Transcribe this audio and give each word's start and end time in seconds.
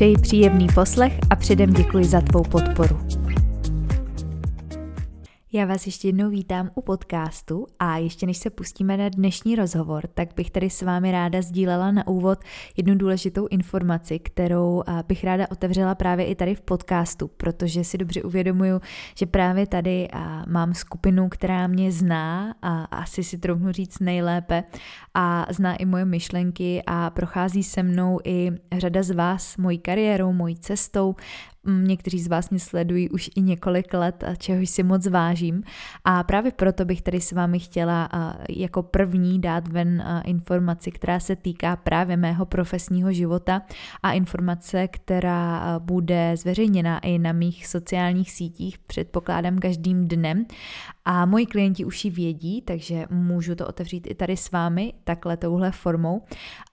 Přeji 0.00 0.16
příjemný 0.18 0.66
poslech 0.74 1.12
a 1.30 1.36
předem 1.36 1.72
děkuji 1.72 2.04
za 2.04 2.20
tvou 2.20 2.42
podporu. 2.42 3.00
Já 5.52 5.64
vás 5.64 5.86
ještě 5.86 6.08
jednou 6.08 6.30
vítám 6.30 6.70
u 6.74 6.82
podcastu 6.82 7.66
a 7.78 7.96
ještě 7.96 8.26
než 8.26 8.38
se 8.38 8.50
pustíme 8.50 8.96
na 8.96 9.08
dnešní 9.08 9.56
rozhovor, 9.56 10.06
tak 10.14 10.28
bych 10.36 10.50
tady 10.50 10.70
s 10.70 10.82
vámi 10.82 11.12
ráda 11.12 11.42
sdílela 11.42 11.90
na 11.90 12.06
úvod 12.06 12.38
jednu 12.76 12.94
důležitou 12.94 13.46
informaci, 13.46 14.18
kterou 14.18 14.82
bych 15.08 15.24
ráda 15.24 15.46
otevřela 15.50 15.94
právě 15.94 16.26
i 16.26 16.34
tady 16.34 16.54
v 16.54 16.60
podcastu, 16.60 17.28
protože 17.28 17.84
si 17.84 17.98
dobře 17.98 18.22
uvědomuju, 18.22 18.80
že 19.16 19.26
právě 19.26 19.66
tady 19.66 20.08
mám 20.48 20.74
skupinu, 20.74 21.28
která 21.28 21.66
mě 21.66 21.92
zná 21.92 22.54
a 22.62 22.84
asi 22.84 23.24
si 23.24 23.38
trochu 23.38 23.72
říct 23.72 23.98
nejlépe 23.98 24.64
a 25.14 25.46
zná 25.50 25.76
i 25.76 25.84
moje 25.84 26.04
myšlenky 26.04 26.82
a 26.86 27.10
prochází 27.10 27.62
se 27.62 27.82
mnou 27.82 28.18
i 28.24 28.50
řada 28.78 29.02
z 29.02 29.10
vás 29.10 29.56
mojí 29.56 29.78
kariérou, 29.78 30.32
mojí 30.32 30.56
cestou, 30.56 31.14
někteří 31.66 32.20
z 32.20 32.28
vás 32.28 32.50
mě 32.50 32.60
sledují 32.60 33.10
už 33.10 33.30
i 33.36 33.42
několik 33.42 33.94
let, 33.94 34.24
čehož 34.38 34.70
si 34.70 34.82
moc 34.82 35.06
vážím. 35.06 35.62
A 36.04 36.22
právě 36.22 36.52
proto 36.52 36.84
bych 36.84 37.02
tady 37.02 37.20
s 37.20 37.32
vámi 37.32 37.58
chtěla 37.58 38.08
jako 38.48 38.82
první 38.82 39.40
dát 39.40 39.68
ven 39.68 40.04
informaci, 40.24 40.90
která 40.90 41.20
se 41.20 41.36
týká 41.36 41.76
právě 41.76 42.16
mého 42.16 42.46
profesního 42.46 43.12
života 43.12 43.62
a 44.02 44.12
informace, 44.12 44.88
která 44.88 45.78
bude 45.78 46.36
zveřejněna 46.36 46.98
i 46.98 47.18
na 47.18 47.32
mých 47.32 47.66
sociálních 47.66 48.30
sítích, 48.30 48.78
předpokládám 48.78 49.58
každým 49.58 50.08
dnem. 50.08 50.44
A 51.04 51.26
moji 51.26 51.46
klienti 51.46 51.84
už 51.84 52.04
ji 52.04 52.10
vědí, 52.10 52.62
takže 52.62 53.04
můžu 53.10 53.54
to 53.54 53.66
otevřít 53.66 54.06
i 54.10 54.14
tady 54.14 54.36
s 54.36 54.50
vámi, 54.50 54.92
takhle 55.04 55.36
touhle 55.36 55.70
formou. 55.70 56.22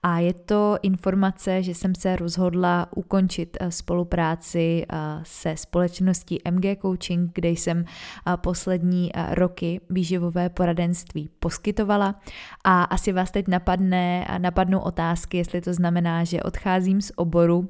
A 0.02 0.18
je 0.18 0.34
to 0.34 0.76
informace, 0.82 1.62
že 1.62 1.74
jsem 1.74 1.94
se 1.94 2.16
rozhodla 2.16 2.88
ukončit 2.96 3.56
spolupráci 3.68 4.77
se 5.22 5.56
společností 5.56 6.38
MG 6.50 6.80
Coaching, 6.82 7.30
kde 7.34 7.48
jsem 7.48 7.84
poslední 8.36 9.10
roky 9.30 9.80
výživové 9.90 10.48
poradenství 10.48 11.30
poskytovala. 11.40 12.20
A 12.64 12.82
asi 12.82 13.12
vás 13.12 13.30
teď 13.30 13.48
napadne, 13.48 14.26
napadnou 14.38 14.78
otázky, 14.78 15.36
jestli 15.36 15.60
to 15.60 15.74
znamená, 15.74 16.24
že 16.24 16.42
odcházím 16.42 17.00
z 17.00 17.12
oboru 17.16 17.68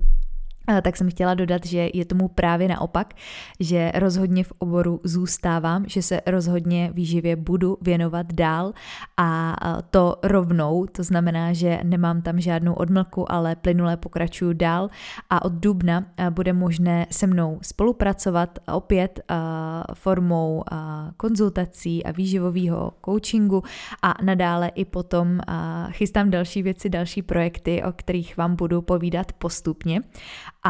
tak 0.82 0.96
jsem 0.96 1.10
chtěla 1.10 1.34
dodat, 1.34 1.66
že 1.66 1.90
je 1.94 2.04
tomu 2.04 2.28
právě 2.28 2.68
naopak, 2.68 3.14
že 3.60 3.92
rozhodně 3.94 4.44
v 4.44 4.52
oboru 4.58 5.00
zůstávám, 5.04 5.84
že 5.88 6.02
se 6.02 6.20
rozhodně 6.26 6.90
výživě 6.94 7.36
budu 7.36 7.78
věnovat 7.80 8.32
dál. 8.32 8.72
A 9.16 9.56
to 9.90 10.16
rovnou, 10.22 10.86
to 10.86 11.02
znamená, 11.02 11.52
že 11.52 11.80
nemám 11.82 12.22
tam 12.22 12.40
žádnou 12.40 12.74
odmlku, 12.74 13.32
ale 13.32 13.56
plynule 13.56 13.96
pokračuju 13.96 14.52
dál. 14.52 14.90
A 15.30 15.44
od 15.44 15.52
dubna 15.52 16.04
bude 16.30 16.52
možné 16.52 17.06
se 17.10 17.26
mnou 17.26 17.58
spolupracovat 17.62 18.58
opět 18.72 19.20
formou 19.94 20.64
konzultací 21.16 22.04
a 22.04 22.12
výživového 22.12 22.92
coachingu. 23.04 23.62
A 24.02 24.14
nadále 24.22 24.68
i 24.68 24.84
potom 24.84 25.40
chystám 25.90 26.30
další 26.30 26.62
věci, 26.62 26.88
další 26.88 27.22
projekty, 27.22 27.82
o 27.82 27.92
kterých 27.92 28.36
vám 28.36 28.56
budu 28.56 28.82
povídat 28.82 29.32
postupně. 29.32 30.00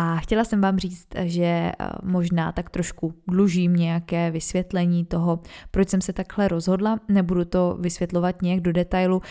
A 0.01 0.17
chtěla 0.17 0.45
jsem 0.45 0.61
vám 0.61 0.79
říct, 0.79 1.07
že 1.23 1.45
eh, 1.45 1.73
možná 2.03 2.53
tak 2.53 2.71
trošku 2.71 3.15
dlužím 3.29 3.77
nějaké 3.77 4.31
vysvětlení 4.31 5.05
toho, 5.05 5.41
proč 5.71 5.89
jsem 5.89 6.01
se 6.01 6.13
takhle 6.13 6.49
rozhodla. 6.49 6.99
Nebudu 7.09 7.45
to 7.45 7.77
vysvětlovat 7.81 8.43
nějak 8.43 8.61
do 8.61 8.73
detailu. 8.73 9.23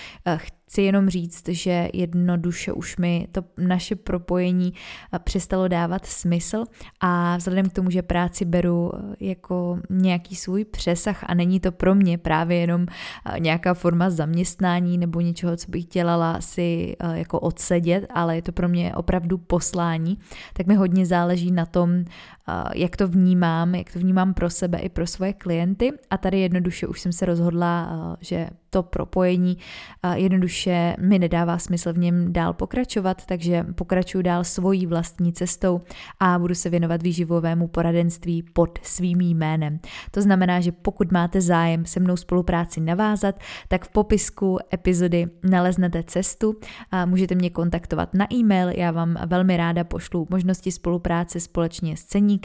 Chci 0.69 0.81
jenom 0.81 1.09
říct, 1.09 1.47
že 1.47 1.89
jednoduše 1.93 2.73
už 2.73 2.97
mi 2.97 3.27
to 3.31 3.41
naše 3.57 3.95
propojení 3.95 4.73
eh, 5.13 5.19
přestalo 5.19 5.67
dávat 5.67 6.05
smysl 6.05 6.63
a 6.99 7.37
vzhledem 7.37 7.69
k 7.69 7.73
tomu, 7.73 7.89
že 7.89 8.01
práci 8.01 8.45
beru 8.45 8.91
eh, 8.95 9.15
jako 9.19 9.79
nějaký 9.89 10.35
svůj 10.35 10.65
přesah 10.65 11.23
a 11.27 11.33
není 11.33 11.59
to 11.59 11.71
pro 11.71 11.95
mě 11.95 12.17
právě 12.17 12.57
jenom 12.57 12.85
eh, 13.25 13.39
nějaká 13.39 13.73
forma 13.73 14.09
zaměstnání 14.09 14.97
nebo 14.97 15.21
něčeho, 15.21 15.57
co 15.57 15.71
bych 15.71 15.85
dělala 15.85 16.41
si 16.41 16.95
jako 17.13 17.39
odsedět, 17.39 18.05
ale 18.13 18.35
je 18.35 18.41
to 18.41 18.51
pro 18.51 18.69
mě 18.69 18.95
opravdu 18.95 19.37
poslání, 19.37 20.17
tak 20.53 20.67
mi 20.67 20.75
hodně 20.75 21.05
záleží 21.05 21.51
na 21.51 21.65
tom, 21.65 22.03
jak 22.73 22.97
to 22.97 23.07
vnímám, 23.07 23.75
jak 23.75 23.93
to 23.93 23.99
vnímám 23.99 24.33
pro 24.33 24.49
sebe 24.49 24.77
i 24.77 24.89
pro 24.89 25.07
svoje 25.07 25.33
klienty 25.33 25.91
a 26.09 26.17
tady 26.17 26.39
jednoduše 26.39 26.87
už 26.87 27.01
jsem 27.01 27.11
se 27.11 27.25
rozhodla, 27.25 27.89
že 28.21 28.47
to 28.69 28.83
propojení 28.83 29.57
jednoduše 30.13 30.95
mi 30.99 31.19
nedává 31.19 31.57
smysl 31.57 31.93
v 31.93 31.97
něm 31.97 32.33
dál 32.33 32.53
pokračovat, 32.53 33.25
takže 33.25 33.65
pokračuju 33.75 34.21
dál 34.21 34.43
svojí 34.43 34.85
vlastní 34.85 35.33
cestou 35.33 35.81
a 36.19 36.39
budu 36.39 36.55
se 36.55 36.69
věnovat 36.69 37.03
výživovému 37.03 37.67
poradenství 37.67 38.43
pod 38.53 38.79
svým 38.83 39.21
jménem. 39.21 39.79
To 40.11 40.21
znamená, 40.21 40.59
že 40.59 40.71
pokud 40.71 41.11
máte 41.11 41.41
zájem 41.41 41.85
se 41.85 41.99
mnou 41.99 42.17
spolupráci 42.17 42.81
navázat, 42.81 43.39
tak 43.67 43.85
v 43.85 43.89
popisku 43.89 44.57
epizody 44.73 45.27
naleznete 45.43 46.03
cestu 46.03 46.55
a 46.91 47.05
můžete 47.05 47.35
mě 47.35 47.49
kontaktovat 47.49 48.13
na 48.13 48.33
e-mail, 48.33 48.69
já 48.69 48.91
vám 48.91 49.17
velmi 49.25 49.57
ráda 49.57 49.83
pošlu 49.83 50.27
možnosti 50.29 50.71
spolupráce 50.71 51.39
společně 51.39 51.97
s 51.97 52.03
ceníkem 52.03 52.36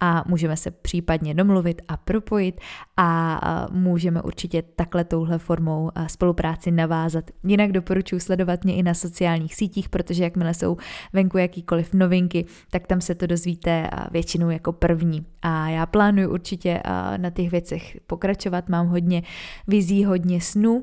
a 0.00 0.24
můžeme 0.26 0.56
se 0.56 0.70
případně 0.70 1.34
domluvit 1.34 1.82
a 1.88 1.96
propojit 1.96 2.60
a 2.96 3.40
můžeme 3.70 4.22
určitě 4.22 4.62
takhle 4.62 5.04
touhle 5.04 5.38
formou 5.38 5.62
formou 5.72 5.90
spolupráci 6.06 6.70
navázat. 6.70 7.30
Jinak 7.44 7.72
doporučuji 7.72 8.20
sledovat 8.20 8.64
mě 8.64 8.74
i 8.74 8.82
na 8.82 8.94
sociálních 8.94 9.54
sítích, 9.54 9.88
protože 9.88 10.24
jakmile 10.24 10.54
jsou 10.54 10.76
venku 11.12 11.38
jakýkoliv 11.38 11.94
novinky, 11.94 12.44
tak 12.70 12.86
tam 12.86 13.00
se 13.00 13.14
to 13.14 13.26
dozvíte 13.26 13.90
většinou 14.10 14.50
jako 14.50 14.72
první. 14.72 15.26
A 15.42 15.68
já 15.68 15.86
plánuju 15.86 16.30
určitě 16.30 16.80
na 17.16 17.30
těch 17.30 17.50
věcech 17.50 18.00
pokračovat, 18.06 18.68
mám 18.68 18.86
hodně 18.86 19.22
vizí, 19.66 20.04
hodně 20.04 20.40
snů, 20.40 20.82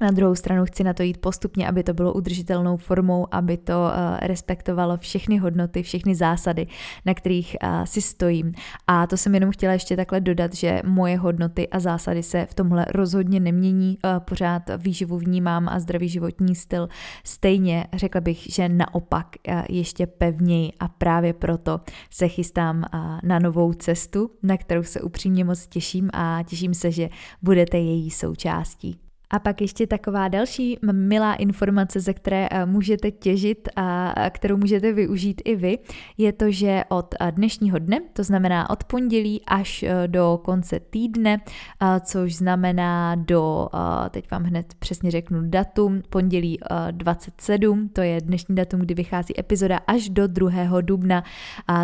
na 0.00 0.10
druhou 0.10 0.34
stranu 0.34 0.64
chci 0.64 0.84
na 0.84 0.92
to 0.92 1.02
jít 1.02 1.18
postupně, 1.18 1.68
aby 1.68 1.82
to 1.82 1.94
bylo 1.94 2.12
udržitelnou 2.12 2.76
formou, 2.76 3.26
aby 3.30 3.56
to 3.56 3.72
uh, 3.72 4.18
respektovalo 4.22 4.96
všechny 4.96 5.38
hodnoty, 5.38 5.82
všechny 5.82 6.14
zásady, 6.14 6.66
na 7.06 7.14
kterých 7.14 7.56
uh, 7.62 7.84
si 7.84 8.02
stojím. 8.02 8.52
A 8.86 9.06
to 9.06 9.16
jsem 9.16 9.34
jenom 9.34 9.50
chtěla 9.50 9.72
ještě 9.72 9.96
takhle 9.96 10.20
dodat, 10.20 10.54
že 10.54 10.82
moje 10.84 11.16
hodnoty 11.18 11.68
a 11.68 11.80
zásady 11.80 12.22
se 12.22 12.46
v 12.46 12.54
tomhle 12.54 12.86
rozhodně 12.88 13.40
nemění. 13.40 13.98
Uh, 14.04 14.20
pořád 14.20 14.62
výživu 14.78 15.18
vnímám 15.18 15.68
a 15.68 15.80
zdravý 15.80 16.08
životní 16.08 16.54
styl 16.54 16.88
stejně, 17.24 17.86
řekla 17.94 18.20
bych, 18.20 18.38
že 18.38 18.68
naopak 18.68 19.26
ještě 19.68 20.06
pevněji 20.06 20.72
a 20.80 20.88
právě 20.88 21.32
proto 21.32 21.80
se 22.10 22.28
chystám 22.28 22.84
na 23.22 23.38
novou 23.38 23.72
cestu, 23.72 24.30
na 24.42 24.56
kterou 24.56 24.82
se 24.82 25.00
upřímně 25.00 25.44
moc 25.44 25.66
těším 25.66 26.10
a 26.12 26.42
těším 26.46 26.74
se, 26.74 26.90
že 26.90 27.08
budete 27.42 27.78
její 27.78 28.10
součástí. 28.10 29.05
A 29.30 29.38
pak 29.38 29.60
ještě 29.60 29.86
taková 29.86 30.28
další 30.28 30.78
milá 30.92 31.34
informace, 31.34 32.00
ze 32.00 32.14
které 32.14 32.48
eh, 32.50 32.66
můžete 32.66 33.10
těžit 33.10 33.68
a 33.76 34.14
kterou 34.30 34.56
můžete 34.56 34.92
využít 34.92 35.42
i 35.44 35.56
vy, 35.56 35.78
je 36.18 36.32
to, 36.32 36.50
že 36.50 36.84
od 36.88 37.14
eh, 37.20 37.32
dnešního 37.32 37.78
dne, 37.78 38.00
to 38.12 38.24
znamená 38.24 38.70
od 38.70 38.84
pondělí 38.84 39.40
až 39.46 39.82
eh, 39.82 40.08
do 40.08 40.40
konce 40.44 40.80
týdne, 40.80 41.40
což 42.00 42.36
znamená 42.36 43.14
do, 43.14 43.68
teď 44.10 44.30
vám 44.30 44.42
hned 44.42 44.74
přesně 44.78 45.10
řeknu 45.10 45.40
datum, 45.42 46.02
pondělí 46.10 46.58
27, 46.90 47.88
to 47.88 48.00
je 48.00 48.20
dnešní 48.20 48.54
datum, 48.54 48.80
kdy 48.80 48.94
vychází 48.94 49.40
epizoda, 49.40 49.80
až 49.86 50.08
do 50.08 50.26
2. 50.26 50.80
dubna, 50.80 51.24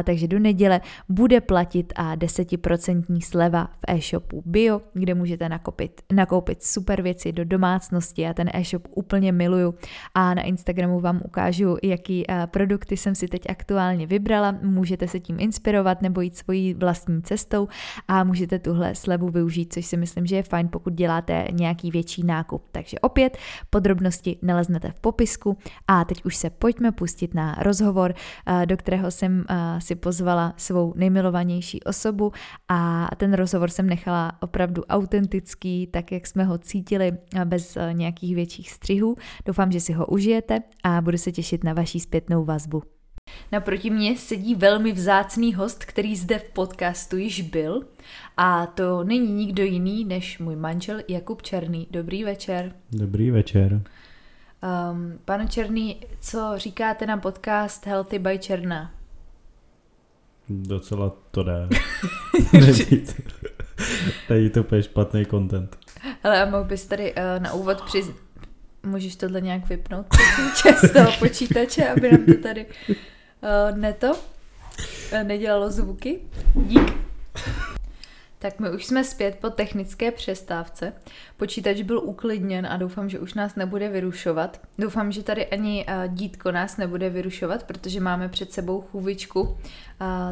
takže 0.04 0.28
do 0.28 0.38
neděle 0.38 0.80
bude 1.08 1.40
platit 1.40 1.92
a 1.96 2.16
10% 2.16 3.20
sleva 3.20 3.64
v 3.64 3.84
e-shopu 3.88 4.42
Bio, 4.46 4.80
kde 4.94 5.14
můžete 5.14 5.48
nakopit, 5.48 6.02
nakoupit 6.12 6.62
super 6.62 7.02
věci 7.02 7.31
do 7.32 7.44
domácnosti. 7.44 8.22
Já 8.22 8.34
ten 8.34 8.50
e-shop 8.54 8.88
úplně 8.90 9.32
miluju 9.32 9.74
a 10.14 10.34
na 10.34 10.42
Instagramu 10.42 11.00
vám 11.00 11.20
ukážu, 11.24 11.76
jaký 11.82 12.26
uh, 12.26 12.46
produkty 12.46 12.96
jsem 12.96 13.14
si 13.14 13.28
teď 13.28 13.42
aktuálně 13.50 14.06
vybrala. 14.06 14.52
Můžete 14.62 15.08
se 15.08 15.20
tím 15.20 15.36
inspirovat 15.40 16.02
nebo 16.02 16.20
jít 16.20 16.36
svojí 16.36 16.74
vlastní 16.74 17.22
cestou 17.22 17.68
a 18.08 18.24
můžete 18.24 18.58
tuhle 18.58 18.94
slevu 18.94 19.28
využít, 19.28 19.72
což 19.72 19.86
si 19.86 19.96
myslím, 19.96 20.26
že 20.26 20.36
je 20.36 20.42
fajn, 20.42 20.68
pokud 20.68 20.92
děláte 20.92 21.46
nějaký 21.52 21.90
větší 21.90 22.24
nákup. 22.24 22.64
Takže 22.72 22.98
opět 22.98 23.38
podrobnosti 23.70 24.38
naleznete 24.42 24.90
v 24.90 25.00
popisku 25.00 25.58
a 25.88 26.04
teď 26.04 26.24
už 26.24 26.36
se 26.36 26.50
pojďme 26.50 26.92
pustit 26.92 27.34
na 27.34 27.54
rozhovor, 27.60 28.14
uh, 28.48 28.66
do 28.66 28.76
kterého 28.76 29.10
jsem 29.10 29.44
uh, 29.50 29.56
si 29.78 29.94
pozvala 29.94 30.54
svou 30.56 30.94
nejmilovanější 30.96 31.82
osobu 31.82 32.32
a 32.68 33.08
ten 33.16 33.32
rozhovor 33.32 33.70
jsem 33.70 33.86
nechala 33.86 34.32
opravdu 34.40 34.84
autentický, 34.84 35.86
tak 35.86 36.12
jak 36.12 36.26
jsme 36.26 36.44
ho 36.44 36.58
cítili, 36.58 37.12
bez 37.44 37.76
eh, 37.76 37.92
nějakých 37.92 38.34
větších 38.34 38.70
střihů. 38.70 39.16
Doufám, 39.46 39.72
že 39.72 39.80
si 39.80 39.92
ho 39.92 40.06
užijete 40.06 40.62
a 40.84 41.00
budu 41.00 41.18
se 41.18 41.32
těšit 41.32 41.64
na 41.64 41.72
vaší 41.72 42.00
zpětnou 42.00 42.44
vazbu. 42.44 42.82
Naproti 43.52 43.90
mě 43.90 44.16
sedí 44.16 44.54
velmi 44.54 44.92
vzácný 44.92 45.54
host, 45.54 45.84
který 45.84 46.16
zde 46.16 46.38
v 46.38 46.44
podcastu 46.44 47.16
již 47.16 47.40
byl 47.40 47.82
a 48.36 48.66
to 48.66 49.04
není 49.04 49.32
nikdo 49.32 49.62
jiný 49.62 50.04
než 50.04 50.38
můj 50.38 50.56
manžel 50.56 51.00
Jakub 51.08 51.42
Černý. 51.42 51.86
Dobrý 51.90 52.24
večer. 52.24 52.72
Dobrý 52.92 53.30
večer. 53.30 53.72
Um, 54.92 55.18
pane 55.24 55.48
Černý, 55.48 56.00
co 56.20 56.52
říkáte 56.56 57.06
na 57.06 57.16
podcast 57.16 57.86
Healthy 57.86 58.18
by 58.18 58.38
Černá? 58.38 58.90
Docela 60.48 61.12
to 61.30 61.42
jde. 61.42 61.68
Není 64.30 64.50
to 64.50 64.60
úplně 64.60 64.82
špatný 64.82 65.26
content. 65.26 65.81
Ale 66.22 66.42
a 66.42 66.50
mohl 66.50 66.64
bys 66.64 66.86
tady 66.86 67.14
uh, 67.14 67.42
na 67.42 67.52
úvod 67.52 67.82
přiz... 67.82 68.10
Můžeš 68.86 69.16
tohle 69.16 69.40
nějak 69.40 69.68
vypnout 69.68 70.06
z 70.84 70.92
toho 70.92 71.12
počítače, 71.18 71.88
aby 71.88 72.12
nám 72.12 72.24
to 72.26 72.42
tady 72.42 72.66
uh, 72.66 73.78
neto 73.78 74.12
uh, 74.12 75.22
nedělalo 75.22 75.70
zvuky? 75.70 76.20
Dík. 76.54 77.01
Tak 78.42 78.60
my 78.60 78.70
už 78.70 78.86
jsme 78.86 79.04
zpět 79.04 79.38
po 79.40 79.50
technické 79.50 80.10
přestávce. 80.10 80.92
Počítač 81.36 81.82
byl 81.82 81.98
uklidněn 81.98 82.66
a 82.66 82.76
doufám, 82.76 83.08
že 83.08 83.18
už 83.18 83.34
nás 83.34 83.54
nebude 83.54 83.88
vyrušovat. 83.88 84.60
Doufám, 84.78 85.12
že 85.12 85.22
tady 85.22 85.46
ani 85.46 85.86
uh, 85.88 86.14
dítko 86.14 86.52
nás 86.52 86.76
nebude 86.76 87.10
vyrušovat, 87.10 87.62
protože 87.62 88.00
máme 88.00 88.28
před 88.28 88.52
sebou 88.52 88.80
chůvičku. 88.80 89.40
Uh, 89.40 89.56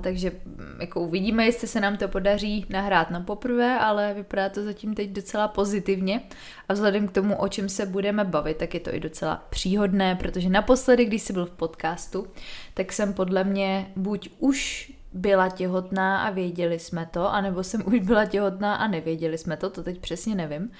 takže 0.00 0.30
mm, 0.30 0.76
jako 0.80 1.00
uvidíme, 1.00 1.46
jestli 1.46 1.68
se 1.68 1.80
nám 1.80 1.96
to 1.96 2.08
podaří 2.08 2.66
nahrát 2.68 3.10
na 3.10 3.20
poprvé, 3.20 3.78
ale 3.78 4.14
vypadá 4.14 4.48
to 4.48 4.64
zatím 4.64 4.94
teď 4.94 5.10
docela 5.10 5.48
pozitivně. 5.48 6.20
A 6.68 6.72
vzhledem 6.72 7.08
k 7.08 7.12
tomu, 7.12 7.36
o 7.36 7.48
čem 7.48 7.68
se 7.68 7.86
budeme 7.86 8.24
bavit, 8.24 8.56
tak 8.56 8.74
je 8.74 8.80
to 8.80 8.94
i 8.94 9.00
docela 9.00 9.46
příhodné, 9.50 10.14
protože 10.14 10.48
naposledy, 10.48 11.04
když 11.04 11.22
jsi 11.22 11.32
byl 11.32 11.46
v 11.46 11.50
podcastu, 11.50 12.26
tak 12.74 12.92
jsem 12.92 13.12
podle 13.12 13.44
mě 13.44 13.86
buď 13.96 14.30
už 14.38 14.92
byla 15.12 15.48
těhotná 15.48 16.22
a 16.22 16.30
věděli 16.30 16.78
jsme 16.78 17.06
to, 17.06 17.32
anebo 17.32 17.62
jsem 17.64 17.82
už 17.86 18.00
byla 18.00 18.24
těhotná 18.24 18.74
a 18.74 18.86
nevěděli 18.86 19.38
jsme 19.38 19.56
to, 19.56 19.70
to 19.70 19.82
teď 19.82 19.98
přesně 19.98 20.34
nevím. 20.34 20.70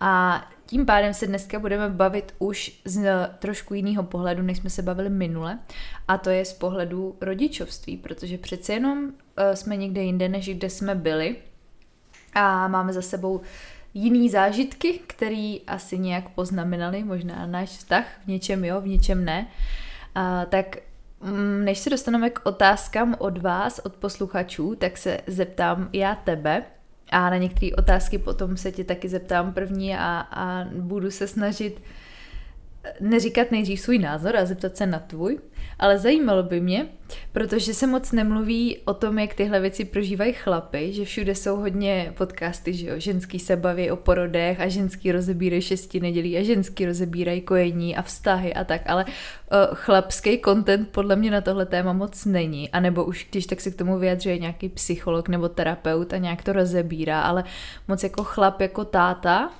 A 0.00 0.42
tím 0.66 0.86
pádem 0.86 1.14
se 1.14 1.26
dneska 1.26 1.58
budeme 1.58 1.88
bavit 1.88 2.34
už 2.38 2.80
z 2.84 3.28
trošku 3.38 3.74
jiného 3.74 4.02
pohledu, 4.02 4.42
než 4.42 4.58
jsme 4.58 4.70
se 4.70 4.82
bavili 4.82 5.10
minule, 5.10 5.58
a 6.08 6.18
to 6.18 6.30
je 6.30 6.44
z 6.44 6.52
pohledu 6.52 7.16
rodičovství, 7.20 7.96
protože 7.96 8.38
přece 8.38 8.72
jenom 8.72 9.04
uh, 9.04 9.12
jsme 9.54 9.76
někde 9.76 10.02
jinde, 10.02 10.28
než 10.28 10.48
kde 10.48 10.70
jsme 10.70 10.94
byli 10.94 11.36
a 12.34 12.68
máme 12.68 12.92
za 12.92 13.02
sebou 13.02 13.40
jiný 13.94 14.30
zážitky, 14.30 15.00
které 15.06 15.56
asi 15.66 15.98
nějak 15.98 16.28
poznamenaly, 16.28 17.04
možná 17.04 17.46
náš 17.46 17.68
vztah, 17.68 18.04
v 18.24 18.28
něčem 18.28 18.64
jo, 18.64 18.80
v 18.80 18.86
něčem 18.86 19.24
ne. 19.24 19.46
Uh, 20.16 20.44
tak 20.48 20.76
než 21.64 21.78
se 21.78 21.90
dostaneme 21.90 22.30
k 22.30 22.40
otázkám 22.46 23.16
od 23.18 23.38
vás, 23.38 23.80
od 23.84 23.96
posluchačů, 23.96 24.74
tak 24.74 24.96
se 24.96 25.20
zeptám 25.26 25.88
já 25.92 26.14
tebe. 26.14 26.62
A 27.10 27.30
na 27.30 27.36
některé 27.36 27.72
otázky 27.78 28.18
potom 28.18 28.56
se 28.56 28.72
tě 28.72 28.84
taky 28.84 29.08
zeptám 29.08 29.52
první 29.52 29.96
a, 29.96 30.20
a 30.30 30.64
budu 30.64 31.10
se 31.10 31.28
snažit 31.28 31.82
neříkat 33.00 33.50
nejdřív 33.50 33.80
svůj 33.80 33.98
názor 33.98 34.36
a 34.36 34.44
zeptat 34.44 34.76
se 34.76 34.86
na 34.86 34.98
tvůj, 34.98 35.38
ale 35.78 35.98
zajímalo 35.98 36.42
by 36.42 36.60
mě, 36.60 36.86
protože 37.32 37.74
se 37.74 37.86
moc 37.86 38.12
nemluví 38.12 38.78
o 38.84 38.94
tom, 38.94 39.18
jak 39.18 39.34
tyhle 39.34 39.60
věci 39.60 39.84
prožívají 39.84 40.32
chlapy, 40.32 40.92
že 40.92 41.04
všude 41.04 41.34
jsou 41.34 41.56
hodně 41.56 42.12
podcasty, 42.16 42.72
že 42.72 42.86
jo, 42.86 42.94
ženský 42.98 43.38
se 43.38 43.56
baví 43.56 43.90
o 43.90 43.96
porodech 43.96 44.60
a 44.60 44.68
ženský 44.68 45.12
rozebírají 45.12 45.62
šesti 45.62 46.00
nedělí 46.00 46.38
a 46.38 46.42
ženský 46.42 46.86
rozebírají 46.86 47.40
kojení 47.40 47.96
a 47.96 48.02
vztahy 48.02 48.54
a 48.54 48.64
tak, 48.64 48.82
ale 48.86 49.04
uh, 49.04 49.10
chlapský 49.74 50.40
content 50.44 50.88
podle 50.88 51.16
mě 51.16 51.30
na 51.30 51.40
tohle 51.40 51.66
téma 51.66 51.92
moc 51.92 52.24
není, 52.24 52.70
anebo 52.70 53.04
už 53.04 53.26
když 53.30 53.46
tak 53.46 53.60
se 53.60 53.70
k 53.70 53.76
tomu 53.76 53.98
vyjadřuje 53.98 54.38
nějaký 54.38 54.68
psycholog 54.68 55.28
nebo 55.28 55.48
terapeut 55.48 56.12
a 56.12 56.18
nějak 56.18 56.42
to 56.42 56.52
rozebírá, 56.52 57.22
ale 57.22 57.44
moc 57.88 58.02
jako 58.02 58.24
chlap, 58.24 58.60
jako 58.60 58.84
táta, 58.84 59.50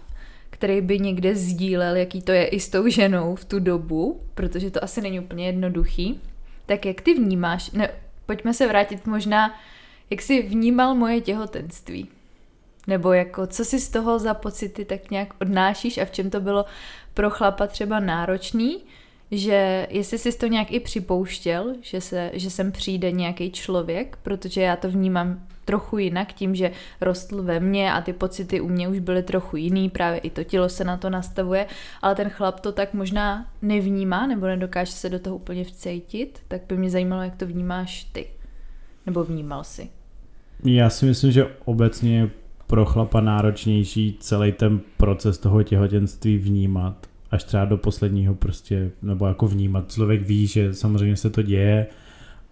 který 0.63 0.81
by 0.81 0.99
někde 0.99 1.37
sdílel, 1.37 1.97
jaký 1.97 2.23
to 2.23 2.33
je 2.33 2.47
i 2.47 2.61
s 2.61 2.69
tou 2.69 2.89
ženou 2.89 3.35
v 3.35 3.45
tu 3.45 3.59
dobu, 3.59 4.21
protože 4.35 4.71
to 4.71 4.85
asi 4.85 5.01
není 5.01 5.21
úplně 5.21 5.47
jednoduchý. 5.47 6.21
Tak 6.67 6.87
jak 6.87 7.01
ty 7.01 7.15
vnímáš, 7.15 7.71
ne, 7.71 7.91
pojďme 8.27 8.55
se 8.55 8.69
vrátit 8.69 9.07
možná, 9.07 9.55
jak 10.11 10.23
jsi 10.23 10.43
vnímal 10.43 10.95
moje 10.95 11.21
těhotenství? 11.21 12.09
Nebo 12.87 13.13
jako, 13.13 13.47
co 13.47 13.65
si 13.65 13.81
z 13.81 13.89
toho 13.89 14.19
za 14.19 14.35
pocity 14.35 14.85
tak 14.85 15.11
nějak 15.11 15.35
odnášíš 15.41 15.99
a 15.99 16.05
v 16.05 16.11
čem 16.11 16.31
to 16.31 16.41
bylo 16.41 16.65
pro 17.15 17.31
chlapa 17.31 17.67
třeba 17.67 18.01
náročný, 18.01 18.79
že 19.31 19.87
jestli 19.91 20.19
jsi 20.19 20.39
to 20.39 20.47
nějak 20.47 20.73
i 20.73 20.81
připouštěl, 20.81 21.75
že, 21.81 22.01
se, 22.01 22.31
že 22.35 22.51
sem 22.51 22.73
přijde 22.73 23.13
nějaký 23.13 23.51
člověk, 23.51 24.19
protože 24.23 24.61
já 24.61 24.77
to 24.77 24.91
vnímám 24.91 25.47
trochu 25.65 25.99
jinak 25.99 26.33
tím, 26.33 26.55
že 26.55 26.71
rostl 27.01 27.43
ve 27.43 27.61
mně 27.61 27.93
a 27.93 28.01
ty 28.01 28.13
pocity 28.13 28.61
u 28.61 28.69
mě 28.69 28.89
už 28.89 28.99
byly 28.99 29.23
trochu 29.23 29.57
jiný, 29.57 29.91
právě 29.91 30.21
i 30.21 30.31
to 30.31 30.45
tělo 30.45 30.69
se 30.69 30.85
na 30.85 30.97
to 30.97 31.11
nastavuje, 31.11 31.67
ale 32.03 32.15
ten 32.15 32.31
chlap 32.31 32.61
to 32.61 32.73
tak 32.73 32.95
možná 32.95 33.47
nevnímá 33.63 34.27
nebo 34.27 34.47
nedokáže 34.47 34.93
se 34.93 35.09
do 35.09 35.19
toho 35.19 35.37
úplně 35.37 35.65
vcejtit, 35.65 36.41
tak 36.49 36.63
by 36.69 36.77
mě 36.77 36.91
zajímalo, 36.91 37.23
jak 37.23 37.37
to 37.37 37.47
vnímáš 37.47 38.05
ty. 38.05 38.27
Nebo 39.07 39.25
vnímal 39.25 39.65
si. 39.65 39.89
Já 40.65 40.91
si 40.91 41.07
myslím, 41.07 41.33
že 41.33 41.47
obecně 41.65 42.19
je 42.19 42.31
pro 42.67 42.85
chlapa 42.85 43.21
náročnější 43.21 44.17
celý 44.21 44.53
ten 44.53 44.81
proces 44.97 45.39
toho 45.39 45.63
těhotenství 45.63 46.39
vnímat, 46.39 47.07
až 47.31 47.45
třeba 47.45 47.65
do 47.65 47.77
posledního 47.77 48.35
prostě, 48.35 48.91
nebo 49.03 49.27
jako 49.27 49.47
vnímat. 49.47 49.93
Člověk 49.93 50.23
ví, 50.23 50.47
že 50.47 50.75
samozřejmě 50.75 51.17
se 51.17 51.31
to 51.31 51.43
děje, 51.43 51.87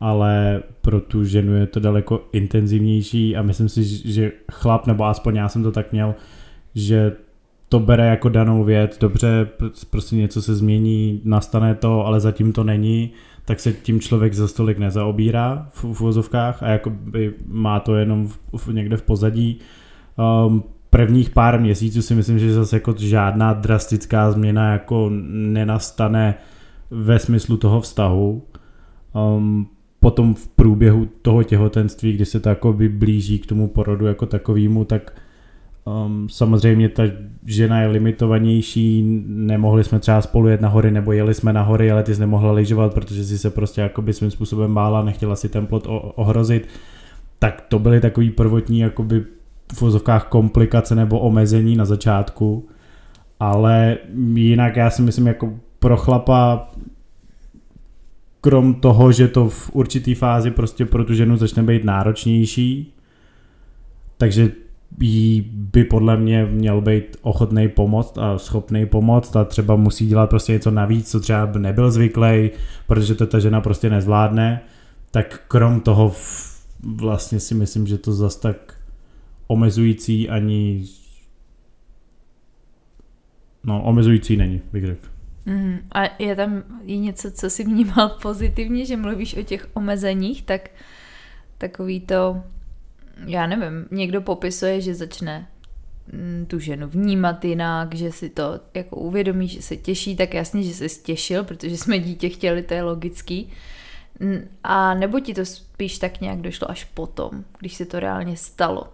ale 0.01 0.63
pro 0.81 1.01
tu 1.01 1.25
ženu 1.25 1.55
je 1.55 1.67
to 1.67 1.81
daleko 1.81 2.29
intenzivnější 2.33 3.37
a 3.37 3.43
myslím 3.43 3.69
si, 3.69 3.85
že 4.13 4.33
chlap, 4.53 4.87
nebo 4.87 5.05
aspoň 5.05 5.37
já 5.37 5.49
jsem 5.49 5.63
to 5.63 5.73
tak 5.73 5.93
měl, 5.93 6.15
že 6.75 7.13
to 7.69 7.81
bere 7.81 8.07
jako 8.07 8.29
danou 8.29 8.65
věc, 8.65 8.99
dobře, 8.99 9.49
prostě 9.91 10.17
něco 10.17 10.43
se 10.43 10.55
změní, 10.55 11.21
nastane 11.25 11.75
to, 11.75 12.07
ale 12.07 12.21
zatím 12.21 12.53
to 12.53 12.65
není, 12.65 13.11
tak 13.45 13.61
se 13.61 13.73
tím 13.73 14.01
člověk 14.01 14.35
za 14.35 14.49
stolik 14.49 14.79
nezaobírá 14.79 15.69
v, 15.73 15.85
v 15.85 16.01
vozovkách 16.01 16.63
a 16.63 16.69
jako 16.69 16.91
by 16.91 17.35
má 17.47 17.81
to 17.81 17.95
jenom 17.95 18.29
v, 18.29 18.39
v, 18.57 18.75
někde 18.75 18.97
v 18.97 19.03
pozadí. 19.03 19.59
Um, 20.47 20.65
prvních 20.91 21.31
pár 21.31 21.61
měsíců 21.61 22.03
si 22.03 22.15
myslím, 22.15 22.39
že 22.39 22.55
zase 22.55 22.77
jako 22.77 22.95
žádná 22.99 23.53
drastická 23.53 24.33
změna 24.33 24.73
jako 24.73 25.11
nenastane 25.31 26.35
ve 26.91 27.19
smyslu 27.19 27.57
toho 27.57 27.81
vztahu. 27.81 28.43
Um, 29.37 29.69
potom 30.01 30.35
v 30.35 30.49
průběhu 30.49 31.09
toho 31.23 31.43
těhotenství, 31.43 32.13
kdy 32.13 32.25
se 32.25 32.41
to 32.41 32.77
blíží 32.89 33.39
k 33.39 33.47
tomu 33.47 33.69
porodu 33.69 34.07
jako 34.07 34.27
takovýmu, 34.27 34.85
tak 34.85 35.21
um, 35.85 36.29
samozřejmě 36.29 36.89
ta 36.89 37.03
žena 37.47 37.81
je 37.81 37.89
limitovanější, 37.89 39.03
nemohli 39.27 39.85
jsme 39.85 39.99
třeba 39.99 40.23
spolu 40.23 40.49
jet 40.49 40.61
na 40.61 40.69
hory, 40.69 40.91
nebo 40.91 41.13
jeli 41.13 41.35
jsme 41.35 41.53
na 41.53 41.63
hory, 41.63 41.91
ale 41.91 42.03
ty 42.03 42.15
jsi 42.15 42.21
nemohla 42.21 42.53
lyžovat, 42.53 42.95
protože 42.95 43.25
si 43.25 43.39
se 43.39 43.51
prostě 43.51 43.81
jakoby 43.81 44.13
svým 44.13 44.31
způsobem 44.31 44.75
bála, 44.75 45.05
nechtěla 45.05 45.37
si 45.37 45.49
ten 45.49 45.67
plot 45.67 45.87
ohrozit, 46.15 46.69
tak 47.39 47.61
to 47.69 47.79
byly 47.79 48.01
takový 48.01 48.31
prvotní 48.31 48.79
jakoby 48.79 49.25
v 49.73 49.81
vozovkách 49.81 50.29
komplikace 50.29 50.95
nebo 50.95 51.19
omezení 51.19 51.77
na 51.77 51.85
začátku, 51.85 52.69
ale 53.41 53.99
jinak 54.35 54.77
já 54.77 54.91
si 54.91 55.03
myslím 55.03 55.27
jako 55.27 55.53
pro 55.79 55.97
chlapa 55.97 56.69
krom 58.41 58.75
toho, 58.75 59.13
že 59.13 59.29
to 59.29 59.49
v 59.49 59.71
určitý 59.73 60.15
fázi 60.15 60.51
prostě 60.51 60.87
pro 60.87 61.05
tu 61.05 61.15
ženu 61.15 61.37
začne 61.37 61.63
být 61.63 61.85
náročnější, 61.85 62.95
takže 64.17 64.53
jí 65.01 65.41
by 65.55 65.85
podle 65.85 66.17
mě 66.17 66.47
měl 66.47 66.81
být 66.81 67.17
ochotný 67.23 67.69
pomoct 67.69 68.19
a 68.19 68.39
schopný 68.39 68.87
pomoct 68.87 69.37
a 69.37 69.45
třeba 69.45 69.77
musí 69.77 70.07
dělat 70.07 70.31
prostě 70.31 70.53
něco 70.53 70.71
navíc, 70.71 71.11
co 71.11 71.21
třeba 71.21 71.53
nebyl 71.59 71.91
zvyklý, 71.91 72.51
protože 72.87 73.15
to 73.15 73.27
ta 73.27 73.39
žena 73.39 73.61
prostě 73.61 73.91
nezvládne, 73.91 74.61
tak 75.11 75.43
krom 75.49 75.81
toho 75.81 76.15
vlastně 76.83 77.41
si 77.41 77.55
myslím, 77.55 77.87
že 77.87 77.99
to 77.99 78.13
zas 78.13 78.37
tak 78.37 78.75
omezující 79.47 80.29
ani 80.29 80.85
no, 83.65 83.83
omezující 83.83 84.37
není, 84.37 84.61
bych 84.73 84.87
řekl. 84.87 85.20
Mm, 85.51 85.79
a 85.93 86.23
je 86.23 86.37
tam 86.37 86.63
i 86.87 86.99
něco, 86.99 87.31
co 87.31 87.51
si 87.51 87.65
vnímal 87.65 88.09
pozitivně, 88.23 88.87
že 88.87 88.97
mluvíš 88.97 89.37
o 89.37 89.43
těch 89.43 89.69
omezeních, 89.75 90.43
tak 90.43 90.71
takový 91.59 92.01
to, 92.01 92.43
já 93.27 93.47
nevím, 93.47 93.89
někdo 93.91 94.21
popisuje, 94.21 94.81
že 94.81 94.95
začne 94.95 95.49
mm, 96.13 96.47
tu 96.47 96.59
ženu 96.59 96.89
vnímat 96.89 97.45
jinak, 97.45 97.95
že 97.95 98.13
si 98.13 98.29
to 98.29 98.61
jako 98.75 98.97
uvědomí, 98.97 99.49
že 99.49 99.63
se 99.63 99.77
těší, 99.77 100.17
tak 100.17 100.35
jasně, 100.35 100.63
že 100.63 100.75
se 100.75 100.89
stěšil, 100.89 101.45
protože 101.45 101.77
jsme 101.77 101.99
dítě 101.99 102.29
chtěli, 102.29 102.63
to 102.63 102.75
je 102.75 102.83
logický. 102.83 103.53
A 104.65 104.95
nebo 104.95 105.21
ti 105.21 105.35
to 105.35 105.45
spíš 105.45 105.99
tak 105.99 106.21
nějak 106.21 106.41
došlo 106.41 106.71
až 106.71 106.85
potom, 106.85 107.45
když 107.59 107.75
se 107.75 107.87
to 107.87 108.01
reálně 108.01 108.37
stalo? 108.37 108.93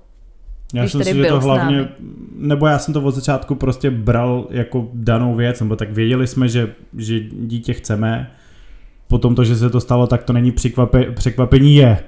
Já 0.75 0.83
když 0.83 0.93
jsem 0.93 1.05
si, 1.05 1.15
že 1.15 1.25
to 1.25 1.41
hlavně, 1.41 1.89
nebo 2.37 2.67
já 2.67 2.79
jsem 2.79 2.95
to 2.95 3.03
od 3.03 3.15
začátku 3.15 3.55
prostě 3.55 3.91
bral 3.91 4.47
jako 4.51 4.89
danou 4.95 5.35
věc, 5.35 5.61
nebo 5.61 5.77
tak 5.77 5.93
věděli 5.93 6.27
jsme, 6.27 6.49
že, 6.49 6.69
že 6.97 7.21
dítě 7.21 7.73
chceme, 7.73 8.31
potom 9.09 9.35
to, 9.35 9.45
že 9.45 9.57
se 9.57 9.71
to 9.71 9.81
stalo, 9.81 10.07
tak 10.07 10.25
to 10.25 10.33
není 10.33 10.53
překvape, 10.53 11.05
překvapení 11.05 11.77
je. 11.77 11.99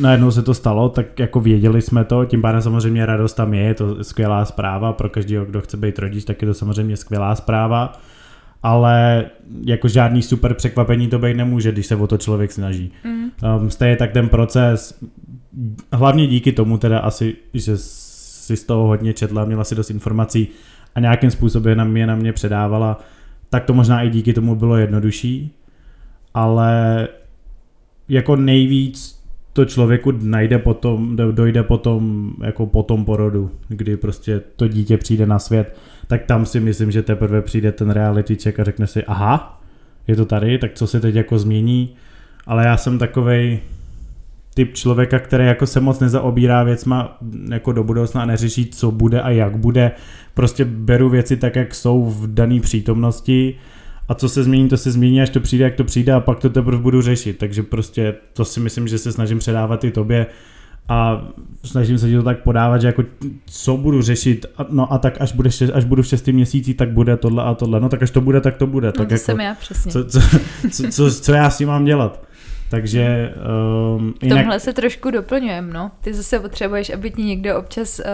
Najednou 0.00 0.30
se 0.30 0.42
to 0.42 0.54
stalo, 0.54 0.88
tak 0.88 1.18
jako 1.18 1.40
věděli 1.40 1.82
jsme 1.82 2.04
to, 2.04 2.24
tím 2.24 2.42
pádem 2.42 2.62
samozřejmě 2.62 3.06
radost 3.06 3.34
tam 3.34 3.54
je, 3.54 3.62
je 3.62 3.74
to 3.74 4.04
skvělá 4.04 4.44
zpráva, 4.44 4.92
pro 4.92 5.08
každého, 5.08 5.44
kdo 5.44 5.60
chce 5.60 5.76
být 5.76 5.98
rodič, 5.98 6.24
tak 6.24 6.42
je 6.42 6.48
to 6.48 6.54
samozřejmě 6.54 6.96
skvělá 6.96 7.34
zpráva, 7.34 7.92
ale 8.62 9.24
jako 9.64 9.88
žádný 9.88 10.22
super 10.22 10.54
překvapení 10.54 11.08
to 11.08 11.18
být 11.18 11.36
nemůže, 11.36 11.72
když 11.72 11.86
se 11.86 11.96
o 11.96 12.06
to 12.06 12.18
člověk 12.18 12.52
snaží. 12.52 12.92
Mm. 13.04 13.30
Um, 13.60 13.70
stejně 13.70 13.96
tak 13.96 14.12
ten 14.12 14.28
proces, 14.28 15.04
hlavně 15.92 16.26
díky 16.26 16.52
tomu 16.52 16.78
teda 16.78 16.98
asi, 16.98 17.36
že 17.54 17.76
si 17.76 18.56
z 18.56 18.64
toho 18.64 18.86
hodně 18.86 19.12
četla, 19.12 19.44
měla 19.44 19.64
si 19.64 19.74
dost 19.74 19.90
informací 19.90 20.48
a 20.94 21.00
nějakým 21.00 21.30
způsobem 21.30 21.78
na 21.78 21.84
mě, 21.84 22.06
na 22.06 22.16
mě 22.16 22.32
předávala, 22.32 23.00
tak 23.50 23.64
to 23.64 23.74
možná 23.74 24.02
i 24.02 24.10
díky 24.10 24.32
tomu 24.32 24.54
bylo 24.54 24.76
jednodušší, 24.76 25.54
ale 26.34 27.08
jako 28.08 28.36
nejvíc 28.36 29.24
to 29.52 29.64
člověku 29.64 30.12
najde 30.22 30.58
potom, 30.58 31.16
dojde 31.16 31.62
potom 31.62 32.32
jako 32.44 32.66
po 32.66 32.82
tom 32.82 33.04
porodu, 33.04 33.50
kdy 33.68 33.96
prostě 33.96 34.40
to 34.56 34.68
dítě 34.68 34.96
přijde 34.96 35.26
na 35.26 35.38
svět, 35.38 35.76
tak 36.06 36.24
tam 36.24 36.46
si 36.46 36.60
myslím, 36.60 36.90
že 36.90 37.02
teprve 37.02 37.42
přijde 37.42 37.72
ten 37.72 37.90
reality 37.90 38.36
check 38.36 38.60
a 38.60 38.64
řekne 38.64 38.86
si, 38.86 39.04
aha, 39.04 39.62
je 40.08 40.16
to 40.16 40.24
tady, 40.24 40.58
tak 40.58 40.74
co 40.74 40.86
se 40.86 41.00
teď 41.00 41.14
jako 41.14 41.38
změní, 41.38 41.94
ale 42.46 42.66
já 42.66 42.76
jsem 42.76 42.98
takovej, 42.98 43.60
typ 44.54 44.74
člověka, 44.74 45.18
který 45.18 45.46
jako 45.46 45.66
se 45.66 45.80
moc 45.80 46.00
nezaobírá 46.00 46.62
věcma 46.62 47.18
jako 47.50 47.72
do 47.72 47.84
budoucna 47.84 48.22
a 48.22 48.26
neřeší, 48.26 48.66
co 48.66 48.90
bude 48.90 49.22
a 49.22 49.30
jak 49.30 49.56
bude. 49.56 49.92
Prostě 50.34 50.64
beru 50.64 51.08
věci 51.08 51.36
tak, 51.36 51.56
jak 51.56 51.74
jsou 51.74 52.04
v 52.04 52.34
dané 52.34 52.60
přítomnosti 52.60 53.56
a 54.08 54.14
co 54.14 54.28
se 54.28 54.44
změní, 54.44 54.68
to 54.68 54.76
se 54.76 54.90
změní, 54.90 55.22
až 55.22 55.30
to 55.30 55.40
přijde, 55.40 55.64
jak 55.64 55.74
to 55.74 55.84
přijde 55.84 56.12
a 56.12 56.20
pak 56.20 56.38
to 56.38 56.50
teprve 56.50 56.78
budu 56.78 57.02
řešit. 57.02 57.38
Takže 57.38 57.62
prostě 57.62 58.14
to 58.32 58.44
si 58.44 58.60
myslím, 58.60 58.88
že 58.88 58.98
se 58.98 59.12
snažím 59.12 59.38
předávat 59.38 59.84
i 59.84 59.90
tobě 59.90 60.26
a 60.88 61.28
snažím 61.64 61.98
se 61.98 62.08
ti 62.08 62.16
to 62.16 62.22
tak 62.22 62.42
podávat, 62.42 62.80
že 62.80 62.86
jako 62.86 63.04
co 63.46 63.76
budu 63.76 64.02
řešit, 64.02 64.46
no 64.70 64.92
a 64.92 64.98
tak 64.98 65.20
až, 65.20 65.32
bude, 65.32 65.50
až 65.74 65.84
budu 65.84 66.02
v 66.02 66.06
šestém 66.06 66.34
měsíci, 66.34 66.74
tak 66.74 66.90
bude 66.90 67.16
tohle 67.16 67.44
a 67.44 67.54
tohle, 67.54 67.80
no 67.80 67.88
tak 67.88 68.02
až 68.02 68.10
to 68.10 68.20
bude, 68.20 68.40
tak 68.40 68.56
to 68.56 68.66
bude. 68.66 68.86
No 68.86 68.92
tak 68.92 69.08
to 69.08 69.14
jako, 69.14 69.24
jsem 69.24 69.40
já 69.40 69.54
přesně. 69.54 69.92
Co, 69.92 70.04
co, 70.04 70.20
co, 70.70 70.90
co, 70.90 71.10
co 71.10 71.32
já 71.32 71.50
s 71.50 71.58
tím 71.58 71.68
mám 71.68 71.84
dělat? 71.84 72.26
Takže 72.70 73.34
um, 73.96 74.14
jinak... 74.22 74.38
V 74.38 74.42
tomhle 74.42 74.60
se 74.60 74.72
trošku 74.72 75.10
doplňujeme, 75.10 75.72
no. 75.72 75.90
Ty 76.00 76.14
zase 76.14 76.40
potřebuješ, 76.40 76.90
aby 76.90 77.10
ti 77.10 77.22
někdo 77.22 77.58
občas 77.58 77.98
uh, 77.98 78.04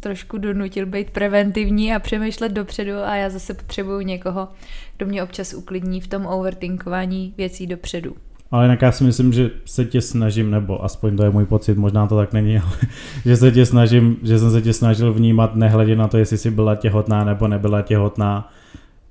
trošku 0.00 0.38
donutil 0.38 0.86
být 0.86 1.10
preventivní 1.10 1.94
a 1.94 1.98
přemýšlet 1.98 2.52
dopředu 2.52 2.92
a 3.04 3.16
já 3.16 3.30
zase 3.30 3.54
potřebuju 3.54 4.00
někoho, 4.00 4.48
kdo 4.96 5.06
mě 5.06 5.22
občas 5.22 5.54
uklidní 5.54 6.00
v 6.00 6.06
tom 6.06 6.26
overthinkování 6.26 7.34
věcí 7.36 7.66
dopředu. 7.66 8.16
Ale 8.50 8.64
jinak 8.64 8.82
já 8.82 8.92
si 8.92 9.04
myslím, 9.04 9.32
že 9.32 9.50
se 9.64 9.84
tě 9.84 10.00
snažím, 10.00 10.50
nebo 10.50 10.84
aspoň 10.84 11.16
to 11.16 11.22
je 11.22 11.30
můj 11.30 11.46
pocit, 11.46 11.78
možná 11.78 12.06
to 12.06 12.16
tak 12.16 12.32
není, 12.32 12.58
ale 12.58 12.76
že 13.24 13.36
se 13.36 13.52
tě 13.52 13.66
snažím, 13.66 14.16
že 14.22 14.38
jsem 14.38 14.50
se 14.50 14.62
tě 14.62 14.72
snažil 14.72 15.12
vnímat 15.12 15.54
nehledě 15.54 15.96
na 15.96 16.08
to, 16.08 16.18
jestli 16.18 16.38
jsi 16.38 16.50
byla 16.50 16.74
těhotná 16.74 17.24
nebo 17.24 17.48
nebyla 17.48 17.82
těhotná. 17.82 18.52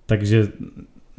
Takže 0.05 0.48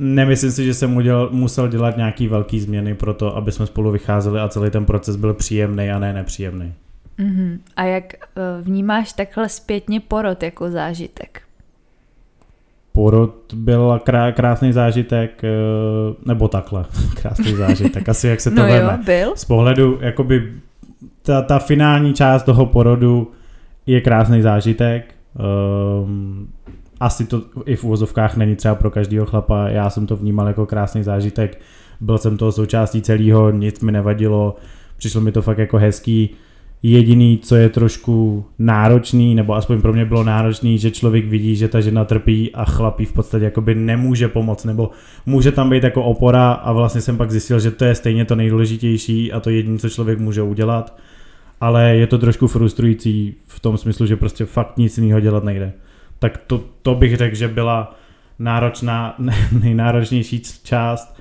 Nemyslím 0.02 0.50
si, 0.50 0.64
že 0.64 0.74
jsem 0.74 0.96
udělal, 0.96 1.28
musel 1.32 1.68
dělat 1.68 1.96
nějaký 1.96 2.28
velký 2.28 2.60
změny 2.60 2.94
pro 2.94 3.14
to, 3.14 3.36
aby 3.36 3.52
jsme 3.52 3.66
spolu 3.66 3.90
vycházeli 3.90 4.40
a 4.40 4.48
celý 4.48 4.70
ten 4.70 4.84
proces 4.84 5.16
byl 5.16 5.34
příjemný 5.34 5.90
a 5.90 5.98
ne 5.98 6.12
nepříjemný. 6.12 6.74
Mm-hmm. 7.18 7.58
A 7.76 7.84
jak 7.84 8.14
eh, 8.14 8.40
vnímáš 8.62 9.12
takhle 9.12 9.48
zpětně 9.48 10.00
porod 10.00 10.42
jako 10.42 10.70
zážitek? 10.70 11.42
Porod 12.92 13.54
byl 13.54 14.00
krá, 14.04 14.32
krásný 14.32 14.72
zážitek, 14.72 15.44
eh, 15.44 15.48
nebo 16.26 16.48
takhle, 16.48 16.84
krásný 17.22 17.54
zážitek, 17.54 18.08
asi 18.08 18.28
jak 18.28 18.40
se 18.40 18.50
to 18.50 18.56
no 18.56 18.62
veme. 18.62 18.92
Jo, 18.92 18.98
byl. 19.04 19.32
Z 19.36 19.44
pohledu, 19.44 19.98
jakoby 20.00 20.52
ta, 21.22 21.42
ta 21.42 21.58
finální 21.58 22.14
část 22.14 22.42
toho 22.42 22.66
porodu 22.66 23.30
je 23.86 24.00
krásný 24.00 24.42
zážitek. 24.42 25.14
Um, 26.02 26.48
asi 27.00 27.26
to 27.26 27.42
i 27.66 27.76
v 27.76 27.84
úvozovkách 27.84 28.36
není 28.36 28.56
třeba 28.56 28.74
pro 28.74 28.90
každého 28.90 29.26
chlapa, 29.26 29.68
já 29.68 29.90
jsem 29.90 30.06
to 30.06 30.16
vnímal 30.16 30.46
jako 30.46 30.66
krásný 30.66 31.02
zážitek, 31.02 31.60
byl 32.00 32.18
jsem 32.18 32.36
toho 32.36 32.52
součástí 32.52 33.02
celého, 33.02 33.50
nic 33.50 33.80
mi 33.80 33.92
nevadilo, 33.92 34.56
přišlo 34.96 35.20
mi 35.20 35.32
to 35.32 35.42
fakt 35.42 35.58
jako 35.58 35.78
hezký. 35.78 36.30
Jediný, 36.82 37.38
co 37.38 37.56
je 37.56 37.68
trošku 37.68 38.44
náročný, 38.58 39.34
nebo 39.34 39.54
aspoň 39.54 39.80
pro 39.80 39.92
mě 39.92 40.04
bylo 40.04 40.24
náročný, 40.24 40.78
že 40.78 40.90
člověk 40.90 41.26
vidí, 41.26 41.56
že 41.56 41.68
ta 41.68 41.80
žena 41.80 42.04
trpí 42.04 42.54
a 42.54 42.64
chlapí 42.64 43.04
v 43.04 43.12
podstatě 43.12 43.44
jakoby 43.44 43.74
nemůže 43.74 44.28
pomoct, 44.28 44.64
nebo 44.64 44.90
může 45.26 45.52
tam 45.52 45.70
být 45.70 45.84
jako 45.84 46.04
opora 46.04 46.52
a 46.52 46.72
vlastně 46.72 47.00
jsem 47.00 47.16
pak 47.16 47.30
zjistil, 47.30 47.60
že 47.60 47.70
to 47.70 47.84
je 47.84 47.94
stejně 47.94 48.24
to 48.24 48.36
nejdůležitější 48.36 49.32
a 49.32 49.40
to 49.40 49.50
jediné, 49.50 49.78
co 49.78 49.88
člověk 49.88 50.18
může 50.18 50.42
udělat. 50.42 50.98
Ale 51.60 51.96
je 51.96 52.06
to 52.06 52.18
trošku 52.18 52.46
frustrující 52.46 53.34
v 53.46 53.60
tom 53.60 53.78
smyslu, 53.78 54.06
že 54.06 54.16
prostě 54.16 54.44
fakt 54.44 54.76
nic 54.76 54.98
jiného 54.98 55.20
dělat 55.20 55.44
nejde 55.44 55.72
tak 56.20 56.38
to, 56.46 56.64
to 56.82 56.94
bych 56.94 57.16
řekl, 57.16 57.36
že 57.36 57.48
byla 57.48 57.96
náročná, 58.38 59.16
nejnáročnější 59.62 60.42
část. 60.62 61.20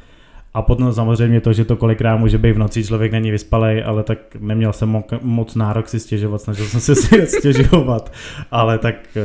A 0.54 0.62
potom 0.62 0.94
samozřejmě 0.94 1.42
to, 1.42 1.54
že 1.54 1.66
to 1.66 1.76
kolikrát 1.76 2.18
může 2.18 2.38
být 2.38 2.52
v 2.52 2.58
noci, 2.58 2.84
člověk 2.84 3.12
není 3.12 3.32
vyspalej, 3.32 3.84
ale 3.86 4.04
tak 4.04 4.36
neměl 4.40 4.74
jsem 4.74 4.94
mo- 4.94 5.20
moc 5.22 5.56
nárok 5.56 5.90
si 5.90 6.00
stěžovat, 6.00 6.42
snažil 6.42 6.66
jsem 6.66 6.82
se 6.82 6.96
si 6.96 7.28
stěžovat, 7.40 8.14
ale 8.52 8.78
tak 8.78 8.96
eh, 9.16 9.22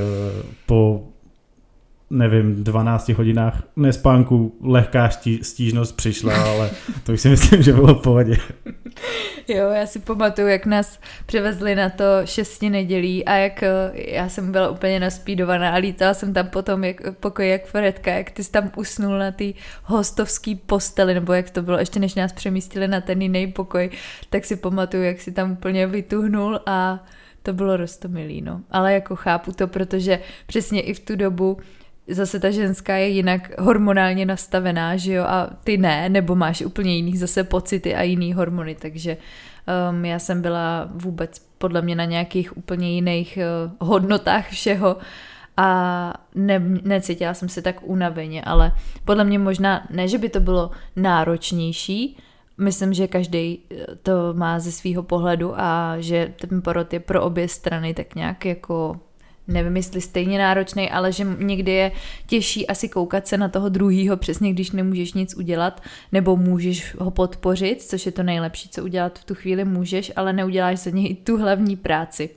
po 0.66 1.04
nevím, 2.14 2.64
12 2.64 3.08
hodinách 3.08 3.62
nespánku 3.76 4.58
lehká 4.62 5.10
stížnost 5.42 5.96
přišla, 5.96 6.44
ale 6.44 6.70
to 7.04 7.12
už 7.12 7.20
si 7.20 7.28
myslím, 7.28 7.62
že 7.62 7.72
bylo 7.72 7.94
v 7.94 8.02
pohodě. 8.02 8.36
Jo, 9.48 9.70
já 9.70 9.86
si 9.86 9.98
pamatuju, 9.98 10.48
jak 10.48 10.66
nás 10.66 11.00
převezli 11.26 11.74
na 11.74 11.90
to 11.90 12.04
šesti 12.24 12.70
nedělí 12.70 13.24
a 13.24 13.34
jak 13.34 13.62
eh, 13.62 13.70
já 13.94 14.28
jsem 14.28 14.52
byla 14.52 14.68
úplně 14.68 15.00
naspídovaná 15.00 15.70
a 15.70 15.76
lítala 15.76 16.14
jsem 16.14 16.32
tam 16.32 16.48
potom 16.48 16.84
jak, 16.84 17.16
pokoj 17.20 17.48
jak 17.48 17.66
Fredka, 17.66 18.10
jak 18.10 18.30
ty 18.30 18.44
jsi 18.44 18.50
tam 18.50 18.70
usnul 18.76 19.18
na 19.18 19.30
té 19.30 19.44
hostovské 19.82 20.54
posteli, 20.66 21.14
nebo 21.14 21.32
jak 21.32 21.50
to 21.50 21.62
bylo, 21.62 21.78
ještě 21.78 22.00
než 22.00 22.14
nás 22.14 22.32
přemístili 22.32 22.88
na 22.88 23.00
ten 23.00 23.22
jiný 23.22 23.52
pokoj, 23.52 23.90
tak 24.30 24.44
si 24.44 24.56
pamatuju, 24.56 25.02
jak 25.02 25.20
si 25.20 25.32
tam 25.32 25.52
úplně 25.52 25.86
vytuhnul 25.86 26.60
a 26.66 27.04
to 27.42 27.52
bylo 27.52 27.76
rostomilý, 27.76 28.40
no. 28.40 28.60
Ale 28.70 28.94
jako 28.94 29.16
chápu 29.16 29.52
to, 29.52 29.68
protože 29.68 30.20
přesně 30.46 30.80
i 30.80 30.94
v 30.94 31.00
tu 31.00 31.16
dobu 31.16 31.58
zase 32.08 32.40
ta 32.40 32.50
ženská 32.50 32.96
je 32.96 33.08
jinak 33.08 33.58
hormonálně 33.58 34.26
nastavená, 34.26 34.96
že 34.96 35.12
jo, 35.12 35.24
a 35.24 35.50
ty 35.64 35.76
ne, 35.76 36.08
nebo 36.08 36.34
máš 36.34 36.60
úplně 36.60 36.96
jiný 36.96 37.16
zase 37.16 37.44
pocity 37.44 37.94
a 37.94 38.02
jiný 38.02 38.32
hormony, 38.32 38.74
takže 38.74 39.16
um, 39.90 40.04
já 40.04 40.18
jsem 40.18 40.42
byla 40.42 40.88
vůbec 40.94 41.38
podle 41.58 41.82
mě 41.82 41.94
na 41.94 42.04
nějakých 42.04 42.56
úplně 42.56 42.94
jiných 42.94 43.38
uh, 43.38 43.88
hodnotách 43.88 44.48
všeho 44.48 44.96
a 45.56 46.14
ne, 46.34 46.58
necítila 46.82 47.34
jsem 47.34 47.48
se 47.48 47.62
tak 47.62 47.76
unaveně, 47.82 48.42
ale 48.42 48.72
podle 49.04 49.24
mě 49.24 49.38
možná, 49.38 49.86
ne, 49.90 50.08
že 50.08 50.18
by 50.18 50.28
to 50.28 50.40
bylo 50.40 50.70
náročnější, 50.96 52.16
myslím, 52.58 52.94
že 52.94 53.08
každý 53.08 53.58
uh, 53.58 53.78
to 54.02 54.12
má 54.32 54.58
ze 54.58 54.72
svého 54.72 55.02
pohledu 55.02 55.60
a 55.60 55.96
že 55.98 56.32
ten 56.40 56.62
porod 56.62 56.92
je 56.92 57.00
pro 57.00 57.22
obě 57.22 57.48
strany 57.48 57.94
tak 57.94 58.14
nějak 58.14 58.44
jako 58.44 59.00
nevím, 59.48 59.76
jestli 59.76 60.00
stejně 60.00 60.38
náročný, 60.38 60.90
ale 60.90 61.12
že 61.12 61.24
někdy 61.38 61.72
je 61.72 61.92
těžší 62.26 62.66
asi 62.66 62.88
koukat 62.88 63.26
se 63.26 63.38
na 63.38 63.48
toho 63.48 63.68
druhýho, 63.68 64.16
přesně 64.16 64.52
když 64.52 64.70
nemůžeš 64.70 65.12
nic 65.12 65.34
udělat, 65.36 65.82
nebo 66.12 66.36
můžeš 66.36 66.94
ho 66.98 67.10
podpořit, 67.10 67.82
což 67.82 68.06
je 68.06 68.12
to 68.12 68.22
nejlepší, 68.22 68.68
co 68.68 68.84
udělat 68.84 69.18
v 69.18 69.24
tu 69.24 69.34
chvíli 69.34 69.64
můžeš, 69.64 70.12
ale 70.16 70.32
neuděláš 70.32 70.78
za 70.78 70.90
něj 70.90 71.14
tu 71.14 71.36
hlavní 71.36 71.76
práci. 71.76 72.30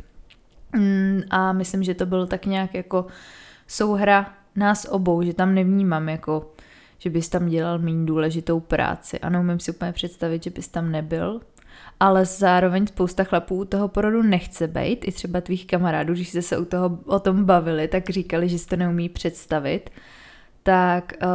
Mm, 0.75 1.21
a 1.29 1.53
myslím, 1.53 1.83
že 1.83 1.93
to 1.93 2.05
bylo 2.05 2.25
tak 2.25 2.45
nějak 2.45 2.73
jako 2.73 3.05
souhra 3.67 4.33
nás 4.55 4.87
obou, 4.89 5.23
že 5.23 5.33
tam 5.33 5.55
nevnímám 5.55 6.09
jako, 6.09 6.51
že 6.99 7.09
bys 7.09 7.29
tam 7.29 7.49
dělal 7.49 7.79
méně 7.79 8.05
důležitou 8.05 8.59
práci. 8.59 9.19
A 9.19 9.29
neumím 9.29 9.59
si 9.59 9.71
úplně 9.71 9.91
představit, 9.91 10.43
že 10.43 10.49
bys 10.49 10.67
tam 10.67 10.91
nebyl. 10.91 11.41
Ale 11.99 12.25
zároveň 12.25 12.87
spousta 12.87 13.23
chlapů 13.23 13.65
toho 13.65 13.87
porodu 13.87 14.23
nechce 14.23 14.67
být, 14.67 15.07
i 15.07 15.11
třeba 15.11 15.41
tvých 15.41 15.67
kamarádů, 15.67 16.13
když 16.13 16.29
jste 16.29 16.41
se 16.41 16.57
u 16.57 16.65
toho, 16.65 16.99
o 17.05 17.19
tom 17.19 17.45
bavili, 17.45 17.87
tak 17.87 18.09
říkali, 18.09 18.49
že 18.49 18.59
si 18.59 18.67
to 18.67 18.75
neumí 18.75 19.09
představit. 19.09 19.89
Tak 20.63 21.13
uh, 21.23 21.29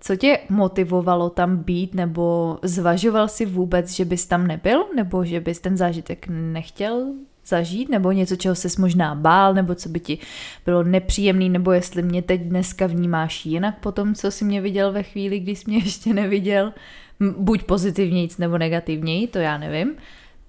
co 0.00 0.16
tě 0.16 0.38
motivovalo 0.48 1.30
tam 1.30 1.56
být, 1.56 1.94
nebo 1.94 2.58
zvažoval 2.62 3.28
si 3.28 3.46
vůbec, 3.46 3.90
že 3.90 4.04
bys 4.04 4.26
tam 4.26 4.46
nebyl, 4.46 4.84
nebo 4.96 5.24
že 5.24 5.40
bys 5.40 5.60
ten 5.60 5.76
zážitek 5.76 6.26
nechtěl 6.28 7.06
zažít, 7.46 7.88
nebo 7.88 8.12
něco, 8.12 8.36
čeho 8.36 8.54
ses 8.54 8.76
možná 8.76 9.14
bál, 9.14 9.54
nebo 9.54 9.74
co 9.74 9.88
by 9.88 10.00
ti 10.00 10.18
bylo 10.64 10.82
nepříjemný, 10.82 11.48
nebo 11.48 11.72
jestli 11.72 12.02
mě 12.02 12.22
teď 12.22 12.40
dneska 12.40 12.86
vnímáš 12.86 13.46
jinak 13.46 13.78
po 13.80 13.92
tom, 13.92 14.14
co 14.14 14.30
jsi 14.30 14.44
mě 14.44 14.60
viděl 14.60 14.92
ve 14.92 15.02
chvíli, 15.02 15.40
kdy 15.40 15.56
jsi 15.56 15.64
mě 15.66 15.78
ještě 15.78 16.14
neviděl, 16.14 16.72
buď 17.20 17.62
pozitivnějíc 17.62 18.38
nebo 18.38 18.58
negativněji, 18.58 19.26
to 19.26 19.38
já 19.38 19.58
nevím. 19.58 19.94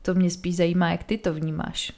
To 0.02 0.14
mě 0.14 0.30
spíš 0.30 0.56
zajímá, 0.56 0.92
jak 0.92 1.04
ty 1.04 1.18
to 1.18 1.34
vnímáš. 1.34 1.92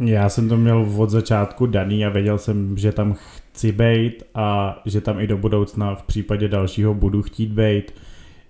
Já 0.00 0.28
jsem 0.28 0.48
to 0.48 0.56
měl 0.56 0.92
od 0.96 1.10
začátku 1.10 1.66
daný 1.66 2.06
a 2.06 2.08
věděl 2.08 2.38
jsem, 2.38 2.78
že 2.78 2.92
tam 2.92 3.14
chci 3.14 3.72
být 3.72 4.22
a 4.34 4.80
že 4.86 5.00
tam 5.00 5.20
i 5.20 5.26
do 5.26 5.36
budoucna 5.36 5.94
v 5.94 6.02
případě 6.02 6.48
dalšího 6.48 6.94
budu 6.94 7.22
chtít 7.22 7.50
být. 7.50 7.94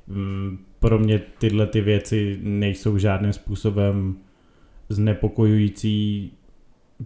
Mm, 0.06 0.58
pro 0.80 0.98
mě 0.98 1.20
tyhle 1.38 1.66
ty 1.66 1.80
věci 1.80 2.38
nejsou 2.42 2.98
žádným 2.98 3.32
způsobem 3.32 4.16
znepokojující, 4.88 6.32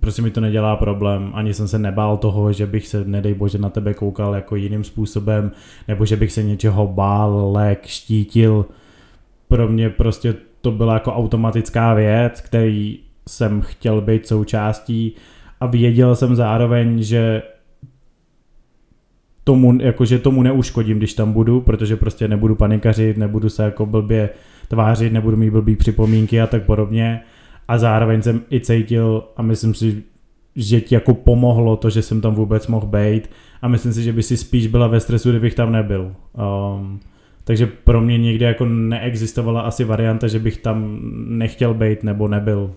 prostě 0.01 0.23
mi 0.23 0.31
to 0.31 0.41
nedělá 0.41 0.77
problém, 0.77 1.31
ani 1.35 1.55
jsem 1.55 1.69
se 1.69 1.79
nebál 1.79 2.17
toho, 2.17 2.53
že 2.53 2.67
bych 2.67 2.89
se, 2.89 3.05
nedej 3.05 3.35
bože, 3.35 3.59
na 3.59 3.71
tebe 3.71 3.95
koukal 3.95 4.35
jako 4.35 4.57
jiným 4.57 4.85
způsobem, 4.85 5.51
nebo 5.89 6.07
že 6.07 6.17
bych 6.17 6.33
se 6.33 6.43
něčeho 6.43 6.87
bál, 6.87 7.53
lek, 7.53 7.87
štítil. 7.87 8.67
Pro 9.49 9.69
mě 9.69 9.91
prostě 9.91 10.35
to 10.61 10.71
byla 10.71 10.95
jako 10.95 11.13
automatická 11.13 11.95
věc, 11.95 12.41
který 12.41 12.99
jsem 13.29 13.61
chtěl 13.61 14.01
být 14.01 14.27
součástí. 14.27 15.13
A 15.61 15.67
věděl 15.67 16.17
jsem 16.17 16.37
zároveň, 16.37 17.03
že 17.03 17.43
tomu, 19.45 19.79
jakože 19.81 20.19
tomu 20.19 20.43
neuškodím, 20.43 20.99
když 20.99 21.15
tam 21.15 21.33
budu, 21.33 21.61
protože 21.61 21.97
prostě 21.97 22.29
nebudu 22.29 22.55
panikařit, 22.55 23.17
nebudu 23.17 23.49
se 23.49 23.63
jako 23.63 23.87
blbě 23.87 24.31
tvářit, 24.69 25.13
nebudu 25.13 25.37
mít 25.37 25.51
blbý 25.51 25.77
připomínky 25.77 26.41
a 26.41 26.47
tak 26.47 26.63
podobně 26.63 27.21
a 27.73 27.79
zároveň 27.79 28.23
jsem 28.23 28.41
i 28.53 28.61
cítil 28.61 29.25
a 29.37 29.43
myslím 29.43 29.75
si, 29.75 30.03
že 30.57 30.81
ti 30.81 30.95
jako 30.95 31.15
pomohlo 31.15 31.77
to, 31.77 31.91
že 31.91 32.03
jsem 32.03 32.21
tam 32.21 32.35
vůbec 32.35 32.67
mohl 32.67 32.87
být 32.87 33.31
a 33.63 33.69
myslím 33.69 33.93
si, 33.93 34.03
že 34.03 34.13
by 34.13 34.23
si 34.23 34.37
spíš 34.37 34.67
byla 34.67 34.87
ve 34.87 35.01
stresu, 35.01 35.31
kdybych 35.31 35.55
tam 35.55 35.73
nebyl. 35.73 36.15
Um, 36.77 37.01
takže 37.45 37.67
pro 37.67 38.01
mě 38.01 38.19
nikdy 38.19 38.45
jako 38.45 38.65
neexistovala 38.65 39.61
asi 39.61 39.85
varianta, 39.85 40.29
že 40.29 40.39
bych 40.39 40.57
tam 40.57 40.99
nechtěl 41.27 41.75
být 41.75 42.03
nebo 42.03 42.29
nebyl. 42.29 42.75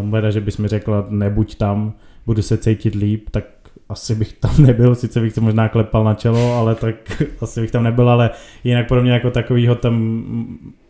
Um, 0.00 0.14
že 0.30 0.40
bys 0.40 0.58
mi 0.58 0.68
řekla, 0.68 1.06
nebuď 1.08 1.54
tam, 1.54 1.92
budu 2.26 2.42
se 2.42 2.58
cítit 2.58 2.94
líp, 2.94 3.30
tak 3.30 3.44
asi 3.88 4.14
bych 4.14 4.32
tam 4.32 4.54
nebyl, 4.62 4.94
sice 4.94 5.20
bych 5.20 5.34
to 5.34 5.40
možná 5.40 5.68
klepal 5.68 6.04
na 6.04 6.14
čelo, 6.14 6.52
ale 6.52 6.74
tak 6.74 7.22
asi 7.40 7.60
bych 7.60 7.70
tam 7.70 7.82
nebyl, 7.82 8.10
ale 8.10 8.30
jinak 8.64 8.88
pro 8.88 9.02
mě 9.02 9.12
jako 9.12 9.30
takovýho 9.30 9.74
tam 9.74 10.24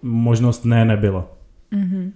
možnost 0.03 0.65
ne 0.65 0.85
nebyla. 0.85 1.29
Mm-hmm. 1.73 2.11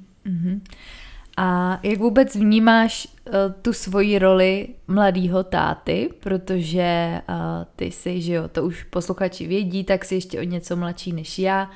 A 1.36 1.80
jak 1.82 1.98
vůbec 1.98 2.36
vnímáš 2.36 3.08
uh, 3.26 3.32
tu 3.62 3.72
svoji 3.72 4.18
roli 4.18 4.68
mladého 4.86 5.44
táty, 5.44 6.10
protože 6.20 7.20
uh, 7.28 7.34
ty 7.76 7.84
jsi, 7.84 8.20
že 8.20 8.32
jo, 8.32 8.48
to 8.48 8.62
už 8.62 8.82
posluchači 8.82 9.46
vědí, 9.46 9.84
tak 9.84 10.04
jsi 10.04 10.14
ještě 10.14 10.40
o 10.40 10.42
něco 10.42 10.76
mladší 10.76 11.12
než 11.12 11.38
já. 11.38 11.70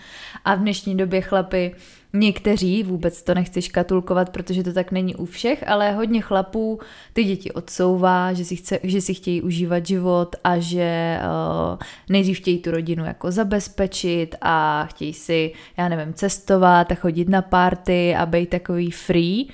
A 0.45 0.55
v 0.55 0.59
dnešní 0.59 0.97
době 0.97 1.21
chlapy 1.21 1.75
Někteří, 2.12 2.83
vůbec 2.83 3.23
to 3.23 3.35
nechci 3.35 3.62
škatulkovat, 3.62 4.31
protože 4.31 4.62
to 4.62 4.73
tak 4.73 4.93
není 4.93 5.14
u 5.14 5.25
všech, 5.25 5.69
ale 5.69 5.93
hodně 5.93 6.21
chlapů 6.21 6.81
ty 7.12 7.25
děti 7.25 7.52
odsouvá, 7.52 8.33
že 8.33 8.45
si, 8.45 8.57
chce, 8.57 8.79
že 8.83 9.00
si 9.00 9.14
chtějí 9.14 9.43
užívat 9.43 9.87
život 9.87 10.37
a 10.45 10.59
že 10.59 11.19
uh, 11.21 11.79
nejdřív 12.09 12.38
chtějí 12.38 12.59
tu 12.59 12.71
rodinu 12.71 13.05
jako 13.05 13.31
zabezpečit 13.31 14.35
a 14.40 14.87
chtějí 14.90 15.12
si, 15.12 15.52
já 15.76 15.88
nevím, 15.88 16.14
cestovat 16.14 16.93
a 16.93 16.95
chodit 16.95 17.29
na 17.29 17.43
party 17.43 18.14
a 18.14 18.26
být 18.26 18.49
takový 18.49 18.90
free. 18.90 19.47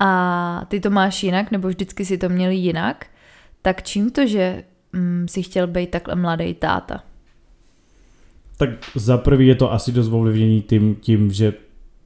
A 0.00 0.66
ty 0.68 0.80
to 0.80 0.90
máš 0.90 1.22
jinak, 1.22 1.50
nebo 1.50 1.68
vždycky 1.68 2.04
si 2.04 2.18
to 2.18 2.28
měli 2.28 2.54
jinak, 2.54 3.06
tak 3.62 3.82
čím 3.82 4.10
to, 4.10 4.26
že 4.26 4.64
mm, 4.92 5.26
si 5.28 5.42
chtěl 5.42 5.66
být 5.66 5.90
takhle 5.90 6.14
mladý 6.14 6.54
táta? 6.54 7.02
Tak 8.56 8.70
za 8.94 9.18
prvý 9.18 9.46
je 9.46 9.54
to 9.54 9.72
asi 9.72 9.92
dost 9.92 10.08
ovlivnění 10.08 10.62
tím, 10.62 10.94
tím, 10.94 11.32
že 11.32 11.52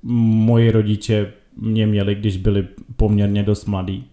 moji 0.02 0.70
rodiče 0.70 1.32
mě 1.60 1.86
měli, 1.86 2.14
když 2.14 2.36
byli 2.36 2.66
poměrně 2.96 3.42
dost 3.42 3.66
mladí. 3.66 4.04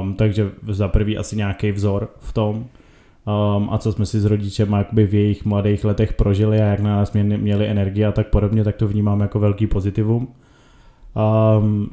Um, 0.00 0.14
takže 0.14 0.50
za 0.68 0.88
prvý 0.88 1.18
asi 1.18 1.36
nějaký 1.36 1.72
vzor 1.72 2.08
v 2.18 2.32
tom. 2.32 2.56
Um, 2.56 3.68
a 3.70 3.78
co 3.78 3.92
jsme 3.92 4.06
si 4.06 4.20
s 4.20 4.24
rodičem 4.24 4.72
jakoby 4.72 5.06
v 5.06 5.14
jejich 5.14 5.44
mladých 5.44 5.84
letech 5.84 6.12
prožili 6.12 6.60
a 6.60 6.64
jak 6.64 6.80
na 6.80 6.96
nás 6.96 7.12
měli, 7.12 7.66
energii 7.66 8.04
a 8.04 8.12
tak 8.12 8.28
podobně, 8.28 8.64
tak 8.64 8.76
to 8.76 8.88
vnímám 8.88 9.20
jako 9.20 9.38
velký 9.38 9.66
pozitivum. 9.66 10.28
Um, 11.58 11.90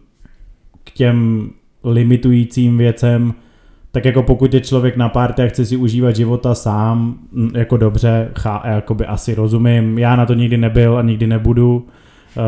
k 0.84 0.92
těm 0.92 1.50
limitujícím 1.84 2.78
věcem, 2.78 3.34
tak 3.92 4.06
jako 4.06 4.24
pokud 4.24 4.54
je 4.54 4.62
člověk 4.62 4.98
na 4.98 5.10
párty 5.10 5.42
a 5.42 5.48
chce 5.48 5.66
si 5.66 5.78
užívat 5.78 6.16
života 6.16 6.56
sám, 6.56 7.20
jako 7.54 7.78
dobře, 7.78 8.32
chá, 8.40 8.62
jakoby 8.66 9.06
asi 9.06 9.36
rozumím, 9.36 10.00
já 10.00 10.16
na 10.16 10.26
to 10.26 10.34
nikdy 10.34 10.58
nebyl 10.58 10.98
a 10.98 11.02
nikdy 11.02 11.28
nebudu, 11.28 11.88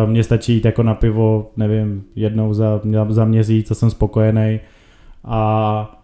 mně 0.06 0.24
stačí 0.24 0.54
jít 0.54 0.66
jako 0.66 0.84
na 0.84 0.94
pivo, 0.94 1.52
nevím, 1.58 2.04
jednou 2.16 2.54
za, 2.54 2.82
za 3.10 3.26
měsíc 3.26 3.72
a 3.72 3.76
jsem 3.76 3.90
spokojený. 3.90 4.60
A 5.24 6.00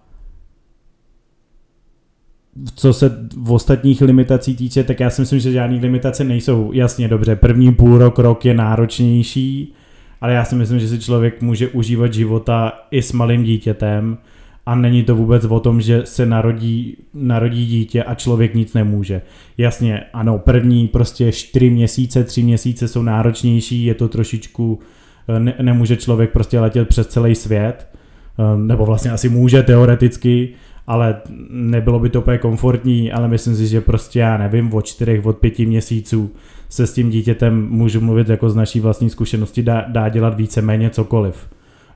co 2.76 2.94
se 2.94 3.28
v 3.38 3.52
ostatních 3.52 4.02
limitací 4.02 4.56
týče, 4.56 4.84
tak 4.84 5.00
já 5.00 5.10
si 5.10 5.22
myslím, 5.22 5.40
že 5.40 5.52
žádné 5.52 5.80
limitace 5.80 6.24
nejsou. 6.24 6.72
Jasně, 6.74 7.08
dobře, 7.08 7.36
první 7.36 7.74
půl 7.74 7.98
rok, 7.98 8.20
rok 8.20 8.46
je 8.46 8.54
náročnější, 8.54 9.74
ale 10.22 10.34
já 10.34 10.46
si 10.46 10.56
myslím, 10.56 10.80
že 10.80 10.88
si 10.88 11.00
člověk 11.00 11.42
může 11.42 11.68
užívat 11.68 12.14
života 12.14 12.74
i 12.92 13.02
s 13.02 13.12
malým 13.12 13.44
dítětem 13.44 14.18
a 14.70 14.76
není 14.76 15.04
to 15.04 15.16
vůbec 15.16 15.46
o 15.46 15.60
tom, 15.60 15.82
že 15.82 16.02
se 16.06 16.26
narodí, 16.26 16.98
narodí 17.14 17.66
dítě 17.66 18.04
a 18.04 18.16
člověk 18.16 18.56
nic 18.56 18.74
nemůže. 18.74 19.22
Jasně, 19.58 20.04
ano, 20.14 20.40
první 20.40 20.88
prostě 20.88 21.32
čtyři 21.32 21.70
měsíce, 21.70 22.24
tři 22.24 22.44
měsíce 22.44 22.88
jsou 22.88 23.02
náročnější, 23.02 23.86
je 23.86 23.94
to 23.94 24.08
trošičku, 24.08 24.80
eh, 25.28 25.40
ne, 25.40 25.54
nemůže 25.62 25.98
člověk 25.98 26.32
prostě 26.32 26.60
letět 26.60 26.88
přes 26.88 27.08
celý 27.08 27.36
svět, 27.36 27.88
eh, 28.40 28.58
nebo 28.58 28.86
vlastně 28.86 29.12
asi 29.12 29.30
může 29.30 29.64
teoreticky, 29.64 30.50
ale 30.88 31.16
nebylo 31.50 32.00
by 32.00 32.10
to 32.10 32.22
úplně 32.22 32.38
komfortní, 32.38 33.12
ale 33.12 33.28
myslím 33.28 33.56
si, 33.56 33.68
že 33.68 33.82
prostě 33.82 34.20
já 34.20 34.38
nevím, 34.38 34.74
od 34.74 34.86
čtyřech, 34.86 35.26
od 35.26 35.38
pěti 35.38 35.66
měsíců 35.66 36.32
se 36.70 36.88
s 36.88 36.94
tím 36.94 37.10
dítětem 37.10 37.68
můžu 37.70 38.02
mluvit 38.02 38.30
jako 38.30 38.50
z 38.50 38.56
naší 38.56 38.80
vlastní 38.80 39.10
zkušenosti, 39.10 39.64
dá, 39.64 39.86
dá 39.88 40.10
dělat 40.10 40.36
více-méně 40.36 40.90
cokoliv. 40.90 41.48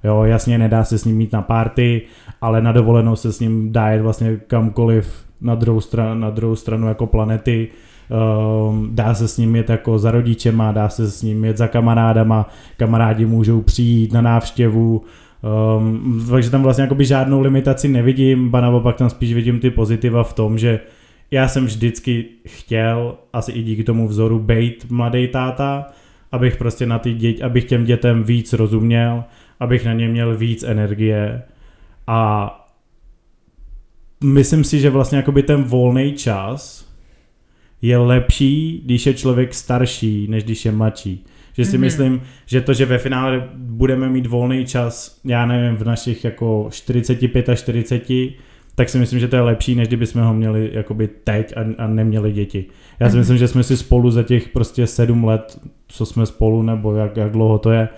Jo, 0.04 0.24
jasně 0.24 0.58
nedá 0.58 0.84
se 0.84 0.98
s 0.98 1.06
ním 1.06 1.18
mít 1.18 1.32
na 1.32 1.42
party, 1.42 2.02
ale 2.44 2.62
na 2.62 2.72
dovolenou 2.72 3.16
se 3.16 3.34
s 3.34 3.40
ním 3.40 3.72
dá 3.72 3.90
jet 3.90 4.02
vlastně 4.02 4.38
kamkoliv 4.48 5.26
na 5.42 5.56
druhou, 5.56 5.82
stranu, 5.82 6.20
na 6.20 6.30
druhou 6.30 6.56
stranu 6.56 6.88
jako 6.88 7.08
planety. 7.08 7.68
Um, 8.70 8.90
dá 8.92 9.14
se 9.14 9.28
s 9.28 9.38
ním 9.38 9.56
jet 9.56 9.70
jako 9.70 10.00
za 10.00 10.12
rodičema, 10.12 10.72
dá 10.72 10.90
se 10.90 11.12
s 11.12 11.22
ním 11.22 11.46
jet 11.46 11.58
za 11.58 11.68
kamarádama, 11.68 12.50
kamarádi 12.78 13.26
můžou 13.26 13.62
přijít 13.62 14.14
na 14.14 14.22
návštěvu, 14.22 15.02
um, 15.78 16.26
takže 16.32 16.50
tam 16.50 16.64
vlastně 16.64 16.82
jakoby 16.82 17.06
žádnou 17.06 17.42
limitaci 17.42 17.88
nevidím, 17.88 18.50
ba 18.50 18.62
naopak 18.62 18.96
tam 18.96 19.10
spíš 19.10 19.34
vidím 19.34 19.60
ty 19.60 19.70
pozitiva 19.70 20.24
v 20.24 20.34
tom, 20.34 20.58
že 20.58 20.80
já 21.32 21.48
jsem 21.48 21.66
vždycky 21.66 22.26
chtěl, 22.48 23.16
asi 23.34 23.52
i 23.52 23.64
díky 23.64 23.84
tomu 23.84 24.08
vzoru, 24.08 24.40
být 24.40 24.86
mladý 24.90 25.28
táta, 25.28 25.86
abych 26.32 26.58
prostě 26.58 26.86
na 26.86 27.00
ty 27.00 27.14
děti, 27.14 27.44
abych 27.44 27.64
těm 27.64 27.86
dětem 27.86 28.24
víc 28.24 28.54
rozuměl, 28.54 29.24
abych 29.60 29.86
na 29.86 29.94
ně 29.94 30.08
měl 30.08 30.38
víc 30.38 30.64
energie 30.64 31.42
a 32.08 32.50
myslím 34.24 34.64
si, 34.64 34.80
že 34.80 34.90
vlastně 34.90 35.18
jakoby 35.18 35.44
ten 35.44 35.64
volný 35.64 36.14
čas 36.14 36.90
je 37.82 37.98
lepší, 37.98 38.82
když 38.86 39.06
je 39.06 39.14
člověk 39.14 39.54
starší, 39.54 40.28
než 40.28 40.44
když 40.44 40.66
je 40.66 40.72
mladší. 40.72 41.26
Že 41.54 41.66
si 41.66 41.78
mm-hmm. 41.78 41.82
myslím, 41.82 42.22
že 42.46 42.62
to, 42.62 42.74
že 42.74 42.86
ve 42.86 42.98
finále 42.98 43.50
budeme 43.56 44.10
mít 44.10 44.26
volný 44.26 44.66
čas, 44.66 45.20
já 45.26 45.46
nevím, 45.46 45.78
v 45.78 45.86
našich 45.86 46.24
jako 46.24 46.68
45 46.72 47.50
a 47.50 47.56
40, 47.56 48.04
tak 48.76 48.90
si 48.90 48.98
myslím, 48.98 49.20
že 49.20 49.28
to 49.28 49.36
je 49.36 49.42
lepší, 49.42 49.76
než 49.76 49.88
kdyby 49.88 50.08
jsme 50.08 50.24
ho 50.24 50.34
měli 50.34 50.70
jakoby 50.74 51.08
teď 51.08 51.54
a, 51.58 51.84
a 51.84 51.88
neměli 51.88 52.32
děti. 52.32 52.66
Já 53.00 53.10
si 53.10 53.16
mm-hmm. 53.16 53.20
myslím, 53.20 53.38
že 53.38 53.48
jsme 53.48 53.64
si 53.64 53.78
spolu 53.78 54.12
za 54.12 54.24
těch 54.24 54.50
prostě 54.50 54.88
sedm 54.88 55.24
let, 55.24 55.60
co 55.88 56.06
jsme 56.06 56.26
spolu, 56.26 56.62
nebo 56.62 56.96
jak, 56.96 57.18
jak 57.18 57.32
dlouho 57.32 57.58
to 57.58 57.72
je, 57.72 57.90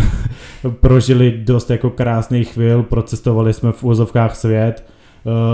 prožili 0.80 1.30
dost 1.44 1.70
jako 1.70 1.90
krásných 1.90 2.52
chvil, 2.52 2.82
procestovali 2.82 3.52
jsme 3.52 3.72
v 3.72 3.84
úzovkách 3.84 4.36
svět, 4.36 4.84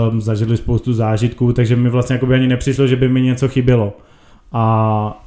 um, 0.09 0.21
zažili 0.21 0.57
spoustu 0.57 0.93
zážitků, 0.93 1.53
takže 1.53 1.75
mi 1.75 1.89
vlastně 1.89 2.13
jako 2.13 2.25
by 2.25 2.35
ani 2.35 2.47
nepřišlo, 2.47 2.87
že 2.87 2.95
by 2.95 3.09
mi 3.09 3.21
něco 3.21 3.47
chybělo. 3.47 3.97
A 4.51 5.25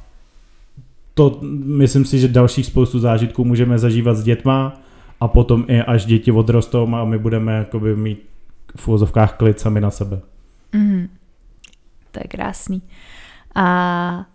to 1.13 1.39
myslím 1.65 2.05
si, 2.05 2.19
že 2.19 2.27
dalších 2.27 2.65
spoustu 2.65 2.99
zážitků 2.99 3.45
můžeme 3.45 3.79
zažívat 3.79 4.17
s 4.17 4.23
dětma 4.23 4.81
a 5.19 5.27
potom 5.27 5.65
i 5.67 5.81
až 5.81 6.05
děti 6.05 6.31
odrostou 6.31 6.95
a 6.95 7.05
my 7.05 7.17
budeme 7.17 7.53
jakoby 7.53 7.95
mít 7.95 8.29
v 8.75 8.87
úvozovkách 8.87 9.37
klid 9.37 9.59
sami 9.59 9.81
na 9.81 9.91
sebe. 9.91 10.19
Mm, 10.73 11.07
to 12.11 12.19
je 12.19 12.27
krásný. 12.27 12.81
A 13.55 14.25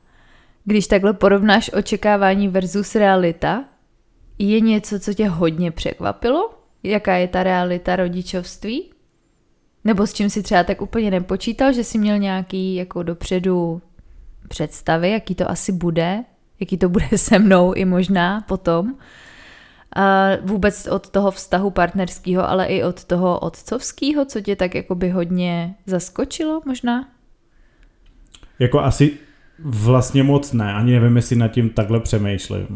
když 0.65 0.87
takhle 0.87 1.13
porovnáš 1.13 1.71
očekávání 1.75 2.49
versus 2.49 2.95
realita, 2.95 3.65
je 4.51 4.61
něco, 4.61 5.01
co 5.01 5.15
tě 5.15 5.29
hodně 5.29 5.71
překvapilo? 5.71 6.51
Jaká 6.83 7.17
je 7.17 7.29
ta 7.29 7.43
realita 7.43 7.97
rodičovství? 7.97 8.91
Nebo 9.85 10.07
s 10.07 10.13
čím 10.13 10.31
si 10.31 10.43
třeba 10.43 10.65
tak 10.65 10.83
úplně 10.83 11.11
nepočítal, 11.11 11.73
že 11.73 11.85
jsi 11.85 11.99
měl 11.99 12.19
nějaký 12.19 12.75
jako 12.75 13.03
dopředu 13.03 13.83
představy, 14.49 15.11
jaký 15.11 15.35
to 15.35 15.51
asi 15.51 15.73
bude, 15.73 16.25
jaký 16.61 16.79
to 16.79 16.89
bude 16.89 17.09
se 17.17 17.39
mnou 17.39 17.73
i 17.73 17.85
možná 17.85 18.41
potom. 18.41 18.95
A 19.97 20.29
vůbec 20.43 20.87
od 20.87 21.09
toho 21.09 21.31
vztahu 21.31 21.71
partnerského, 21.71 22.49
ale 22.49 22.67
i 22.67 22.83
od 22.83 23.05
toho 23.05 23.39
otcovského, 23.39 24.25
co 24.25 24.41
tě 24.41 24.57
tak 24.57 24.75
jakoby 24.75 25.11
hodně 25.11 25.75
zaskočilo 25.87 26.63
možná? 26.67 27.09
Jako 28.59 28.81
asi 28.81 29.19
vlastně 29.65 30.23
moc 30.23 30.53
ne, 30.53 30.73
ani 30.73 30.93
nevím, 30.93 31.17
jestli 31.17 31.37
nad 31.37 31.49
tím 31.49 31.71
takhle 31.71 32.01
přemýšlím, 32.01 32.67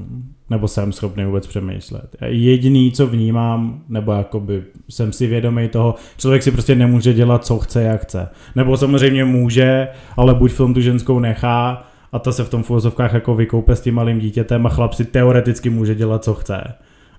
nebo 0.50 0.68
jsem 0.68 0.92
schopný 0.92 1.24
vůbec 1.24 1.46
přemýšlet. 1.46 2.16
Jediný, 2.26 2.92
co 2.92 3.06
vnímám, 3.06 3.82
nebo 3.88 4.12
jakoby 4.12 4.62
jsem 4.88 5.12
si 5.12 5.26
vědomý 5.26 5.68
toho, 5.68 5.94
člověk 6.18 6.42
si 6.42 6.50
prostě 6.50 6.74
nemůže 6.74 7.12
dělat, 7.12 7.44
co 7.44 7.58
chce, 7.58 7.82
jak 7.82 8.02
chce. 8.02 8.28
Nebo 8.54 8.76
samozřejmě 8.76 9.24
může, 9.24 9.88
ale 10.16 10.34
buď 10.34 10.52
tom 10.56 10.74
tu 10.74 10.80
ženskou 10.80 11.20
nechá, 11.20 11.86
a 12.12 12.18
ta 12.18 12.32
se 12.32 12.44
v 12.44 12.48
tom 12.48 12.62
v 12.62 12.72
jako 13.12 13.34
vykoupe 13.34 13.76
s 13.76 13.80
tím 13.80 13.94
malým 13.94 14.18
dítětem 14.18 14.66
a 14.66 14.68
chlap 14.68 14.92
si 14.92 15.04
teoreticky 15.04 15.70
může 15.70 15.94
dělat, 15.94 16.24
co 16.24 16.34
chce. 16.34 16.74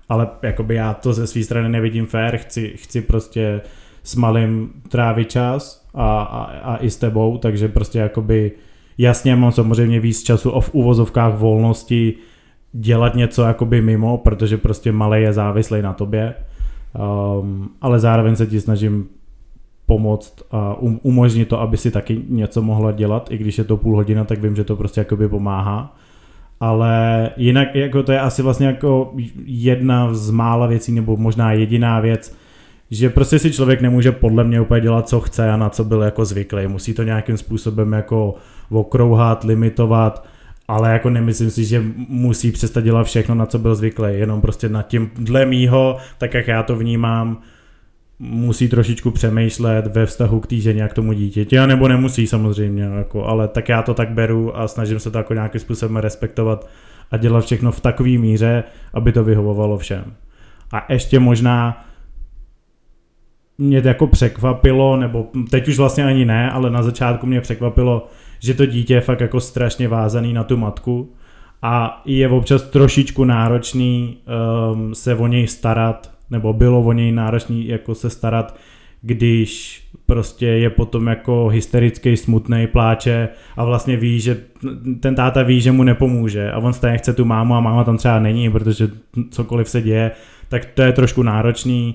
Ale 0.08 0.28
jakoby 0.42 0.74
já 0.74 0.94
to 0.94 1.12
ze 1.12 1.26
své 1.26 1.42
strany 1.42 1.68
nevidím 1.68 2.06
fér, 2.06 2.36
chci, 2.36 2.72
chci 2.76 3.00
prostě 3.00 3.60
s 4.02 4.16
malým 4.16 4.70
trávit 4.88 5.30
čas 5.30 5.86
a, 5.94 6.22
a, 6.22 6.42
a 6.44 6.76
i 6.76 6.90
s 6.90 6.96
tebou, 6.96 7.38
takže 7.38 7.68
prostě 7.68 7.98
jakoby 7.98 8.52
jasně 8.98 9.36
mám 9.36 9.52
samozřejmě 9.52 10.00
víc 10.00 10.22
času 10.22 10.50
o 10.50 10.60
v 10.60 10.74
uvozovkách 10.74 11.34
volnosti 11.34 12.14
dělat 12.72 13.14
něco 13.14 13.42
jakoby 13.42 13.82
mimo, 13.82 14.18
protože 14.18 14.56
prostě 14.56 14.92
malý 14.92 15.22
je 15.22 15.32
závislý 15.32 15.82
na 15.82 15.92
tobě, 15.92 16.34
um, 17.40 17.70
ale 17.80 18.00
zároveň 18.00 18.36
se 18.36 18.46
ti 18.46 18.60
snažím 18.60 19.06
pomoct 19.86 20.42
a 20.50 20.74
um, 20.74 21.00
umožnit 21.02 21.48
to, 21.48 21.60
aby 21.60 21.76
si 21.76 21.90
taky 21.90 22.22
něco 22.28 22.62
mohla 22.62 22.92
dělat, 22.92 23.28
i 23.32 23.38
když 23.38 23.58
je 23.58 23.64
to 23.64 23.76
půl 23.76 23.96
hodina, 23.96 24.24
tak 24.24 24.42
vím, 24.42 24.56
že 24.56 24.64
to 24.64 24.76
prostě 24.76 25.00
jakoby 25.00 25.28
pomáhá. 25.28 25.96
Ale 26.60 27.30
jinak 27.36 27.74
jako 27.74 28.02
to 28.02 28.12
je 28.12 28.20
asi 28.20 28.42
vlastně 28.42 28.66
jako 28.66 29.12
jedna 29.44 30.14
z 30.14 30.30
mála 30.30 30.66
věcí, 30.66 30.92
nebo 30.92 31.16
možná 31.16 31.52
jediná 31.52 32.00
věc, 32.00 32.36
že 32.90 33.10
prostě 33.10 33.38
si 33.38 33.52
člověk 33.52 33.80
nemůže 33.80 34.12
podle 34.12 34.44
mě 34.44 34.60
úplně 34.60 34.80
dělat, 34.80 35.08
co 35.08 35.20
chce 35.20 35.50
a 35.50 35.56
na 35.56 35.70
co 35.70 35.84
byl 35.84 36.02
jako 36.02 36.24
zvyklý. 36.24 36.66
Musí 36.66 36.94
to 36.94 37.02
nějakým 37.02 37.36
způsobem 37.36 37.92
jako 37.92 38.34
okrouhat, 38.70 39.44
limitovat, 39.44 40.26
ale 40.68 40.92
jako 40.92 41.10
nemyslím 41.10 41.50
si, 41.50 41.64
že 41.64 41.82
musí 42.08 42.52
přestat 42.52 42.80
dělat 42.80 43.04
všechno, 43.04 43.34
na 43.34 43.46
co 43.46 43.58
byl 43.58 43.74
zvyklý, 43.74 44.08
jenom 44.10 44.40
prostě 44.40 44.68
nad 44.68 44.82
tím, 44.82 45.10
dle 45.14 45.46
mýho, 45.46 45.96
tak 46.18 46.34
jak 46.34 46.48
já 46.48 46.62
to 46.62 46.76
vnímám, 46.76 47.38
musí 48.18 48.68
trošičku 48.68 49.10
přemýšlet 49.10 49.86
ve 49.86 50.06
vztahu 50.06 50.40
k 50.40 50.46
té 50.46 50.56
ženě 50.56 50.84
a 50.84 50.88
k 50.88 50.94
tomu 50.94 51.12
dítěti, 51.12 51.58
a 51.58 51.66
nebo 51.66 51.88
nemusí 51.88 52.26
samozřejmě, 52.26 52.82
jako, 52.82 53.24
ale 53.24 53.48
tak 53.48 53.68
já 53.68 53.82
to 53.82 53.94
tak 53.94 54.10
beru 54.10 54.58
a 54.58 54.68
snažím 54.68 54.98
se 54.98 55.10
to 55.10 55.18
jako 55.18 55.34
nějakým 55.34 55.60
způsobem 55.60 55.96
respektovat 55.96 56.68
a 57.10 57.16
dělat 57.16 57.44
všechno 57.44 57.72
v 57.72 57.80
takové 57.80 58.10
míře, 58.10 58.64
aby 58.94 59.12
to 59.12 59.24
vyhovovalo 59.24 59.78
všem. 59.78 60.04
A 60.72 60.92
ještě 60.92 61.18
možná 61.18 61.84
mě 63.58 63.82
to 63.82 63.88
jako 63.88 64.06
překvapilo, 64.06 64.96
nebo 64.96 65.26
teď 65.50 65.68
už 65.68 65.78
vlastně 65.78 66.04
ani 66.04 66.24
ne, 66.24 66.50
ale 66.50 66.70
na 66.70 66.82
začátku 66.82 67.26
mě 67.26 67.40
překvapilo, 67.40 68.06
že 68.40 68.54
to 68.54 68.66
dítě 68.66 68.94
je 68.94 69.00
fakt 69.00 69.20
jako 69.20 69.40
strašně 69.40 69.88
vázaný 69.88 70.32
na 70.32 70.44
tu 70.44 70.56
matku 70.56 71.12
a 71.62 72.02
je 72.04 72.28
občas 72.28 72.62
trošičku 72.62 73.24
náročný 73.24 74.16
um, 74.72 74.94
se 74.94 75.14
o 75.14 75.26
něj 75.26 75.46
starat, 75.46 76.10
nebo 76.30 76.52
bylo 76.52 76.82
o 76.82 76.92
něj 76.92 77.12
náročný 77.12 77.68
jako 77.68 77.94
se 77.94 78.10
starat, 78.10 78.56
když 79.02 79.82
prostě 80.06 80.46
je 80.46 80.70
potom 80.70 81.06
jako 81.06 81.48
hysterický, 81.48 82.16
smutný, 82.16 82.66
pláče 82.66 83.28
a 83.56 83.64
vlastně 83.64 83.96
ví, 83.96 84.20
že 84.20 84.40
ten 85.00 85.14
táta 85.14 85.42
ví, 85.42 85.60
že 85.60 85.72
mu 85.72 85.82
nepomůže 85.82 86.50
a 86.50 86.58
on 86.58 86.72
stejně 86.72 86.98
chce 86.98 87.12
tu 87.12 87.24
mámu 87.24 87.54
a 87.54 87.60
máma 87.60 87.84
tam 87.84 87.96
třeba 87.96 88.18
není, 88.18 88.50
protože 88.50 88.88
cokoliv 89.30 89.68
se 89.68 89.82
děje, 89.82 90.10
tak 90.48 90.64
to 90.64 90.82
je 90.82 90.92
trošku 90.92 91.22
náročný. 91.22 91.94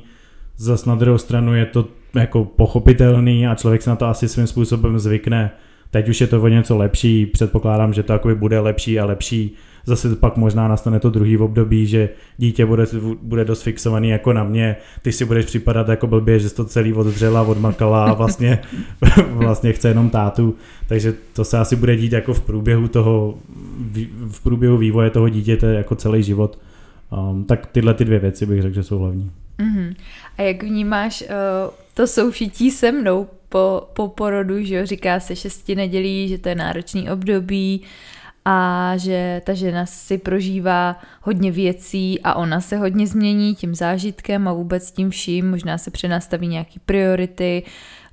Zas 0.58 0.86
na 0.86 0.96
druhou 0.96 1.18
stranu 1.18 1.56
je 1.56 1.66
to 1.66 1.88
jako 2.16 2.46
pochopitelný 2.46 3.48
a 3.48 3.56
člověk 3.56 3.82
se 3.82 3.90
na 3.90 3.96
to 3.96 4.06
asi 4.06 4.28
svým 4.28 4.48
způsobem 4.48 5.00
zvykne. 5.00 5.52
Teď 5.94 6.10
už 6.10 6.22
je 6.22 6.28
to 6.28 6.42
o 6.42 6.48
něco 6.48 6.78
lepší, 6.78 7.26
předpokládám, 7.26 7.94
že 7.94 8.04
to 8.04 8.20
bude 8.36 8.60
lepší 8.60 9.00
a 9.00 9.06
lepší. 9.06 9.56
Zase 9.86 10.16
pak 10.16 10.38
možná 10.38 10.68
nastane 10.68 11.00
to 11.00 11.10
druhý 11.10 11.38
období, 11.38 11.88
že 11.88 12.10
dítě 12.38 12.66
bude, 12.66 12.86
bude 13.22 13.46
dost 13.46 13.62
fixovaný 13.62 14.10
jako 14.10 14.34
na 14.34 14.44
mě, 14.44 14.76
ty 15.02 15.12
si 15.12 15.26
budeš 15.26 15.46
připadat 15.46 15.90
jako 15.90 16.08
blbě, 16.08 16.40
že 16.40 16.50
jsi 16.50 16.56
to 16.56 16.66
celý 16.66 16.94
odřela, 16.94 17.42
odmakala 17.42 18.06
a 18.06 18.14
vlastně, 18.14 18.62
vlastně 19.30 19.74
chce 19.74 19.88
jenom 19.88 20.10
tátu. 20.10 20.56
Takže 20.88 21.14
to 21.34 21.46
se 21.46 21.60
asi 21.60 21.76
bude 21.76 21.96
dít 21.96 22.14
jako 22.14 22.34
v 22.34 22.42
průběhu 22.42 22.88
toho, 22.88 23.36
v 24.30 24.44
průběhu 24.44 24.78
vývoje 24.78 25.10
toho 25.10 25.30
dítěte 25.30 25.74
jako 25.74 25.96
celý 25.96 26.24
život. 26.24 26.60
Um, 27.30 27.44
tak 27.44 27.66
tyhle 27.66 27.94
ty 27.94 28.06
dvě 28.06 28.20
věci 28.20 28.46
bych 28.46 28.62
řekl, 28.62 28.76
že 28.76 28.84
jsou 28.84 29.00
hlavní. 29.00 29.32
Mm-hmm. 29.60 29.96
A 30.38 30.42
jak 30.42 30.64
vnímáš 30.64 31.22
uh, 31.22 31.74
to 31.94 32.08
soušití 32.08 32.72
se 32.72 32.92
mnou 32.92 33.28
po, 33.54 33.88
po 33.94 34.08
porodu, 34.08 34.64
že 34.64 34.76
jo, 34.76 34.86
říká 34.86 35.20
se 35.20 35.36
šesti 35.36 35.76
nedělí, 35.76 36.28
že 36.28 36.38
to 36.38 36.50
je 36.50 36.56
náročný 36.56 37.10
období 37.10 37.82
a 38.46 38.94
že 38.98 39.42
ta 39.46 39.54
žena 39.54 39.86
si 39.86 40.18
prožívá 40.18 41.00
hodně 41.22 41.52
věcí 41.52 42.20
a 42.24 42.34
ona 42.34 42.62
se 42.62 42.78
hodně 42.78 43.08
změní 43.08 43.56
tím 43.56 43.76
zážitkem 43.76 44.48
a 44.48 44.54
vůbec 44.54 44.92
tím 44.92 45.10
vším, 45.10 45.50
možná 45.50 45.78
se 45.78 45.92
přenastaví 45.92 46.48
nějaký 46.48 46.80
priority, 46.86 47.64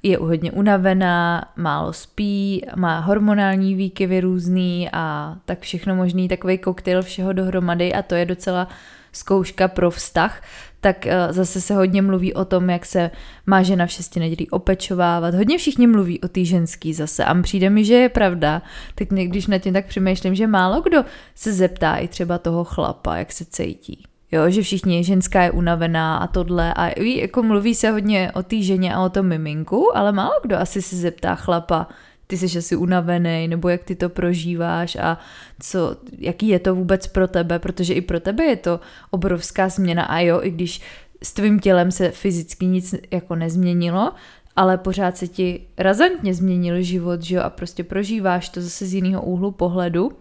je 0.03 0.19
hodně 0.19 0.53
unavená, 0.53 1.53
málo 1.57 1.93
spí, 1.93 2.65
má 2.77 3.01
hormonální 3.01 3.75
výkyvy 3.75 4.21
různý 4.21 4.89
a 4.93 5.37
tak 5.45 5.61
všechno 5.61 5.97
možný, 5.97 6.29
takový 6.29 6.59
koktejl 6.59 7.03
všeho 7.03 7.33
dohromady 7.33 7.93
a 7.93 8.03
to 8.03 8.15
je 8.15 8.25
docela 8.25 8.69
zkouška 9.13 9.69
pro 9.69 9.91
vztah, 9.91 10.43
tak 10.81 11.07
eh, 11.07 11.33
zase 11.33 11.61
se 11.61 11.75
hodně 11.75 12.03
mluví 12.03 12.35
o 12.35 12.45
tom, 12.45 12.71
jak 12.71 12.87
se 12.87 13.11
má 13.47 13.63
žena 13.63 13.87
v 13.87 13.91
šesti 13.91 14.21
nedělí 14.21 14.51
opečovávat. 14.51 15.35
Hodně 15.35 15.59
všichni 15.59 15.87
mluví 15.87 16.21
o 16.21 16.29
té 16.29 16.45
ženský 16.45 16.95
zase 16.95 17.25
a 17.25 17.43
přijde 17.43 17.71
mi, 17.71 17.85
že 17.85 17.95
je 17.95 18.09
pravda. 18.09 18.63
Teď 18.95 19.09
když 19.09 19.47
na 19.47 19.59
tím 19.59 19.73
tak 19.73 19.87
přemýšlím, 19.87 20.35
že 20.35 20.47
málo 20.47 20.81
kdo 20.81 21.05
se 21.35 21.53
zeptá 21.53 21.97
i 21.97 22.09
třeba 22.09 22.39
toho 22.39 22.65
chlapa, 22.65 23.17
jak 23.17 23.33
se 23.33 23.45
cítí. 23.45 24.05
Jo, 24.33 24.51
že 24.51 24.63
všichni, 24.63 25.05
ženská 25.05 25.43
je 25.43 25.51
unavená 25.51 26.17
a 26.17 26.27
tohle 26.27 26.75
a 26.75 27.01
jako 27.01 27.43
mluví 27.43 27.75
se 27.75 27.91
hodně 27.91 28.33
o 28.35 28.43
té 28.43 28.63
ženě 28.63 28.95
a 28.95 29.05
o 29.05 29.09
tom 29.09 29.27
miminku, 29.27 29.97
ale 29.97 30.13
málo 30.13 30.35
kdo 30.43 30.57
asi 30.59 30.83
se 30.83 30.97
zeptá 30.97 31.35
chlapa, 31.35 31.87
ty 32.31 32.37
jsi 32.37 32.59
asi 32.59 32.77
unavený, 32.77 33.49
nebo 33.49 33.69
jak 33.69 33.85
ty 33.85 33.95
to 33.95 34.09
prožíváš 34.09 34.97
a 34.97 35.19
co, 35.61 35.97
jaký 36.19 36.49
je 36.49 36.59
to 36.59 36.75
vůbec 36.75 37.07
pro 37.07 37.29
tebe, 37.29 37.59
protože 37.59 37.95
i 37.95 38.01
pro 38.01 38.21
tebe 38.21 38.45
je 38.45 38.57
to 38.57 38.81
obrovská 39.11 39.69
změna 39.69 40.05
a 40.05 40.19
jo, 40.19 40.41
i 40.43 40.51
když 40.51 40.81
s 41.23 41.33
tvým 41.33 41.61
tělem 41.61 41.91
se 41.91 42.11
fyzicky 42.11 42.67
nic 42.67 42.95
jako 43.11 43.37
nezměnilo, 43.37 44.13
ale 44.57 44.79
pořád 44.79 45.17
se 45.17 45.29
ti 45.29 45.67
razantně 45.79 46.35
změnil 46.35 46.83
život, 46.83 47.23
že 47.23 47.37
jo, 47.37 47.43
a 47.43 47.51
prostě 47.51 47.85
prožíváš 47.85 48.49
to 48.49 48.61
zase 48.61 48.87
z 48.87 48.95
jiného 48.95 49.23
úhlu 49.23 49.51
pohledu, 49.51 50.13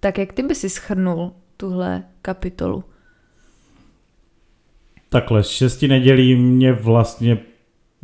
tak 0.00 0.18
jak 0.18 0.32
ty 0.32 0.42
by 0.42 0.54
si 0.54 0.70
schrnul 0.70 1.32
tuhle 1.56 2.04
kapitolu? 2.22 2.84
Takhle, 5.08 5.44
šesti 5.44 5.88
nedělí 5.88 6.34
mě 6.36 6.72
vlastně 6.72 7.38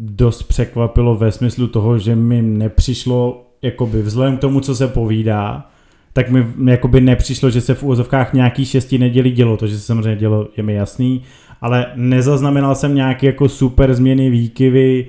dost 0.00 0.42
překvapilo 0.42 1.14
ve 1.14 1.32
smyslu 1.32 1.66
toho, 1.66 1.98
že 1.98 2.16
mi 2.16 2.42
nepřišlo, 2.42 3.46
jakoby 3.62 4.02
vzhledem 4.02 4.36
k 4.36 4.40
tomu, 4.40 4.60
co 4.60 4.74
se 4.74 4.88
povídá, 4.88 5.70
tak 6.12 6.30
mi 6.30 6.46
jakoby 6.64 7.00
nepřišlo, 7.00 7.50
že 7.50 7.60
se 7.60 7.74
v 7.74 7.82
úvozovkách 7.82 8.32
nějaký 8.32 8.64
šesti 8.64 8.98
nedělí 8.98 9.30
dělo, 9.30 9.56
to, 9.56 9.66
že 9.66 9.78
se 9.78 9.86
samozřejmě 9.86 10.16
dělo, 10.16 10.48
je 10.56 10.62
mi 10.62 10.74
jasný, 10.74 11.22
ale 11.60 11.86
nezaznamenal 11.94 12.74
jsem 12.74 12.94
nějaké 12.94 13.26
jako 13.26 13.48
super 13.48 13.94
změny, 13.94 14.30
výkyvy, 14.30 15.06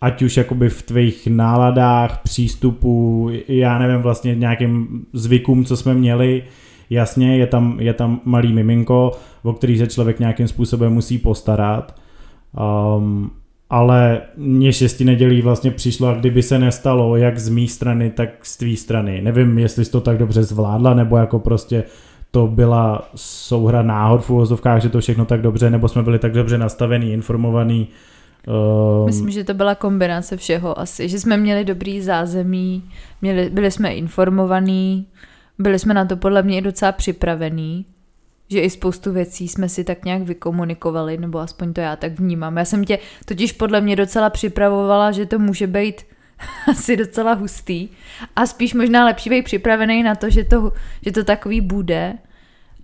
ať 0.00 0.22
už 0.22 0.36
jakoby 0.36 0.68
v 0.68 0.82
tvých 0.82 1.26
náladách, 1.26 2.20
přístupu, 2.22 3.30
já 3.48 3.78
nevím 3.78 4.02
vlastně 4.02 4.34
nějakým 4.34 5.04
zvykům, 5.12 5.64
co 5.64 5.76
jsme 5.76 5.94
měli, 5.94 6.42
jasně, 6.90 7.36
je 7.36 7.46
tam, 7.46 7.76
je 7.80 7.92
tam 7.92 8.20
malý 8.24 8.52
miminko, 8.52 9.12
o 9.42 9.52
který 9.52 9.78
se 9.78 9.86
člověk 9.86 10.18
nějakým 10.18 10.48
způsobem 10.48 10.92
musí 10.92 11.18
postarat, 11.18 12.00
um, 12.98 13.30
ale 13.70 14.20
mě 14.36 14.72
šesti 14.72 15.04
nedělí 15.04 15.42
vlastně 15.42 15.70
přišlo 15.70 16.08
a 16.08 16.14
kdyby 16.14 16.42
se 16.42 16.58
nestalo 16.58 17.16
jak 17.16 17.38
z 17.38 17.48
mé 17.48 17.66
strany, 17.66 18.10
tak 18.10 18.28
z 18.42 18.56
tvý 18.56 18.76
strany. 18.76 19.20
Nevím, 19.20 19.58
jestli 19.58 19.84
jsi 19.84 19.92
to 19.92 20.00
tak 20.00 20.18
dobře 20.18 20.42
zvládla, 20.42 20.94
nebo 20.94 21.16
jako 21.16 21.38
prostě 21.38 21.84
to 22.30 22.46
byla 22.46 23.10
souhra 23.14 23.82
náhod 23.82 24.24
v 24.24 24.30
úvozovkách, 24.30 24.82
že 24.82 24.88
to 24.88 25.00
všechno 25.00 25.24
tak 25.24 25.42
dobře, 25.42 25.70
nebo 25.70 25.88
jsme 25.88 26.02
byli 26.02 26.18
tak 26.18 26.32
dobře 26.32 26.58
nastavený, 26.58 27.12
informovaný. 27.12 27.88
Um... 29.00 29.06
Myslím, 29.06 29.30
že 29.30 29.44
to 29.44 29.54
byla 29.54 29.74
kombinace 29.74 30.36
všeho 30.36 30.78
asi, 30.78 31.08
že 31.08 31.18
jsme 31.18 31.36
měli 31.36 31.64
dobrý 31.64 32.00
zázemí, 32.00 32.84
měli, 33.22 33.50
byli 33.50 33.70
jsme 33.70 33.94
informovaní, 33.94 35.06
byli 35.58 35.78
jsme 35.78 35.94
na 35.94 36.04
to 36.04 36.16
podle 36.16 36.42
mě 36.42 36.58
i 36.58 36.62
docela 36.62 36.92
připravení, 36.92 37.84
že 38.50 38.60
i 38.60 38.70
spoustu 38.70 39.12
věcí 39.12 39.48
jsme 39.48 39.68
si 39.68 39.84
tak 39.84 40.04
nějak 40.04 40.22
vykomunikovali, 40.22 41.16
nebo 41.18 41.38
aspoň 41.38 41.72
to 41.72 41.80
já 41.80 41.96
tak 41.96 42.18
vnímám. 42.18 42.56
Já 42.56 42.64
jsem 42.64 42.84
tě 42.84 42.98
totiž 43.24 43.52
podle 43.52 43.80
mě 43.80 43.96
docela 43.96 44.30
připravovala, 44.30 45.12
že 45.12 45.26
to 45.26 45.38
může 45.38 45.66
být 45.66 46.02
asi 46.70 46.96
docela 46.96 47.32
hustý 47.32 47.88
a 48.36 48.46
spíš 48.46 48.74
možná 48.74 49.04
lepší 49.04 49.30
být 49.30 49.44
připravený 49.44 50.02
na 50.02 50.14
to, 50.14 50.30
že 50.30 50.44
to, 50.44 50.72
že 51.04 51.12
to 51.12 51.24
takový 51.24 51.60
bude 51.60 52.14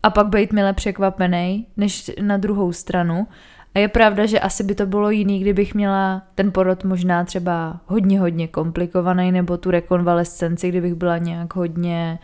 a 0.03 0.11
pak 0.11 0.27
být 0.27 0.53
mile 0.53 0.73
překvapený, 0.73 1.67
než 1.77 2.11
na 2.21 2.37
druhou 2.37 2.73
stranu. 2.73 3.27
A 3.75 3.79
je 3.79 3.89
pravda, 3.89 4.27
že 4.27 4.41
asi 4.41 4.65
by 4.65 4.75
to 4.75 4.87
bylo 4.87 5.11
jiný, 5.11 5.41
kdybych 5.41 5.75
měla 5.75 6.23
ten 6.35 6.53
porod 6.53 6.85
možná 6.85 7.25
třeba 7.25 7.81
hodně, 7.87 8.21
hodně 8.21 8.49
komplikovaný, 8.49 9.33
nebo 9.33 9.57
tu 9.57 9.71
rekonvalescenci, 9.71 10.69
kdybych 10.69 10.95
byla 10.95 11.19
nějak 11.19 11.55
hodně 11.55 12.19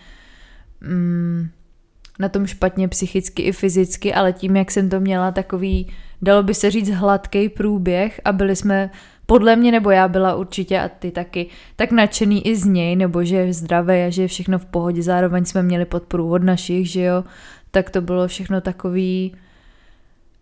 mm, 0.80 1.48
na 2.18 2.28
tom 2.28 2.46
špatně 2.46 2.88
psychicky 2.88 3.42
i 3.42 3.52
fyzicky, 3.52 4.14
ale 4.14 4.32
tím, 4.32 4.56
jak 4.56 4.70
jsem 4.70 4.88
to 4.90 5.00
měla 5.00 5.32
takový, 5.32 5.92
dalo 6.22 6.42
by 6.42 6.54
se 6.54 6.70
říct, 6.70 6.90
hladký 6.90 7.48
průběh 7.48 8.20
a 8.24 8.32
byli 8.32 8.56
jsme 8.56 8.90
podle 9.26 9.56
mě, 9.56 9.72
nebo 9.72 9.90
já 9.90 10.08
byla 10.08 10.34
určitě 10.34 10.80
a 10.80 10.88
ty 10.88 11.10
taky, 11.10 11.46
tak 11.76 11.92
nadšený 11.92 12.46
i 12.46 12.56
z 12.56 12.64
něj, 12.64 12.96
nebo 12.96 13.24
že 13.24 13.36
je 13.36 13.52
zdravý 13.52 13.94
a 13.94 14.10
že 14.10 14.22
je 14.22 14.28
všechno 14.28 14.58
v 14.58 14.64
pohodě, 14.64 15.02
zároveň 15.02 15.44
jsme 15.44 15.62
měli 15.62 15.84
podporu 15.84 16.30
od 16.30 16.42
našich, 16.42 16.90
že 16.90 17.02
jo, 17.02 17.24
tak 17.70 17.90
to 17.90 18.00
bylo 18.00 18.28
všechno 18.28 18.60
takový 18.60 19.34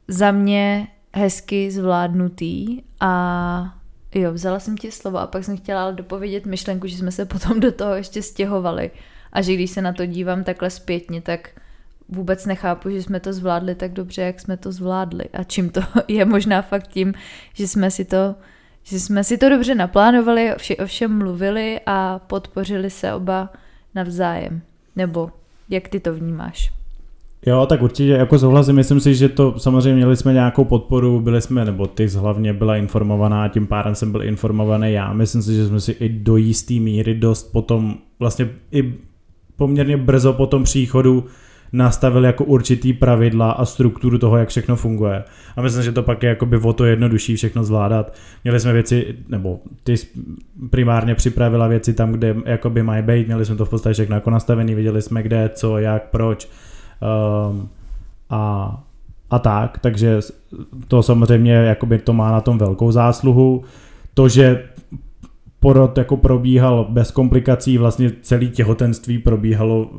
za 0.08 0.30
mě 0.30 0.88
hezky 1.14 1.70
zvládnutý 1.70 2.82
a 3.00 3.74
jo, 4.14 4.32
vzala 4.32 4.60
jsem 4.60 4.76
ti 4.76 4.90
slovo 4.90 5.18
a 5.18 5.26
pak 5.26 5.44
jsem 5.44 5.56
chtěla 5.56 5.82
ale 5.82 5.92
dopovědět 5.92 6.46
myšlenku, 6.46 6.86
že 6.86 6.96
jsme 6.96 7.10
se 7.10 7.24
potom 7.24 7.60
do 7.60 7.72
toho 7.72 7.94
ještě 7.94 8.22
stěhovali. 8.22 8.90
A 9.32 9.42
že 9.42 9.54
když 9.54 9.70
se 9.70 9.82
na 9.82 9.92
to 9.92 10.06
dívám 10.06 10.44
takhle 10.44 10.70
zpětně, 10.70 11.20
tak 11.20 11.50
vůbec 12.08 12.46
nechápu, 12.46 12.90
že 12.90 13.02
jsme 13.02 13.20
to 13.20 13.32
zvládli 13.32 13.74
tak 13.74 13.92
dobře, 13.92 14.22
jak 14.22 14.40
jsme 14.40 14.56
to 14.56 14.72
zvládli 14.72 15.24
a 15.32 15.44
čím 15.44 15.70
to 15.70 15.80
je 16.08 16.24
možná 16.24 16.62
fakt 16.62 16.86
tím, 16.86 17.14
že 17.54 17.68
jsme 17.68 17.90
si 17.90 18.04
to 18.04 18.34
že 18.88 19.00
jsme 19.00 19.24
si 19.24 19.38
to 19.38 19.48
dobře 19.48 19.74
naplánovali, 19.74 20.54
o 20.54 20.86
všem 20.86 21.18
mluvili 21.18 21.80
a 21.86 22.18
podpořili 22.26 22.90
se 22.90 23.14
oba 23.14 23.52
navzájem. 23.94 24.60
Nebo 24.96 25.30
jak 25.68 25.88
ty 25.88 26.00
to 26.00 26.14
vnímáš? 26.14 26.72
Jo, 27.46 27.66
tak 27.66 27.82
určitě 27.82 28.10
jako 28.10 28.38
souhlasím, 28.38 28.74
myslím 28.74 29.00
si, 29.00 29.14
že 29.14 29.28
to 29.28 29.58
samozřejmě 29.58 29.94
měli 29.94 30.16
jsme 30.16 30.32
nějakou 30.32 30.64
podporu, 30.64 31.20
byli 31.20 31.42
jsme, 31.42 31.64
nebo 31.64 31.86
ty 31.86 32.06
hlavně 32.06 32.52
byla 32.52 32.76
informovaná, 32.76 33.48
tím 33.48 33.66
pádem 33.66 33.94
jsem 33.94 34.12
byl 34.12 34.22
informovaný 34.22 34.92
já. 34.92 35.12
Myslím 35.12 35.42
si, 35.42 35.54
že 35.54 35.66
jsme 35.66 35.80
si 35.80 35.92
i 35.92 36.08
do 36.08 36.36
jisté 36.36 36.74
míry 36.74 37.14
dost 37.14 37.52
potom, 37.52 37.94
vlastně 38.18 38.48
i 38.72 38.94
poměrně 39.56 39.96
brzo 39.96 40.32
po 40.32 40.46
tom 40.46 40.64
příchodu 40.64 41.24
nastavil 41.72 42.24
jako 42.24 42.44
určitý 42.44 42.92
pravidla 42.92 43.50
a 43.50 43.64
strukturu 43.64 44.18
toho, 44.18 44.36
jak 44.36 44.48
všechno 44.48 44.76
funguje. 44.76 45.24
A 45.56 45.62
myslím, 45.62 45.82
že 45.82 45.92
to 45.92 46.02
pak 46.02 46.22
je 46.22 46.28
jakoby 46.28 46.56
o 46.56 46.72
to 46.72 46.84
jednodušší 46.84 47.36
všechno 47.36 47.64
zvládat. 47.64 48.14
Měli 48.44 48.60
jsme 48.60 48.72
věci, 48.72 49.14
nebo 49.28 49.60
ty 49.84 49.94
primárně 50.70 51.14
připravila 51.14 51.66
věci 51.66 51.94
tam, 51.94 52.12
kde 52.12 52.36
jakoby 52.44 52.82
mají 52.82 53.02
být, 53.02 53.26
měli 53.26 53.44
jsme 53.44 53.56
to 53.56 53.64
v 53.64 53.70
podstatě 53.70 53.92
všechno 53.94 54.14
jako 54.14 54.30
nastavený, 54.30 54.74
viděli 54.74 55.02
jsme 55.02 55.22
kde, 55.22 55.50
co, 55.54 55.78
jak, 55.78 56.10
proč. 56.10 56.48
Um, 57.50 57.68
a, 58.30 58.74
a 59.30 59.38
tak, 59.38 59.78
takže 59.78 60.20
to 60.88 61.02
samozřejmě 61.02 61.52
jakoby 61.52 61.98
to 61.98 62.12
má 62.12 62.32
na 62.32 62.40
tom 62.40 62.58
velkou 62.58 62.92
zásluhu. 62.92 63.64
To, 64.14 64.28
že 64.28 64.62
porod 65.60 65.98
jako 65.98 66.16
probíhal 66.16 66.86
bez 66.90 67.10
komplikací, 67.10 67.78
vlastně 67.78 68.12
celý 68.22 68.50
těhotenství 68.50 69.18
probíhalo 69.18 69.90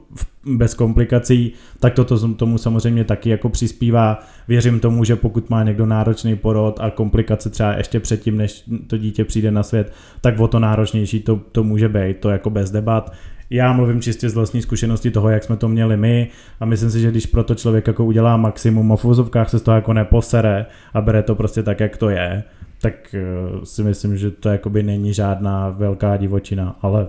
bez 0.45 0.73
komplikací, 0.73 1.53
tak 1.79 1.93
toto 1.93 2.33
tomu 2.33 2.57
samozřejmě 2.57 3.03
taky 3.03 3.29
jako 3.29 3.49
přispívá. 3.49 4.19
Věřím 4.47 4.79
tomu, 4.79 5.03
že 5.03 5.15
pokud 5.15 5.49
má 5.49 5.63
někdo 5.63 5.85
náročný 5.85 6.35
porod 6.35 6.79
a 6.79 6.89
komplikace 6.89 7.49
třeba 7.49 7.73
ještě 7.73 7.99
předtím, 7.99 8.37
než 8.37 8.63
to 8.87 8.97
dítě 8.97 9.25
přijde 9.25 9.51
na 9.51 9.63
svět, 9.63 9.93
tak 10.21 10.39
o 10.39 10.47
to 10.47 10.59
náročnější 10.59 11.19
to, 11.19 11.41
to 11.51 11.63
může 11.63 11.89
být, 11.89 12.17
to 12.17 12.29
jako 12.29 12.49
bez 12.49 12.71
debat. 12.71 13.13
Já 13.49 13.73
mluvím 13.73 14.01
čistě 14.01 14.29
z 14.29 14.35
vlastní 14.35 14.61
zkušenosti 14.61 15.11
toho, 15.11 15.29
jak 15.29 15.43
jsme 15.43 15.57
to 15.57 15.69
měli 15.69 15.97
my 15.97 16.27
a 16.59 16.65
myslím 16.65 16.91
si, 16.91 17.01
že 17.01 17.11
když 17.11 17.25
pro 17.25 17.43
to 17.43 17.55
člověk 17.55 17.87
jako 17.87 18.05
udělá 18.05 18.37
maximum 18.37 18.91
a 18.91 18.95
v 18.95 19.29
se 19.45 19.59
z 19.59 19.61
toho 19.61 19.75
jako 19.75 19.93
neposere 19.93 20.65
a 20.93 21.01
bere 21.01 21.23
to 21.23 21.35
prostě 21.35 21.63
tak, 21.63 21.79
jak 21.79 21.97
to 21.97 22.09
je, 22.09 22.43
tak 22.81 23.15
eh, 23.15 23.21
si 23.65 23.83
myslím, 23.83 24.17
že 24.17 24.31
to 24.31 24.49
jakoby 24.49 24.83
není 24.83 25.13
žádná 25.13 25.69
velká 25.69 26.17
divočina, 26.17 26.75
ale 26.81 27.07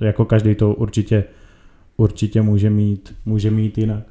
jako 0.00 0.24
každý 0.24 0.54
to 0.54 0.74
určitě, 0.74 1.24
určitě 1.96 2.42
může 2.42 2.70
mít, 2.70 3.14
může 3.24 3.50
mít 3.50 3.78
jinak. 3.78 4.02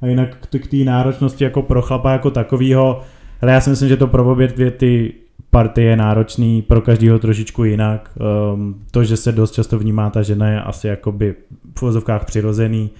A 0.00 0.06
jinak 0.06 0.36
k 0.58 0.66
té 0.66 0.76
náročnosti 0.76 1.44
jako 1.44 1.62
pro 1.62 1.82
chlapa 1.82 2.12
jako 2.12 2.30
takovýho, 2.30 3.00
ale 3.42 3.52
já 3.52 3.60
si 3.60 3.70
myslím, 3.70 3.88
že 3.88 3.96
to 3.96 4.06
pro 4.06 4.32
obě 4.32 4.48
dvě 4.48 4.70
ty 4.70 5.14
partie 5.50 5.90
je 5.90 5.96
náročný, 5.96 6.62
pro 6.62 6.80
každého 6.80 7.18
trošičku 7.18 7.64
jinak. 7.64 8.18
Um, 8.54 8.82
to, 8.90 9.04
že 9.04 9.16
se 9.16 9.32
dost 9.32 9.52
často 9.52 9.78
vnímá 9.78 10.10
ta 10.10 10.22
žena 10.22 10.48
je 10.48 10.62
asi 10.62 10.86
jakoby 10.86 11.34
v 11.78 11.82
vozovkách 11.82 12.24
přirozený. 12.24 12.90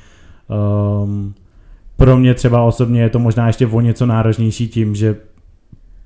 Um, 1.04 1.34
pro 1.96 2.16
mě 2.16 2.34
třeba 2.34 2.62
osobně 2.62 3.02
je 3.02 3.08
to 3.08 3.18
možná 3.18 3.46
ještě 3.46 3.66
o 3.66 3.80
něco 3.80 4.06
náročnější 4.06 4.68
tím, 4.68 4.94
že 4.94 5.16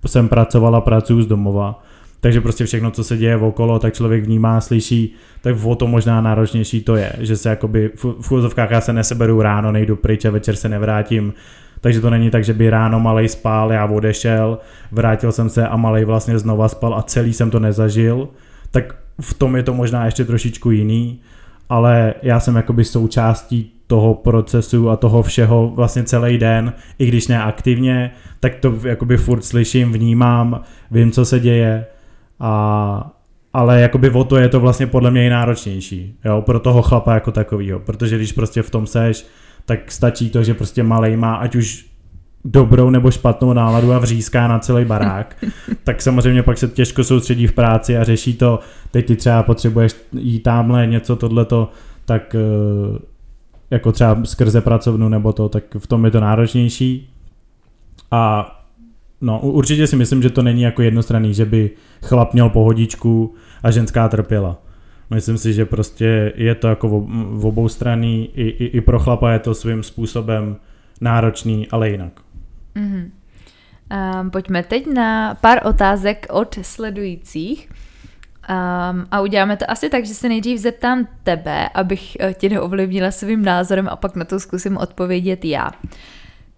jsem 0.08 0.28
pracovala, 0.28 0.80
pracuji 0.80 1.22
z 1.22 1.26
domova, 1.26 1.82
takže 2.20 2.40
prostě 2.40 2.64
všechno, 2.64 2.90
co 2.90 3.04
se 3.04 3.16
děje 3.16 3.36
okolo, 3.36 3.78
tak 3.78 3.94
člověk 3.94 4.24
vnímá, 4.24 4.60
slyší, 4.60 5.14
tak 5.40 5.56
o 5.64 5.74
to 5.74 5.86
možná 5.86 6.20
náročnější 6.20 6.82
to 6.82 6.96
je, 6.96 7.12
že 7.18 7.36
se 7.36 7.48
jakoby 7.48 7.90
v 8.20 8.32
úzovkách 8.32 8.70
já 8.70 8.80
se 8.80 8.92
neseberu 8.92 9.42
ráno, 9.42 9.72
nejdu 9.72 9.96
pryč 9.96 10.24
a 10.24 10.30
večer 10.30 10.56
se 10.56 10.68
nevrátím, 10.68 11.32
takže 11.80 12.00
to 12.00 12.10
není 12.10 12.30
tak, 12.30 12.44
že 12.44 12.54
by 12.54 12.70
ráno 12.70 13.00
malej 13.00 13.28
spál, 13.28 13.72
já 13.72 13.86
odešel, 13.86 14.58
vrátil 14.92 15.32
jsem 15.32 15.48
se 15.48 15.68
a 15.68 15.76
malej 15.76 16.04
vlastně 16.04 16.38
znova 16.38 16.68
spal 16.68 16.94
a 16.94 17.02
celý 17.02 17.32
jsem 17.32 17.50
to 17.50 17.60
nezažil, 17.60 18.28
tak 18.70 18.94
v 19.20 19.34
tom 19.34 19.56
je 19.56 19.62
to 19.62 19.74
možná 19.74 20.04
ještě 20.04 20.24
trošičku 20.24 20.70
jiný, 20.70 21.20
ale 21.68 22.14
já 22.22 22.40
jsem 22.40 22.56
jakoby 22.56 22.84
součástí 22.84 23.72
toho 23.92 24.14
procesu 24.14 24.90
a 24.90 24.96
toho 24.96 25.22
všeho 25.22 25.72
vlastně 25.74 26.02
celý 26.02 26.38
den, 26.38 26.72
i 26.98 27.06
když 27.06 27.28
ne 27.28 27.42
aktivně, 27.42 28.10
tak 28.40 28.54
to 28.54 28.74
jakoby 28.84 29.16
furt 29.16 29.44
slyším, 29.44 29.92
vnímám, 29.92 30.60
vím, 30.90 31.10
co 31.10 31.24
se 31.24 31.40
děje. 31.40 31.86
A 32.40 33.10
ale 33.52 33.80
jakoby 33.80 34.10
o 34.10 34.24
to 34.24 34.36
je 34.36 34.48
to 34.48 34.60
vlastně 34.60 34.86
podle 34.86 35.10
mě 35.10 35.26
i 35.26 35.30
náročnější, 35.30 36.16
jo, 36.24 36.42
pro 36.42 36.60
toho 36.60 36.82
chlapa 36.82 37.14
jako 37.14 37.32
takovýho, 37.32 37.78
protože 37.78 38.16
když 38.16 38.32
prostě 38.32 38.62
v 38.62 38.70
tom 38.70 38.86
seš, 38.86 39.26
tak 39.64 39.92
stačí 39.92 40.30
to, 40.30 40.42
že 40.42 40.54
prostě 40.54 40.82
malej 40.82 41.16
má 41.16 41.34
ať 41.34 41.54
už 41.54 41.86
dobrou 42.44 42.90
nebo 42.90 43.10
špatnou 43.10 43.52
náladu 43.52 43.92
a 43.92 43.98
vříská 43.98 44.48
na 44.48 44.58
celý 44.58 44.84
barák, 44.84 45.36
tak 45.84 46.02
samozřejmě 46.02 46.42
pak 46.42 46.58
se 46.58 46.68
těžko 46.68 47.04
soustředí 47.04 47.46
v 47.46 47.52
práci 47.52 47.96
a 47.96 48.04
řeší 48.04 48.34
to, 48.34 48.58
teď 48.90 49.06
ty 49.06 49.16
třeba 49.16 49.42
potřebuješ 49.42 49.94
jít 50.12 50.40
tamhle 50.40 50.86
něco 50.86 51.16
tohleto, 51.16 51.68
tak 52.04 52.34
eh, 52.34 53.11
jako 53.72 53.92
třeba 53.92 54.24
skrze 54.24 54.60
pracovnu 54.60 55.08
nebo 55.08 55.32
to, 55.32 55.48
tak 55.48 55.64
v 55.78 55.86
tom 55.86 56.04
je 56.04 56.10
to 56.10 56.20
náročnější. 56.20 57.10
A 58.10 58.52
no, 59.20 59.40
určitě 59.40 59.86
si 59.86 59.96
myslím, 59.96 60.22
že 60.22 60.30
to 60.30 60.42
není 60.42 60.62
jako 60.62 60.82
jednostranný, 60.82 61.34
že 61.34 61.44
by 61.44 61.70
chlap 62.02 62.32
měl 62.32 62.48
pohodičku 62.48 63.34
a 63.62 63.70
ženská 63.70 64.08
trpěla. 64.08 64.58
Myslím 65.10 65.38
si, 65.38 65.52
že 65.52 65.64
prostě 65.64 66.32
je 66.36 66.54
to 66.54 66.68
jako 66.68 66.88
v 67.30 67.46
obou 67.46 67.68
straný, 67.68 68.30
i, 68.34 68.42
i, 68.42 68.64
i 68.64 68.80
pro 68.80 68.98
chlapa 68.98 69.32
je 69.32 69.38
to 69.38 69.54
svým 69.54 69.82
způsobem 69.82 70.56
náročný, 71.00 71.68
ale 71.68 71.90
jinak. 71.90 72.12
Mm-hmm. 72.76 73.10
Um, 74.20 74.30
pojďme 74.30 74.62
teď 74.62 74.86
na 74.86 75.34
pár 75.34 75.60
otázek 75.66 76.26
od 76.30 76.58
sledujících. 76.62 77.68
Um, 78.50 79.06
a 79.10 79.20
uděláme 79.20 79.56
to 79.56 79.70
asi 79.70 79.90
tak, 79.90 80.06
že 80.06 80.14
se 80.14 80.28
nejdřív 80.28 80.58
zeptám 80.58 81.08
tebe, 81.22 81.68
abych 81.68 82.16
eh, 82.20 82.34
tě 82.34 82.48
neovlivnila 82.48 83.10
svým 83.10 83.44
názorem 83.44 83.88
a 83.88 83.96
pak 83.96 84.16
na 84.16 84.24
to 84.24 84.40
zkusím 84.40 84.76
odpovědět 84.76 85.44
já. 85.44 85.70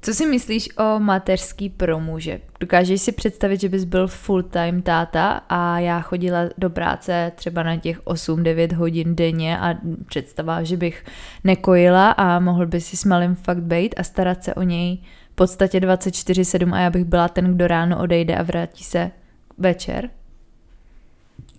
Co 0.05 0.15
si 0.15 0.27
myslíš 0.27 0.69
o 0.79 1.01
mateřský 1.01 1.71
pro 1.71 2.01
muže? 2.01 2.41
Dokážeš 2.61 3.01
si 3.01 3.13
představit, 3.13 3.61
že 3.61 3.69
bys 3.69 3.85
byl 3.85 4.09
full-time 4.09 4.83
táta 4.83 5.41
a 5.49 5.79
já 5.79 6.01
chodila 6.01 6.41
do 6.59 6.71
práce 6.71 7.33
třeba 7.35 7.63
na 7.63 7.77
těch 7.77 8.01
8-9 8.01 8.75
hodin 8.75 9.17
denně 9.17 9.59
a 9.59 9.75
představa, 10.07 10.63
že 10.63 10.77
bych 10.77 11.05
nekojila 11.45 12.11
a 12.11 12.39
mohl 12.39 12.67
by 12.67 12.81
si 12.81 12.97
s 12.97 13.05
malým 13.05 13.35
fakt 13.35 13.63
být 13.63 13.95
a 13.99 14.03
starat 14.03 14.45
se 14.45 14.55
o 14.55 14.63
něj 14.63 14.99
v 15.33 15.35
podstatě 15.35 15.81
24-7 15.81 16.75
a 16.75 16.81
já 16.81 16.91
bych 16.91 17.05
byla 17.05 17.29
ten, 17.29 17.55
kdo 17.55 17.67
ráno 17.67 17.99
odejde 17.99 18.37
a 18.37 18.43
vrátí 18.43 18.85
se 18.85 19.11
večer? 19.59 20.11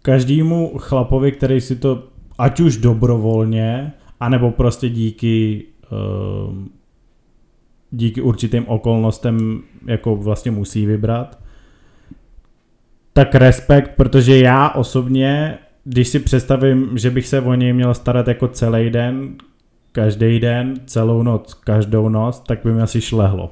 Každému 0.06 0.78
chlapovi, 0.78 1.32
který 1.32 1.62
si 1.62 1.76
to 1.76 2.04
ať 2.38 2.60
už 2.60 2.78
dobrovolně, 2.78 3.94
anebo 4.20 4.52
prostě 4.52 4.90
díky 4.90 5.64
uh, 5.92 6.56
díky 7.92 8.22
určitým 8.22 8.68
okolnostem 8.68 9.62
jako 9.86 10.16
vlastně 10.16 10.52
musí 10.52 10.86
vybrat. 10.86 11.40
Tak 13.14 13.36
respekt, 13.36 13.92
protože 13.96 14.40
já 14.40 14.70
osobně, 14.70 15.58
když 15.84 16.08
si 16.08 16.20
představím, 16.20 16.98
že 16.98 17.10
bych 17.10 17.28
se 17.28 17.42
o 17.42 17.54
něj 17.54 17.74
měl 17.74 17.94
starat 17.94 18.28
jako 18.28 18.48
celý 18.48 18.90
den, 18.90 19.36
každý 19.92 20.40
den, 20.40 20.74
celou 20.86 21.24
noc, 21.24 21.54
každou 21.54 22.10
noc, 22.10 22.40
tak 22.40 22.60
by 22.64 22.74
mi 22.74 22.82
asi 22.82 23.02
šlehlo. 23.02 23.52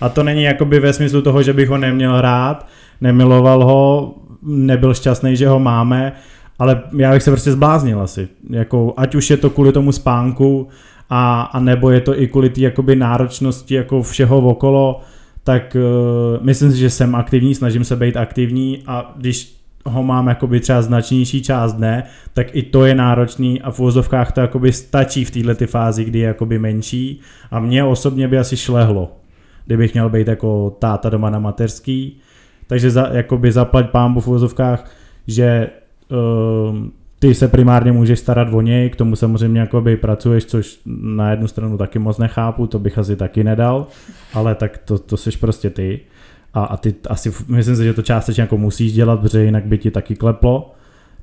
A 0.00 0.08
to 0.08 0.22
není 0.22 0.42
jakoby 0.42 0.80
ve 0.80 0.92
smyslu 0.92 1.22
toho, 1.22 1.42
že 1.42 1.52
bych 1.52 1.68
ho 1.68 1.78
neměl 1.78 2.20
rád, 2.20 2.66
nemiloval 3.00 3.64
ho, 3.64 4.14
nebyl 4.42 4.94
šťastný, 4.94 5.36
že 5.36 5.48
ho 5.48 5.60
máme, 5.60 6.12
ale 6.58 6.82
já 6.96 7.12
bych 7.12 7.22
se 7.22 7.30
prostě 7.30 7.52
zbláznil 7.52 8.00
asi. 8.00 8.28
Jako, 8.50 8.94
ať 8.96 9.14
už 9.14 9.30
je 9.30 9.36
to 9.36 9.50
kvůli 9.50 9.72
tomu 9.72 9.92
spánku, 9.92 10.68
a, 11.10 11.42
a 11.42 11.60
nebo 11.60 11.90
je 11.90 12.00
to 12.00 12.20
i 12.20 12.26
kvůli 12.26 12.50
té 12.50 12.60
jakoby 12.60 12.96
náročnosti 12.96 13.74
jako 13.74 14.02
všeho 14.02 14.38
okolo, 14.38 15.00
tak 15.44 15.76
uh, 15.76 16.44
myslím 16.44 16.72
si, 16.72 16.78
že 16.78 16.90
jsem 16.90 17.14
aktivní, 17.14 17.54
snažím 17.54 17.84
se 17.84 17.96
být 17.96 18.16
aktivní 18.16 18.82
a 18.86 19.14
když 19.16 19.60
ho 19.84 20.02
mám 20.02 20.28
jakoby 20.28 20.60
třeba 20.60 20.82
značnější 20.82 21.42
část 21.42 21.72
dne, 21.72 22.02
tak 22.34 22.46
i 22.56 22.62
to 22.62 22.84
je 22.84 22.94
náročný 22.94 23.62
a 23.62 23.70
v 23.70 23.80
úvozovkách 23.80 24.32
to 24.32 24.40
jakoby 24.40 24.72
stačí 24.72 25.24
v 25.24 25.30
této 25.30 25.66
fázi, 25.66 26.04
kdy 26.04 26.18
je 26.18 26.26
jakoby 26.26 26.58
menší 26.58 27.20
a 27.50 27.60
mně 27.60 27.84
osobně 27.84 28.28
by 28.28 28.38
asi 28.38 28.56
šlehlo, 28.56 29.12
kdybych 29.66 29.94
měl 29.94 30.08
být 30.08 30.28
jako 30.28 30.76
táta 30.78 31.10
doma 31.10 31.30
na 31.30 31.38
mateřský, 31.38 32.20
takže 32.70 32.90
za, 32.90 33.10
jakoby 33.12 33.52
zaplať 33.52 33.90
pámbu 33.90 34.20
v 34.20 34.28
úvozovkách, 34.28 34.86
že 35.26 35.70
uh, 36.06 36.86
ty 37.18 37.34
se 37.34 37.48
primárně 37.48 37.92
můžeš 37.92 38.18
starat 38.18 38.48
o 38.52 38.60
něj, 38.60 38.90
k 38.90 38.96
tomu 38.96 39.16
samozřejmě 39.16 39.60
jakoby 39.60 39.96
pracuješ, 39.96 40.44
což 40.44 40.80
na 40.86 41.30
jednu 41.30 41.48
stranu 41.48 41.78
taky 41.78 41.98
moc 41.98 42.18
nechápu, 42.18 42.66
to 42.66 42.78
bych 42.78 42.98
asi 42.98 43.16
taky 43.16 43.44
nedal, 43.44 43.86
ale 44.34 44.54
tak 44.54 44.78
to, 44.78 44.98
to 44.98 45.16
jsi 45.16 45.30
prostě 45.30 45.70
ty. 45.70 46.00
A, 46.54 46.64
a 46.64 46.76
ty 46.76 46.94
asi, 47.08 47.32
myslím 47.48 47.76
si, 47.76 47.84
že 47.84 47.94
to 47.94 48.02
částečně 48.02 48.40
jako 48.40 48.56
musíš 48.58 48.92
dělat, 48.92 49.20
protože 49.20 49.44
jinak 49.44 49.64
by 49.64 49.78
ti 49.78 49.90
taky 49.90 50.14
kleplo. 50.14 50.74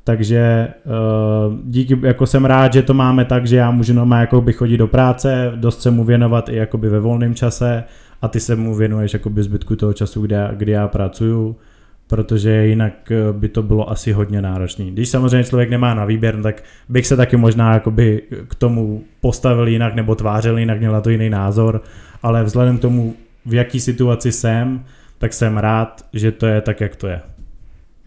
Takže 0.03 0.67
uh, 0.86 1.55
díky, 1.63 1.99
jako 2.03 2.25
jsem 2.25 2.45
rád, 2.45 2.73
že 2.73 2.83
to 2.83 2.93
máme 2.93 3.25
tak, 3.25 3.47
že 3.47 3.55
já 3.55 3.71
můžu 3.71 3.93
normálně 3.93 4.21
jako 4.21 4.41
by 4.41 4.53
chodit 4.53 4.77
do 4.77 4.88
práce, 4.88 5.51
dost 5.55 5.81
se 5.81 5.91
mu 5.91 6.03
věnovat 6.03 6.49
i 6.49 6.55
jakoby 6.55 6.89
ve 6.89 6.99
volném 6.99 7.36
čase 7.36 7.83
a 8.21 8.27
ty 8.27 8.39
se 8.39 8.56
mu 8.56 8.75
věnuješ 8.75 9.13
jakoby 9.13 9.43
zbytku 9.43 9.75
toho 9.75 9.93
času, 9.93 10.21
kdy 10.21 10.36
já, 10.36 10.51
kdy 10.51 10.71
já 10.71 10.88
pracuju 10.88 11.56
protože 12.08 12.65
jinak 12.65 13.12
eh, 13.12 13.34
by 13.34 13.49
to 13.49 13.63
bylo 13.63 13.89
asi 13.89 14.12
hodně 14.12 14.41
náročné. 14.41 14.86
Když 14.86 15.10
samozřejmě 15.10 15.43
člověk 15.43 15.69
nemá 15.69 15.93
na 15.93 16.06
výběr, 16.06 16.41
tak 16.41 16.63
bych 16.89 17.08
se 17.08 17.17
taky 17.17 17.38
možná 17.38 17.73
jakoby 17.73 18.21
k 18.47 18.56
tomu 18.56 19.03
postavil 19.21 19.67
jinak 19.67 19.95
nebo 19.95 20.15
tvářil 20.15 20.58
jinak, 20.58 20.80
měl 20.80 20.91
na 20.91 21.01
to 21.01 21.10
jiný 21.10 21.30
názor, 21.30 21.82
ale 22.23 22.43
vzhledem 22.43 22.77
k 22.77 22.82
tomu, 22.82 23.15
v 23.45 23.53
jaký 23.53 23.80
situaci 23.80 24.32
jsem, 24.32 24.86
tak 25.17 25.34
jsem 25.34 25.58
rád, 25.58 26.06
že 26.13 26.32
to 26.32 26.45
je 26.45 26.62
tak, 26.62 26.82
jak 26.82 26.95
to 26.95 27.08
je. 27.08 27.21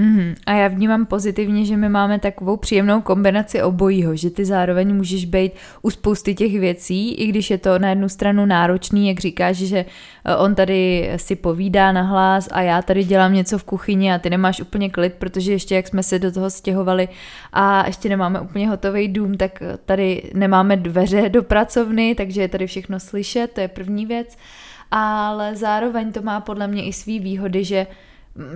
Mm-hmm. 0.00 0.34
A 0.46 0.52
já 0.52 0.68
vnímám 0.68 1.06
pozitivně, 1.06 1.64
že 1.64 1.76
my 1.76 1.88
máme 1.88 2.18
takovou 2.18 2.56
příjemnou 2.56 3.00
kombinaci 3.00 3.62
obojího, 3.62 4.16
že 4.16 4.30
ty 4.30 4.44
zároveň 4.44 4.94
můžeš 4.94 5.24
být 5.24 5.52
u 5.82 5.90
spousty 5.90 6.34
těch 6.34 6.60
věcí, 6.60 7.14
i 7.14 7.26
když 7.26 7.50
je 7.50 7.58
to 7.58 7.78
na 7.78 7.88
jednu 7.88 8.08
stranu 8.08 8.46
náročný, 8.46 9.08
jak 9.08 9.20
říkáš, 9.20 9.56
že 9.56 9.78
eh, 10.24 10.36
on 10.36 10.54
tady 10.54 11.10
si 11.16 11.36
povídá 11.36 11.92
na 11.92 12.02
hlas 12.02 12.48
a 12.52 12.60
já 12.60 12.82
tady 12.82 13.04
dělám 13.04 13.34
něco 13.34 13.58
v 13.58 13.64
kuchyni 13.64 14.12
a 14.12 14.18
ty 14.18 14.30
nemáš 14.30 14.60
úplně 14.60 14.90
klid, 14.90 15.14
protože 15.14 15.52
ještě 15.52 15.74
jak 15.74 15.88
jsme 15.88 16.02
se 16.02 16.18
do 16.18 16.32
toho 16.32 16.50
stěhovali 16.50 17.08
a 17.52 17.86
ještě 17.86 18.08
nemáme 18.08 18.40
úplně 18.40 18.68
hotový 18.68 19.08
dům, 19.08 19.36
tak 19.36 19.62
tady 19.84 20.30
nemáme 20.34 20.76
dveře 20.76 21.28
do 21.28 21.42
pracovny, 21.42 22.14
takže 22.14 22.40
je 22.40 22.48
tady 22.48 22.66
všechno 22.66 23.00
slyšet, 23.00 23.52
to 23.52 23.60
je 23.60 23.68
první 23.68 24.06
věc. 24.06 24.36
Ale 24.90 25.56
zároveň 25.56 26.12
to 26.12 26.22
má 26.22 26.40
podle 26.40 26.68
mě 26.68 26.84
i 26.84 26.92
svý 26.92 27.20
výhody, 27.20 27.64
že 27.64 27.86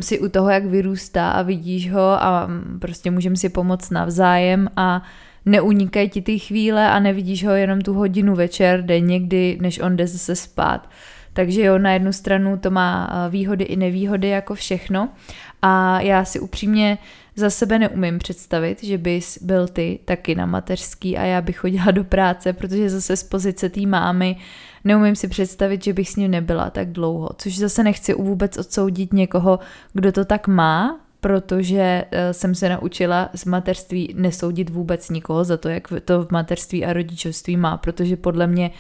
si 0.01 0.21
u 0.21 0.29
toho, 0.29 0.51
jak 0.51 0.65
vyrůstá 0.65 1.31
a 1.31 1.43
vidíš 1.43 1.93
ho 1.93 2.23
a 2.23 2.49
prostě 2.79 3.11
můžeme 3.11 3.37
si 3.37 3.49
pomoct 3.49 3.91
navzájem 3.91 4.69
a 4.77 5.03
neunikají 5.47 6.09
ti 6.09 6.23
ty 6.23 6.39
chvíle 6.39 6.91
a 6.91 6.99
nevidíš 6.99 7.47
ho 7.47 7.53
jenom 7.53 7.81
tu 7.81 7.95
hodinu 7.95 8.35
večer, 8.35 8.83
denně, 8.83 9.21
kdy, 9.21 9.59
než 9.61 9.79
on 9.79 9.97
jde 9.97 10.07
zase 10.07 10.37
spát. 10.37 10.91
Takže 11.33 11.63
jo, 11.63 11.79
na 11.79 11.93
jednu 11.93 12.13
stranu 12.13 12.57
to 12.57 12.71
má 12.71 13.11
výhody 13.31 13.65
i 13.65 13.77
nevýhody 13.77 14.29
jako 14.29 14.55
všechno 14.55 15.09
a 15.63 16.01
já 16.01 16.25
si 16.25 16.41
upřímně 16.41 16.99
za 17.37 17.51
sebe 17.51 17.79
neumím 17.79 18.19
představit, 18.19 18.85
že 18.85 18.99
bys 18.99 19.39
byl 19.43 19.69
ty 19.69 19.99
taky 20.05 20.35
na 20.35 20.47
mateřský 20.47 21.19
a 21.19 21.23
já 21.23 21.41
bych 21.41 21.57
chodila 21.57 21.91
do 21.91 22.05
práce, 22.05 22.53
protože 22.53 22.91
zase 22.91 23.17
z 23.17 23.23
pozice 23.23 23.69
té 23.69 23.81
mámy 23.81 24.37
neumím 24.85 25.17
si 25.17 25.29
představit, 25.29 25.85
že 25.85 25.93
bych 25.93 26.09
s 26.09 26.17
ním 26.17 26.31
nebyla 26.31 26.71
tak 26.71 26.93
dlouho, 26.93 27.31
což 27.39 27.59
zase 27.59 27.83
nechci 27.83 28.15
vůbec 28.15 28.59
odsoudit 28.59 29.13
někoho, 29.13 29.59
kdo 29.93 30.13
to 30.13 30.25
tak 30.25 30.49
má, 30.49 31.01
protože 31.21 32.05
eh, 32.11 32.33
jsem 32.33 32.55
se 32.55 32.69
naučila 32.69 33.31
z 33.35 33.45
mateřství 33.45 34.15
nesoudit 34.17 34.71
vůbec 34.71 35.11
nikoho 35.11 35.45
za 35.45 35.57
to, 35.57 35.69
jak 35.69 35.89
to 36.05 36.25
v 36.25 36.31
mateřství 36.31 36.85
a 36.85 36.93
rodičovství 36.93 37.57
má, 37.57 37.77
protože 37.77 38.17
podle 38.17 38.47
mě 38.47 38.71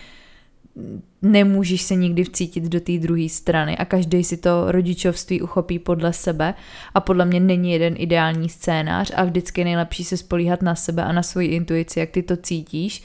nemůžeš 1.22 1.82
se 1.82 1.94
nikdy 1.94 2.24
vcítit 2.24 2.64
do 2.64 2.80
té 2.80 2.98
druhé 2.98 3.28
strany 3.28 3.76
a 3.76 3.84
každý 3.84 4.24
si 4.24 4.36
to 4.36 4.72
rodičovství 4.72 5.42
uchopí 5.42 5.78
podle 5.78 6.12
sebe 6.12 6.54
a 6.94 7.00
podle 7.00 7.24
mě 7.24 7.40
není 7.40 7.72
jeden 7.72 7.94
ideální 7.96 8.48
scénář 8.48 9.12
a 9.14 9.24
vždycky 9.24 9.60
je 9.60 9.64
nejlepší 9.64 10.04
se 10.04 10.16
spolíhat 10.16 10.62
na 10.62 10.74
sebe 10.74 11.04
a 11.04 11.12
na 11.12 11.22
svoji 11.22 11.48
intuici, 11.48 12.00
jak 12.00 12.10
ty 12.10 12.22
to 12.22 12.36
cítíš, 12.36 13.02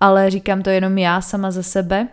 ale 0.00 0.30
říkám 0.30 0.62
to 0.62 0.70
jenom 0.70 0.98
já 0.98 1.20
sama 1.20 1.50
za 1.50 1.62
sebe, 1.62 2.08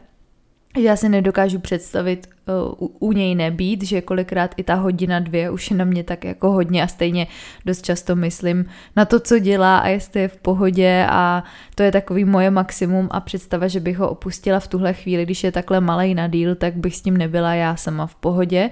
já 0.84 0.96
si 0.96 1.10
nedokážu 1.10 1.60
představit 1.60 2.30
uh, 2.78 2.90
u, 2.90 2.96
u 3.00 3.12
něj 3.12 3.36
nebýt, 3.36 3.84
že 3.84 4.02
kolikrát 4.02 4.52
i 4.58 4.64
ta 4.64 4.76
hodina 4.76 5.20
dvě 5.20 5.50
už 5.50 5.72
je 5.72 5.78
na 5.78 5.86
mě 5.86 6.04
tak 6.04 6.24
jako 6.24 6.52
hodně 6.52 6.84
a 6.84 6.88
stejně 6.88 7.28
dost 7.66 7.86
často 7.86 8.16
myslím 8.16 8.66
na 8.96 9.06
to, 9.06 9.20
co 9.20 9.40
dělá 9.40 9.78
a 9.78 9.88
jestli 9.88 10.22
je 10.22 10.28
v 10.28 10.38
pohodě 10.38 11.06
a 11.10 11.44
to 11.76 11.84
je 11.84 11.92
takový 11.92 12.26
moje 12.26 12.52
maximum 12.52 13.08
a 13.12 13.20
představa, 13.20 13.68
že 13.68 13.80
bych 13.80 13.98
ho 13.98 14.10
opustila 14.10 14.60
v 14.60 14.68
tuhle 14.68 14.94
chvíli, 14.94 15.26
když 15.26 15.44
je 15.44 15.52
takhle 15.52 15.82
malej 15.82 16.16
na 16.16 16.28
díl, 16.28 16.56
tak 16.56 16.76
bych 16.76 16.96
s 16.96 17.04
ním 17.04 17.18
nebyla 17.18 17.54
já 17.54 17.76
sama 17.76 18.08
v 18.08 18.16
pohodě. 18.16 18.70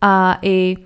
A 0.00 0.38
i 0.42 0.76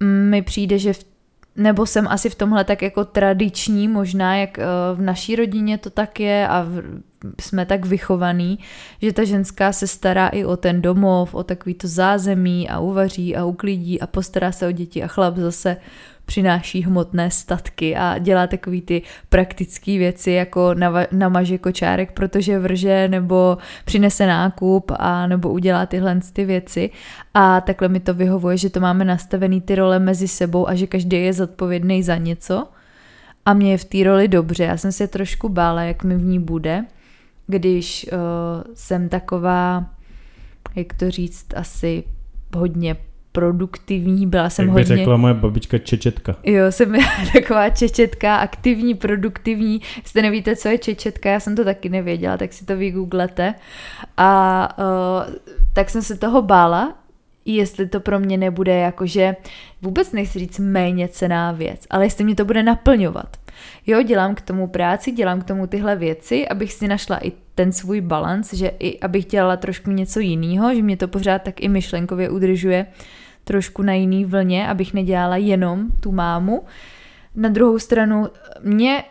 mi 0.00 0.42
přijde, 0.42 0.78
že 0.78 0.92
v 0.92 1.15
nebo 1.56 1.86
jsem 1.86 2.08
asi 2.08 2.30
v 2.30 2.34
tomhle 2.34 2.64
tak 2.64 2.82
jako 2.82 3.04
tradiční, 3.04 3.88
možná 3.88 4.36
jak 4.36 4.58
v 4.94 5.00
naší 5.00 5.36
rodině 5.36 5.78
to 5.78 5.90
tak 5.90 6.20
je 6.20 6.48
a 6.48 6.66
jsme 7.40 7.66
tak 7.66 7.86
vychovaný, 7.86 8.58
že 9.02 9.12
ta 9.12 9.24
ženská 9.24 9.72
se 9.72 9.86
stará 9.86 10.28
i 10.28 10.44
o 10.44 10.56
ten 10.56 10.82
domov, 10.82 11.34
o 11.34 11.42
takový 11.42 11.74
to 11.74 11.88
zázemí 11.88 12.68
a 12.68 12.78
uvaří 12.78 13.36
a 13.36 13.44
uklidí 13.44 14.00
a 14.00 14.06
postará 14.06 14.52
se 14.52 14.66
o 14.66 14.70
děti 14.70 15.02
a 15.02 15.06
chlap 15.06 15.36
zase 15.36 15.76
přináší 16.26 16.82
hmotné 16.82 17.30
statky 17.30 17.96
a 17.96 18.18
dělá 18.18 18.46
takový 18.46 18.82
ty 18.82 19.02
praktické 19.28 19.98
věci, 19.98 20.30
jako 20.30 20.60
nava- 20.60 21.06
namaže 21.12 21.58
kočárek, 21.58 22.12
protože 22.12 22.58
vrže, 22.58 23.08
nebo 23.08 23.58
přinese 23.84 24.26
nákup, 24.26 24.92
a 24.98 25.26
nebo 25.26 25.48
udělá 25.50 25.86
tyhle 25.86 26.20
ty 26.32 26.44
věci. 26.44 26.90
A 27.34 27.60
takhle 27.60 27.88
mi 27.88 28.00
to 28.00 28.14
vyhovuje, 28.14 28.56
že 28.56 28.70
to 28.70 28.80
máme 28.80 29.04
nastavený 29.04 29.60
ty 29.60 29.74
role 29.74 29.98
mezi 29.98 30.28
sebou 30.28 30.68
a 30.68 30.74
že 30.74 30.86
každý 30.86 31.16
je 31.16 31.32
zodpovědný 31.32 32.02
za 32.02 32.16
něco. 32.16 32.68
A 33.44 33.54
mě 33.54 33.70
je 33.70 33.78
v 33.78 33.84
té 33.84 34.04
roli 34.04 34.28
dobře. 34.28 34.64
Já 34.64 34.76
jsem 34.76 34.92
se 34.92 35.08
trošku 35.08 35.48
bála, 35.48 35.82
jak 35.82 36.04
mi 36.04 36.16
v 36.16 36.24
ní 36.24 36.38
bude, 36.38 36.84
když 37.46 38.06
uh, 38.12 38.18
jsem 38.74 39.08
taková, 39.08 39.86
jak 40.74 40.92
to 40.94 41.10
říct, 41.10 41.46
asi 41.56 42.04
hodně 42.56 42.96
produktivní, 43.36 44.26
byla 44.26 44.50
jsem 44.50 44.64
Jak 44.64 44.74
by 44.74 44.80
hodně... 44.80 44.96
řekla 44.96 45.16
moje 45.16 45.34
babička 45.34 45.78
čečetka. 45.78 46.36
Jo, 46.44 46.72
jsem 46.72 46.94
taková 47.32 47.70
čečetka, 47.70 48.36
aktivní, 48.36 48.94
produktivní. 48.94 49.80
Jestli 50.02 50.22
nevíte, 50.22 50.56
co 50.56 50.68
je 50.68 50.78
čečetka, 50.78 51.30
já 51.30 51.40
jsem 51.40 51.56
to 51.56 51.64
taky 51.64 51.88
nevěděla, 51.88 52.36
tak 52.36 52.52
si 52.52 52.64
to 52.64 52.76
vygooglete. 52.76 53.54
A 54.16 54.68
uh, 54.78 55.34
tak 55.72 55.90
jsem 55.90 56.02
se 56.02 56.16
toho 56.16 56.42
bála, 56.42 56.94
jestli 57.44 57.88
to 57.88 58.00
pro 58.00 58.20
mě 58.20 58.36
nebude 58.36 58.74
jakože, 58.78 59.36
vůbec 59.82 60.12
nechci 60.12 60.38
říct 60.38 60.58
méně 60.58 61.08
cená 61.08 61.52
věc, 61.52 61.86
ale 61.90 62.06
jestli 62.06 62.24
mě 62.24 62.34
to 62.34 62.44
bude 62.44 62.62
naplňovat. 62.62 63.36
Jo, 63.86 64.02
dělám 64.02 64.34
k 64.34 64.40
tomu 64.40 64.66
práci, 64.66 65.12
dělám 65.12 65.40
k 65.40 65.44
tomu 65.44 65.66
tyhle 65.66 65.96
věci, 65.96 66.48
abych 66.48 66.72
si 66.72 66.88
našla 66.88 67.18
i 67.26 67.32
ten 67.54 67.72
svůj 67.72 68.00
balans, 68.00 68.54
že 68.54 68.70
i 68.78 69.00
abych 69.00 69.26
dělala 69.26 69.56
trošku 69.56 69.90
něco 69.90 70.20
jiného, 70.20 70.74
že 70.74 70.82
mě 70.82 70.96
to 70.96 71.08
pořád 71.08 71.42
tak 71.42 71.60
i 71.60 71.68
myšlenkově 71.68 72.30
udržuje 72.30 72.86
trošku 73.48 73.82
na 73.82 73.92
jiný 73.92 74.24
vlně, 74.24 74.68
abych 74.68 74.94
nedělala 74.94 75.36
jenom 75.36 75.86
tu 76.00 76.12
mámu. 76.12 76.64
Na 77.34 77.48
druhou 77.48 77.78
stranu 77.78 78.26
mě 78.62 79.04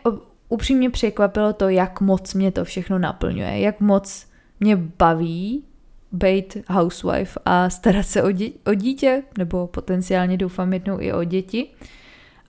upřímně 0.48 0.90
překvapilo 0.90 1.52
to, 1.52 1.68
jak 1.68 2.00
moc 2.00 2.34
mě 2.34 2.52
to 2.52 2.64
všechno 2.64 2.98
naplňuje, 2.98 3.60
jak 3.60 3.80
moc 3.80 4.26
mě 4.60 4.76
baví 4.76 5.64
být 6.12 6.56
housewife 6.68 7.40
a 7.44 7.70
starat 7.70 8.06
se 8.06 8.22
o, 8.22 8.26
dě- 8.26 8.52
o 8.66 8.74
dítě, 8.74 9.22
nebo 9.38 9.66
potenciálně 9.66 10.36
doufám 10.36 10.72
jednou 10.72 11.00
i 11.00 11.12
o 11.12 11.24
děti. 11.24 11.66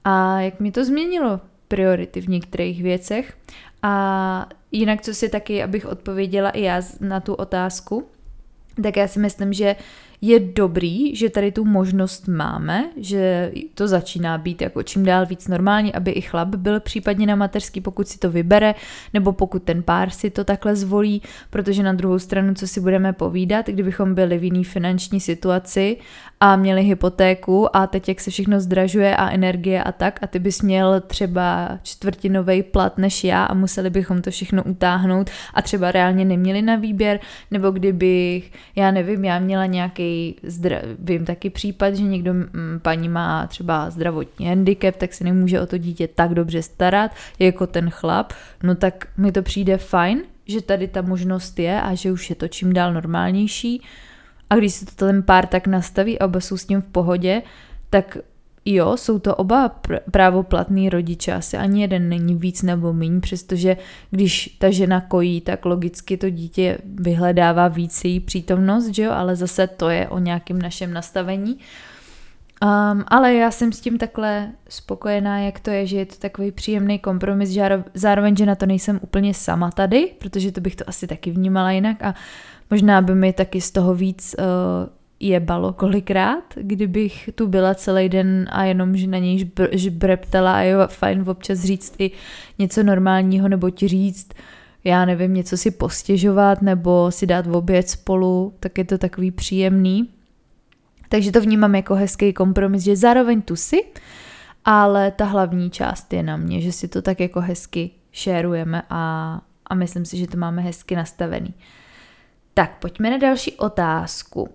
A 0.03 0.41
jak 0.41 0.59
mi 0.59 0.71
to 0.71 0.85
změnilo 0.85 1.39
priority 1.67 2.21
v 2.21 2.29
některých 2.29 2.83
věcech. 2.83 3.37
A 3.83 4.49
jinak, 4.71 5.01
co 5.01 5.13
si 5.13 5.29
taky, 5.29 5.63
abych 5.63 5.85
odpověděla 5.85 6.49
i 6.49 6.61
já 6.61 6.81
na 7.01 7.19
tu 7.19 7.33
otázku, 7.33 8.07
tak 8.83 8.97
já 8.97 9.07
si 9.07 9.19
myslím, 9.19 9.53
že 9.53 9.75
je 10.21 10.39
dobrý, 10.39 11.15
že 11.15 11.29
tady 11.29 11.51
tu 11.51 11.65
možnost 11.65 12.27
máme, 12.27 12.89
že 12.97 13.51
to 13.73 13.87
začíná 13.87 14.37
být 14.37 14.61
jako 14.61 14.83
čím 14.83 15.05
dál 15.05 15.25
víc 15.25 15.47
normální, 15.47 15.93
aby 15.93 16.11
i 16.11 16.21
chlap 16.21 16.47
byl 16.47 16.79
případně 16.79 17.27
na 17.27 17.35
mateřský, 17.35 17.81
pokud 17.81 18.07
si 18.07 18.19
to 18.19 18.31
vybere, 18.31 18.75
nebo 19.13 19.31
pokud 19.31 19.63
ten 19.63 19.83
pár 19.83 20.09
si 20.09 20.29
to 20.29 20.43
takhle 20.43 20.75
zvolí, 20.75 21.21
protože 21.49 21.83
na 21.83 21.93
druhou 21.93 22.19
stranu, 22.19 22.53
co 22.53 22.67
si 22.67 22.81
budeme 22.81 23.13
povídat, 23.13 23.67
kdybychom 23.67 24.15
byli 24.15 24.37
v 24.37 24.43
jiný 24.43 24.63
finanční 24.63 25.19
situaci 25.19 25.97
a 26.39 26.55
měli 26.55 26.83
hypotéku 26.83 27.75
a 27.75 27.87
teď 27.87 28.07
jak 28.07 28.21
se 28.21 28.31
všechno 28.31 28.59
zdražuje 28.59 29.15
a 29.15 29.29
energie 29.29 29.83
a 29.83 29.91
tak 29.91 30.19
a 30.21 30.27
ty 30.27 30.39
bys 30.39 30.61
měl 30.61 31.01
třeba 31.01 31.69
čtvrtinový 31.83 32.63
plat 32.63 32.97
než 32.97 33.23
já 33.23 33.45
a 33.45 33.53
museli 33.53 33.89
bychom 33.89 34.21
to 34.21 34.31
všechno 34.31 34.63
utáhnout 34.63 35.29
a 35.53 35.61
třeba 35.61 35.91
reálně 35.91 36.25
neměli 36.25 36.61
na 36.61 36.75
výběr, 36.75 37.19
nebo 37.51 37.71
kdybych, 37.71 38.51
já 38.75 38.91
nevím, 38.91 39.25
já 39.25 39.39
měla 39.39 39.65
nějaký, 39.65 40.35
zdra, 40.43 40.81
vím 40.99 41.25
taky 41.25 41.49
případ, 41.49 41.95
že 41.95 42.03
někdo, 42.03 42.31
m, 42.31 42.49
paní 42.81 43.09
má 43.09 43.47
třeba 43.47 43.89
zdravotní 43.89 44.47
handicap, 44.47 44.95
tak 44.95 45.13
se 45.13 45.23
nemůže 45.23 45.61
o 45.61 45.65
to 45.65 45.77
dítě 45.77 46.07
tak 46.07 46.33
dobře 46.33 46.61
starat, 46.61 47.11
jako 47.39 47.67
ten 47.67 47.89
chlap, 47.89 48.33
no 48.63 48.75
tak 48.75 49.07
mi 49.17 49.31
to 49.31 49.41
přijde 49.41 49.77
fajn, 49.77 50.23
že 50.45 50.61
tady 50.61 50.87
ta 50.87 51.01
možnost 51.01 51.59
je 51.59 51.81
a 51.81 51.95
že 51.95 52.11
už 52.11 52.29
je 52.29 52.35
to 52.35 52.47
čím 52.47 52.73
dál 52.73 52.93
normálnější, 52.93 53.81
a 54.49 54.55
když 54.55 54.73
se 54.73 54.85
to 54.85 55.05
ten 55.05 55.23
pár 55.23 55.45
tak 55.45 55.67
nastaví 55.67 56.19
a 56.19 56.25
oba 56.25 56.39
jsou 56.39 56.57
s 56.57 56.65
tím 56.65 56.81
v 56.81 56.85
pohodě, 56.85 57.41
tak 57.89 58.17
jo, 58.65 58.97
jsou 58.97 59.19
to 59.19 59.35
oba 59.35 59.69
pr- 59.81 59.99
právoplatný 60.11 60.89
rodiče, 60.89 61.33
asi 61.33 61.57
ani 61.57 61.81
jeden 61.81 62.09
není 62.09 62.35
víc 62.35 62.61
nebo 62.61 62.93
míň, 62.93 63.21
přestože 63.21 63.77
když 64.11 64.57
ta 64.59 64.71
žena 64.71 65.01
kojí, 65.01 65.41
tak 65.41 65.65
logicky 65.65 66.17
to 66.17 66.29
dítě 66.29 66.77
vyhledává 66.85 67.67
víc 67.67 68.03
její 68.03 68.19
přítomnost, 68.19 68.87
že 68.87 69.03
jo, 69.03 69.11
ale 69.11 69.35
zase 69.35 69.67
to 69.67 69.89
je 69.89 70.07
o 70.07 70.19
nějakém 70.19 70.61
našem 70.61 70.93
nastavení. 70.93 71.59
Um, 72.63 73.03
ale 73.07 73.33
já 73.33 73.51
jsem 73.51 73.71
s 73.71 73.81
tím 73.81 73.97
takhle 73.97 74.51
spokojená, 74.69 75.39
jak 75.39 75.59
to 75.59 75.69
je, 75.69 75.87
že 75.87 75.97
je 75.97 76.05
to 76.05 76.15
takový 76.15 76.51
příjemný 76.51 76.99
kompromis, 76.99 77.49
že 77.49 77.83
zároveň, 77.93 78.35
že 78.35 78.45
na 78.45 78.55
to 78.55 78.65
nejsem 78.65 78.99
úplně 79.03 79.33
sama 79.33 79.71
tady, 79.71 80.11
protože 80.17 80.51
to 80.51 80.61
bych 80.61 80.75
to 80.75 80.89
asi 80.89 81.07
taky 81.07 81.31
vnímala 81.31 81.71
jinak. 81.71 82.03
A 82.03 82.15
Možná 82.71 83.01
by 83.01 83.15
mi 83.15 83.33
taky 83.33 83.61
z 83.61 83.71
toho 83.71 83.95
víc 83.95 84.35
uh, 84.39 84.45
jebalo 85.19 85.73
kolikrát, 85.73 86.43
kdybych 86.55 87.29
tu 87.35 87.47
byla 87.47 87.75
celý 87.75 88.09
den 88.09 88.47
a 88.51 88.63
jenom, 88.63 88.97
že 88.97 89.07
na 89.07 89.17
něj 89.17 89.49
žbreptala 89.71 90.55
a 90.55 90.61
jo, 90.61 90.79
fajn 90.87 91.29
občas 91.29 91.59
říct 91.59 91.95
i 91.99 92.11
něco 92.59 92.83
normálního, 92.83 93.47
nebo 93.47 93.69
ti 93.69 93.87
říct, 93.87 94.33
já 94.83 95.05
nevím, 95.05 95.33
něco 95.33 95.57
si 95.57 95.71
postěžovat, 95.71 96.61
nebo 96.61 97.11
si 97.11 97.27
dát 97.27 97.47
v 97.47 97.55
oběd 97.55 97.89
spolu, 97.89 98.53
tak 98.59 98.77
je 98.77 98.85
to 98.85 98.97
takový 98.97 99.31
příjemný. 99.31 100.09
Takže 101.09 101.31
to 101.31 101.41
vnímám 101.41 101.75
jako 101.75 101.95
hezký 101.95 102.33
kompromis, 102.33 102.83
že 102.83 102.95
zároveň 102.95 103.41
tu 103.41 103.55
si, 103.55 103.83
ale 104.65 105.11
ta 105.11 105.25
hlavní 105.25 105.69
část 105.69 106.13
je 106.13 106.23
na 106.23 106.37
mě, 106.37 106.61
že 106.61 106.71
si 106.71 106.87
to 106.87 107.01
tak 107.01 107.19
jako 107.19 107.41
hezky 107.41 107.91
šérujeme 108.11 108.81
a, 108.89 109.41
a 109.67 109.75
myslím 109.75 110.05
si, 110.05 110.17
že 110.17 110.27
to 110.27 110.37
máme 110.37 110.61
hezky 110.61 110.95
nastavený. 110.95 111.53
Tak 112.57 112.79
pojďme 112.79 113.09
na 113.09 113.17
další 113.17 113.51
otázku. 113.53 114.49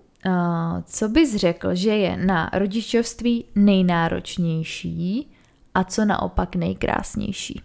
Co 0.85 1.09
bys 1.09 1.37
řekl, 1.37 1.75
že 1.75 1.91
je 1.91 2.17
na 2.17 2.51
rodičovství 2.53 3.45
nejnáročnější 3.55 5.33
a 5.75 5.85
co 5.85 6.05
naopak 6.05 6.57
nejkrásnější? 6.57 7.63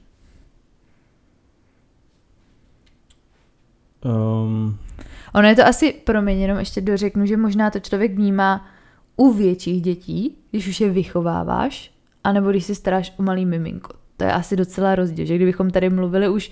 Um. 4.05 4.79
Ono 5.33 5.47
je 5.47 5.55
to 5.55 5.67
asi, 5.67 5.93
promiň, 5.93 6.39
jenom 6.39 6.59
ještě 6.59 6.81
dořeknu, 6.81 7.25
že 7.25 7.37
možná 7.37 7.71
to 7.71 7.79
člověk 7.79 8.15
vnímá 8.15 8.67
u 9.15 9.33
větších 9.33 9.81
dětí, 9.81 10.37
když 10.51 10.67
už 10.67 10.81
je 10.81 10.89
vychováváš, 10.89 11.91
anebo 12.23 12.49
když 12.49 12.65
si 12.65 12.75
staráš 12.75 13.13
o 13.17 13.23
malý 13.23 13.45
miminko. 13.45 13.93
To 14.17 14.23
je 14.23 14.31
asi 14.31 14.55
docela 14.55 14.95
rozdíl, 14.95 15.25
že 15.25 15.35
kdybychom 15.35 15.69
tady 15.69 15.89
mluvili 15.89 16.29
už 16.29 16.51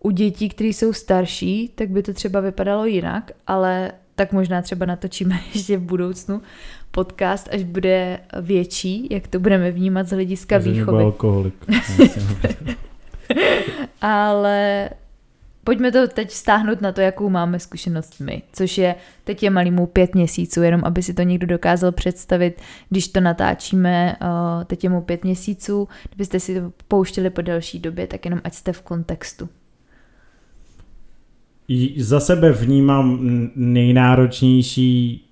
u 0.00 0.10
dětí, 0.10 0.48
které 0.48 0.68
jsou 0.68 0.92
starší, 0.92 1.72
tak 1.74 1.88
by 1.88 2.02
to 2.02 2.12
třeba 2.12 2.40
vypadalo 2.40 2.86
jinak, 2.86 3.30
ale 3.46 3.92
tak 4.14 4.32
možná 4.32 4.62
třeba 4.62 4.86
natočíme 4.86 5.40
ještě 5.54 5.76
v 5.76 5.82
budoucnu 5.82 6.42
podcast, 6.90 7.48
až 7.52 7.62
bude 7.62 8.20
větší, 8.40 9.08
jak 9.10 9.28
to 9.28 9.40
budeme 9.40 9.70
vnímat 9.70 10.08
z 10.08 10.10
hlediska 10.10 10.54
Já 10.54 10.60
výchovy. 10.60 11.04
alkoholik. 11.04 11.54
ale 14.00 14.90
pojďme 15.64 15.92
to 15.92 16.08
teď 16.08 16.30
stáhnout 16.30 16.80
na 16.80 16.92
to, 16.92 17.00
jakou 17.00 17.28
máme 17.28 17.58
zkušenost 17.58 18.20
my, 18.20 18.42
což 18.52 18.78
je, 18.78 18.94
teď 19.24 19.42
je 19.42 19.50
malýmu 19.50 19.86
pět 19.86 20.14
měsíců, 20.14 20.62
jenom 20.62 20.80
aby 20.84 21.02
si 21.02 21.14
to 21.14 21.22
někdo 21.22 21.46
dokázal 21.46 21.92
představit, 21.92 22.60
když 22.88 23.08
to 23.08 23.20
natáčíme, 23.20 24.16
uh, 24.22 24.64
teď 24.64 24.84
je 24.84 24.90
mu 24.90 25.00
pět 25.00 25.24
měsíců, 25.24 25.88
kdybyste 26.08 26.40
si 26.40 26.60
to 26.60 26.72
pouštěli 26.88 27.30
po 27.30 27.42
delší 27.42 27.78
době, 27.78 28.06
tak 28.06 28.24
jenom 28.24 28.40
ať 28.44 28.54
jste 28.54 28.72
v 28.72 28.82
kontextu 28.82 29.48
za 31.96 32.20
sebe 32.20 32.52
vnímám 32.52 33.18
nejnáročnější 33.56 35.26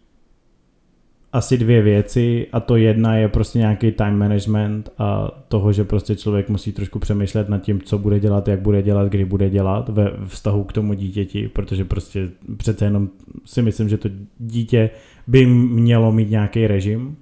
asi 1.32 1.58
dvě 1.58 1.82
věci 1.82 2.46
a 2.52 2.60
to 2.60 2.76
jedna 2.76 3.16
je 3.16 3.28
prostě 3.28 3.58
nějaký 3.58 3.92
time 3.92 4.18
management 4.18 4.90
a 4.98 5.30
toho, 5.48 5.72
že 5.72 5.84
prostě 5.84 6.16
člověk 6.16 6.48
musí 6.48 6.72
trošku 6.72 6.98
přemýšlet 6.98 7.48
nad 7.48 7.58
tím, 7.58 7.80
co 7.80 7.98
bude 7.98 8.20
dělat, 8.20 8.48
jak 8.48 8.60
bude 8.60 8.82
dělat, 8.82 9.08
kdy 9.08 9.24
bude 9.24 9.50
dělat 9.50 9.88
ve 9.88 10.12
vztahu 10.26 10.64
k 10.64 10.72
tomu 10.72 10.94
dítěti, 10.94 11.48
protože 11.48 11.84
prostě 11.84 12.28
přece 12.56 12.84
jenom 12.84 13.08
si 13.44 13.62
myslím, 13.62 13.88
že 13.88 13.96
to 13.96 14.08
dítě 14.38 14.90
by 15.26 15.46
mělo 15.46 16.12
mít 16.12 16.30
nějaký 16.30 16.66
režim 16.66 17.16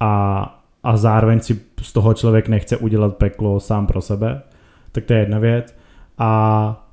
a, 0.00 0.42
a 0.82 0.96
zároveň 0.96 1.40
si 1.40 1.60
z 1.82 1.92
toho 1.92 2.14
člověk 2.14 2.48
nechce 2.48 2.76
udělat 2.76 3.16
peklo 3.16 3.60
sám 3.60 3.86
pro 3.86 4.00
sebe, 4.00 4.42
tak 4.92 5.04
to 5.04 5.12
je 5.12 5.18
jedna 5.18 5.38
věc. 5.38 5.74
A 6.18 6.85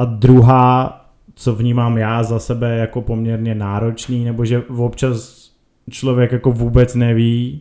a 0.00 0.04
druhá, 0.04 1.00
co 1.34 1.54
vnímám 1.54 1.98
já 1.98 2.22
za 2.22 2.38
sebe 2.38 2.76
jako 2.76 3.02
poměrně 3.02 3.54
náročný, 3.54 4.24
nebo 4.24 4.44
že 4.44 4.62
občas 4.76 5.50
člověk 5.90 6.32
jako 6.32 6.52
vůbec 6.52 6.94
neví, 6.94 7.60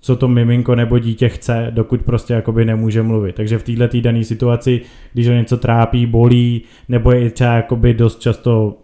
co 0.00 0.16
to 0.16 0.28
miminko 0.28 0.74
nebo 0.74 0.98
dítě 0.98 1.28
chce, 1.28 1.66
dokud 1.70 2.02
prostě 2.02 2.34
jakoby 2.34 2.64
nemůže 2.64 3.02
mluvit. 3.02 3.34
Takže 3.34 3.58
v 3.58 3.62
této 3.62 4.00
dané 4.00 4.24
situaci, 4.24 4.80
když 5.12 5.28
ho 5.28 5.34
něco 5.34 5.56
trápí, 5.56 6.06
bolí, 6.06 6.62
nebo 6.88 7.12
je 7.12 7.30
třeba 7.30 7.54
jakoby 7.54 7.94
dost 7.94 8.20
často 8.20 8.78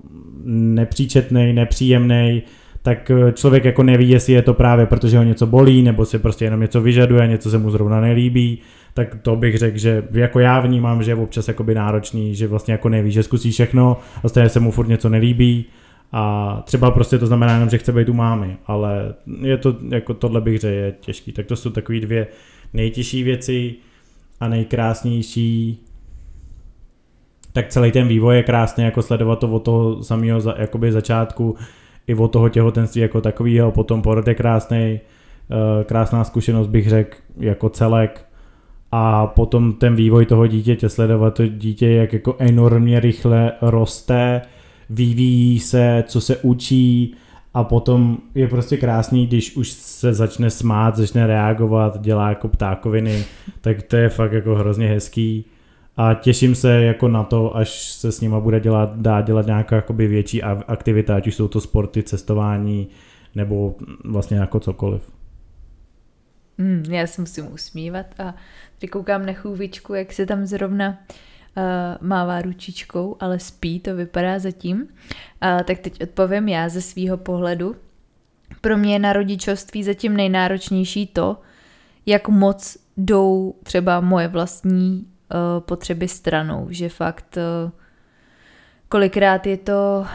nepříčetný, 0.44 1.52
nepříjemný, 1.52 2.42
tak 2.82 3.10
člověk 3.32 3.64
jako 3.64 3.82
neví, 3.82 4.10
jestli 4.10 4.32
je 4.32 4.42
to 4.42 4.54
právě 4.54 4.86
protože 4.86 5.18
ho 5.18 5.24
něco 5.24 5.46
bolí, 5.46 5.82
nebo 5.82 6.04
si 6.04 6.18
prostě 6.18 6.44
jenom 6.44 6.60
něco 6.60 6.80
vyžaduje, 6.80 7.26
něco 7.26 7.50
se 7.50 7.58
mu 7.58 7.70
zrovna 7.70 8.00
nelíbí, 8.00 8.58
tak 8.96 9.16
to 9.22 9.36
bych 9.36 9.58
řekl, 9.58 9.78
že 9.78 10.04
jako 10.12 10.40
já 10.40 10.60
vnímám, 10.60 11.02
že 11.02 11.10
je 11.10 11.14
občas 11.14 11.48
jakoby 11.48 11.74
náročný, 11.74 12.34
že 12.34 12.46
vlastně 12.46 12.72
jako 12.72 12.88
neví, 12.88 13.12
že 13.12 13.22
zkusí 13.22 13.50
všechno 13.50 13.96
a 14.24 14.28
stejně 14.28 14.48
se 14.48 14.60
mu 14.60 14.70
furt 14.70 14.88
něco 14.88 15.08
nelíbí. 15.08 15.64
A 16.12 16.62
třeba 16.64 16.90
prostě 16.90 17.18
to 17.18 17.26
znamená 17.26 17.54
jenom, 17.54 17.70
že 17.70 17.78
chce 17.78 17.92
být 17.92 18.08
u 18.08 18.12
mámy, 18.12 18.56
ale 18.66 19.14
je 19.40 19.56
to, 19.56 19.76
jako 19.88 20.14
tohle 20.14 20.40
bych 20.40 20.60
řekl, 20.60 20.74
je 20.74 20.94
těžký. 21.00 21.32
Tak 21.32 21.46
to 21.46 21.56
jsou 21.56 21.70
takové 21.70 22.00
dvě 22.00 22.26
nejtěžší 22.72 23.22
věci 23.22 23.74
a 24.40 24.48
nejkrásnější. 24.48 25.84
Tak 27.52 27.68
celý 27.68 27.92
ten 27.92 28.08
vývoj 28.08 28.36
je 28.36 28.42
krásný, 28.42 28.84
jako 28.84 29.02
sledovat 29.02 29.38
to 29.38 29.48
od 29.48 29.60
toho 29.62 30.02
samého 30.02 30.40
za, 30.40 30.54
jakoby 30.58 30.92
začátku 30.92 31.56
i 32.06 32.14
od 32.14 32.28
toho 32.28 32.48
těhotenství 32.48 33.00
jako 33.00 33.20
takového, 33.20 33.72
potom 33.72 34.02
porod 34.02 34.28
je 34.28 34.34
krásný, 34.34 35.00
eh, 35.50 35.84
krásná 35.84 36.24
zkušenost 36.24 36.66
bych 36.66 36.88
řekl 36.88 37.16
jako 37.36 37.68
celek, 37.68 38.26
a 38.92 39.26
potom 39.26 39.72
ten 39.72 39.96
vývoj 39.96 40.26
toho 40.26 40.46
dítěte, 40.46 40.88
sledovat 40.88 41.34
to 41.34 41.46
dítě, 41.46 41.88
jak 41.88 42.12
jako 42.12 42.36
enormně 42.38 43.00
rychle 43.00 43.52
roste, 43.62 44.42
vyvíjí 44.90 45.60
se, 45.60 46.04
co 46.06 46.20
se 46.20 46.36
učí 46.36 47.14
a 47.54 47.64
potom 47.64 48.18
je 48.34 48.48
prostě 48.48 48.76
krásný, 48.76 49.26
když 49.26 49.56
už 49.56 49.70
se 49.70 50.14
začne 50.14 50.50
smát, 50.50 50.96
začne 50.96 51.26
reagovat, 51.26 52.00
dělá 52.00 52.28
jako 52.28 52.48
ptákoviny, 52.48 53.24
tak 53.60 53.82
to 53.82 53.96
je 53.96 54.08
fakt 54.08 54.32
jako 54.32 54.54
hrozně 54.54 54.88
hezký 54.88 55.44
a 55.96 56.14
těším 56.14 56.54
se 56.54 56.82
jako 56.82 57.08
na 57.08 57.24
to, 57.24 57.56
až 57.56 57.92
se 57.92 58.12
s 58.12 58.20
nima 58.20 58.40
bude 58.40 58.60
dělat, 58.60 58.96
dá 58.96 59.20
dělat 59.20 59.46
nějaká 59.46 59.76
jakoby 59.76 60.06
větší 60.06 60.42
aktivita, 60.42 61.16
ať 61.16 61.26
už 61.26 61.34
jsou 61.34 61.48
to 61.48 61.60
sporty, 61.60 62.02
cestování 62.02 62.88
nebo 63.34 63.74
vlastně 64.04 64.36
jako 64.36 64.60
cokoliv. 64.60 65.15
Mm, 66.58 66.84
já 66.88 67.06
se 67.06 67.20
musím 67.20 67.52
usmívat 67.52 68.06
a 68.20 68.34
Teď 68.78 68.90
koukám 68.90 69.26
na 69.26 69.32
chůvičku, 69.32 69.94
jak 69.94 70.12
se 70.12 70.26
tam 70.26 70.46
zrovna 70.46 70.88
uh, 71.56 71.62
mává 72.08 72.42
ručičkou, 72.42 73.16
ale 73.20 73.38
spí, 73.38 73.80
to 73.80 73.96
vypadá 73.96 74.38
zatím. 74.38 74.82
Uh, 74.82 75.62
tak 75.62 75.78
teď 75.78 76.02
odpovím 76.02 76.48
já 76.48 76.68
ze 76.68 76.82
svého 76.82 77.16
pohledu. 77.16 77.76
Pro 78.60 78.76
mě 78.76 78.92
je 78.92 78.98
na 78.98 79.12
rodičovství 79.12 79.84
zatím 79.84 80.16
nejnáročnější 80.16 81.06
to, 81.06 81.40
jak 82.06 82.28
moc 82.28 82.76
jdou 82.96 83.54
třeba 83.62 84.00
moje 84.00 84.28
vlastní 84.28 85.06
uh, 85.06 85.60
potřeby 85.60 86.08
stranou, 86.08 86.66
že 86.70 86.88
fakt 86.88 87.36
uh, 87.36 87.70
kolikrát 88.88 89.46
je 89.46 89.56
to 89.56 90.06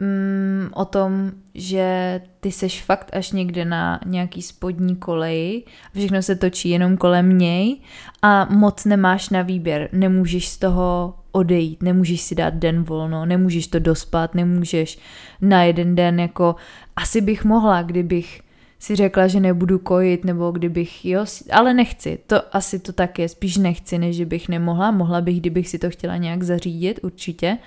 mm, 0.00 0.68
o 0.74 0.84
tom, 0.84 1.32
že 1.54 2.20
ty 2.40 2.52
seš 2.52 2.82
fakt 2.82 3.10
až 3.16 3.32
někde 3.32 3.64
na 3.64 4.00
nějaký 4.06 4.42
spodní 4.42 4.96
koleji, 4.96 5.62
všechno 5.94 6.22
se 6.22 6.36
točí 6.36 6.68
jenom 6.68 6.96
kolem 6.96 7.38
něj 7.38 7.76
a 8.22 8.44
moc 8.44 8.84
nemáš 8.84 9.30
na 9.30 9.42
výběr, 9.42 9.88
nemůžeš 9.92 10.48
z 10.48 10.58
toho 10.58 11.14
odejít, 11.32 11.82
nemůžeš 11.82 12.20
si 12.20 12.34
dát 12.34 12.54
den 12.54 12.82
volno, 12.82 13.26
nemůžeš 13.26 13.66
to 13.66 13.78
dospat, 13.78 14.34
nemůžeš 14.34 14.98
na 15.40 15.62
jeden 15.62 15.94
den 15.94 16.20
jako, 16.20 16.56
asi 16.96 17.20
bych 17.20 17.44
mohla, 17.44 17.82
kdybych 17.82 18.40
si 18.78 18.96
řekla, 18.96 19.26
že 19.26 19.40
nebudu 19.40 19.78
kojit, 19.78 20.24
nebo 20.24 20.50
kdybych, 20.50 21.04
jo, 21.04 21.24
ale 21.52 21.74
nechci, 21.74 22.18
to 22.26 22.56
asi 22.56 22.78
to 22.78 22.92
tak 22.92 23.18
je, 23.18 23.28
spíš 23.28 23.56
nechci, 23.56 23.98
než 23.98 24.16
že 24.16 24.26
bych 24.26 24.48
nemohla, 24.48 24.90
mohla 24.90 25.20
bych, 25.20 25.40
kdybych 25.40 25.68
si 25.68 25.78
to 25.78 25.90
chtěla 25.90 26.16
nějak 26.16 26.42
zařídit, 26.42 27.00
určitě, 27.02 27.58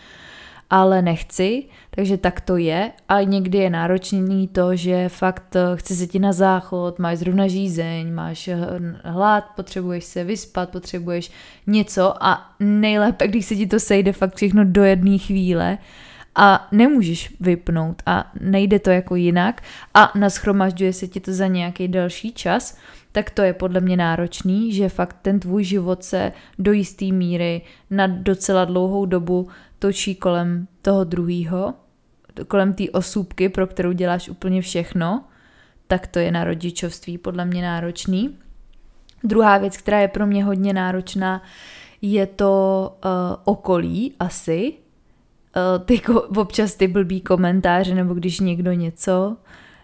ale 0.69 1.01
nechci, 1.01 1.63
takže 1.89 2.17
tak 2.17 2.41
to 2.41 2.57
je. 2.57 2.91
A 3.09 3.21
někdy 3.21 3.57
je 3.57 3.69
náročný 3.69 4.47
to, 4.47 4.75
že 4.75 5.09
fakt 5.09 5.55
eh, 5.55 5.59
chce 5.75 5.95
se 5.95 6.07
ti 6.07 6.19
na 6.19 6.33
záchod, 6.33 6.99
máš 6.99 7.17
zrovna 7.17 7.47
žízeň, 7.47 8.13
máš 8.13 8.47
eh, 8.47 8.57
hlad, 9.03 9.43
potřebuješ 9.55 10.03
se 10.03 10.23
vyspat, 10.23 10.69
potřebuješ 10.69 11.31
něco 11.67 12.23
a 12.23 12.55
nejlépe, 12.59 13.27
když 13.27 13.45
se 13.45 13.55
ti 13.55 13.67
to 13.67 13.79
sejde 13.79 14.13
fakt 14.13 14.35
všechno 14.35 14.65
do 14.65 14.83
jedné 14.83 15.17
chvíle, 15.17 15.77
a 16.35 16.67
nemůžeš 16.71 17.35
vypnout 17.39 18.01
a 18.05 18.31
nejde 18.41 18.79
to 18.79 18.89
jako 18.89 19.15
jinak 19.15 19.61
a 19.93 20.11
naschromažďuje 20.15 20.93
se 20.93 21.07
ti 21.07 21.19
to 21.19 21.33
za 21.33 21.47
nějaký 21.47 21.87
další 21.87 22.33
čas, 22.33 22.77
tak 23.11 23.29
to 23.29 23.41
je 23.41 23.53
podle 23.53 23.81
mě 23.81 23.97
náročný, 23.97 24.73
že 24.73 24.89
fakt 24.89 25.15
ten 25.21 25.39
tvůj 25.39 25.63
život 25.63 26.03
se 26.03 26.31
do 26.59 26.71
jisté 26.71 27.05
míry 27.05 27.61
na 27.89 28.07
docela 28.07 28.65
dlouhou 28.65 29.05
dobu 29.05 29.47
točí 29.79 30.15
kolem 30.15 30.67
toho 30.81 31.03
druhého, 31.03 31.73
kolem 32.47 32.73
té 32.73 32.83
osůbky, 32.89 33.49
pro 33.49 33.67
kterou 33.67 33.91
děláš 33.91 34.29
úplně 34.29 34.61
všechno, 34.61 35.23
tak 35.87 36.07
to 36.07 36.19
je 36.19 36.31
na 36.31 36.43
rodičovství 36.43 37.17
podle 37.17 37.45
mě 37.45 37.61
náročný. 37.61 38.37
Druhá 39.23 39.57
věc, 39.57 39.77
která 39.77 39.99
je 39.99 40.07
pro 40.07 40.27
mě 40.27 40.43
hodně 40.43 40.73
náročná, 40.73 41.43
je 42.01 42.27
to 42.27 42.97
uh, 43.05 43.11
okolí 43.43 44.13
asi, 44.19 44.73
uh, 44.73 45.85
ty 45.85 46.01
občas 46.37 46.75
ty 46.75 46.87
blbý 46.87 47.21
komentáře, 47.21 47.95
nebo 47.95 48.13
když 48.13 48.39
někdo 48.39 48.71
něco, 48.71 49.37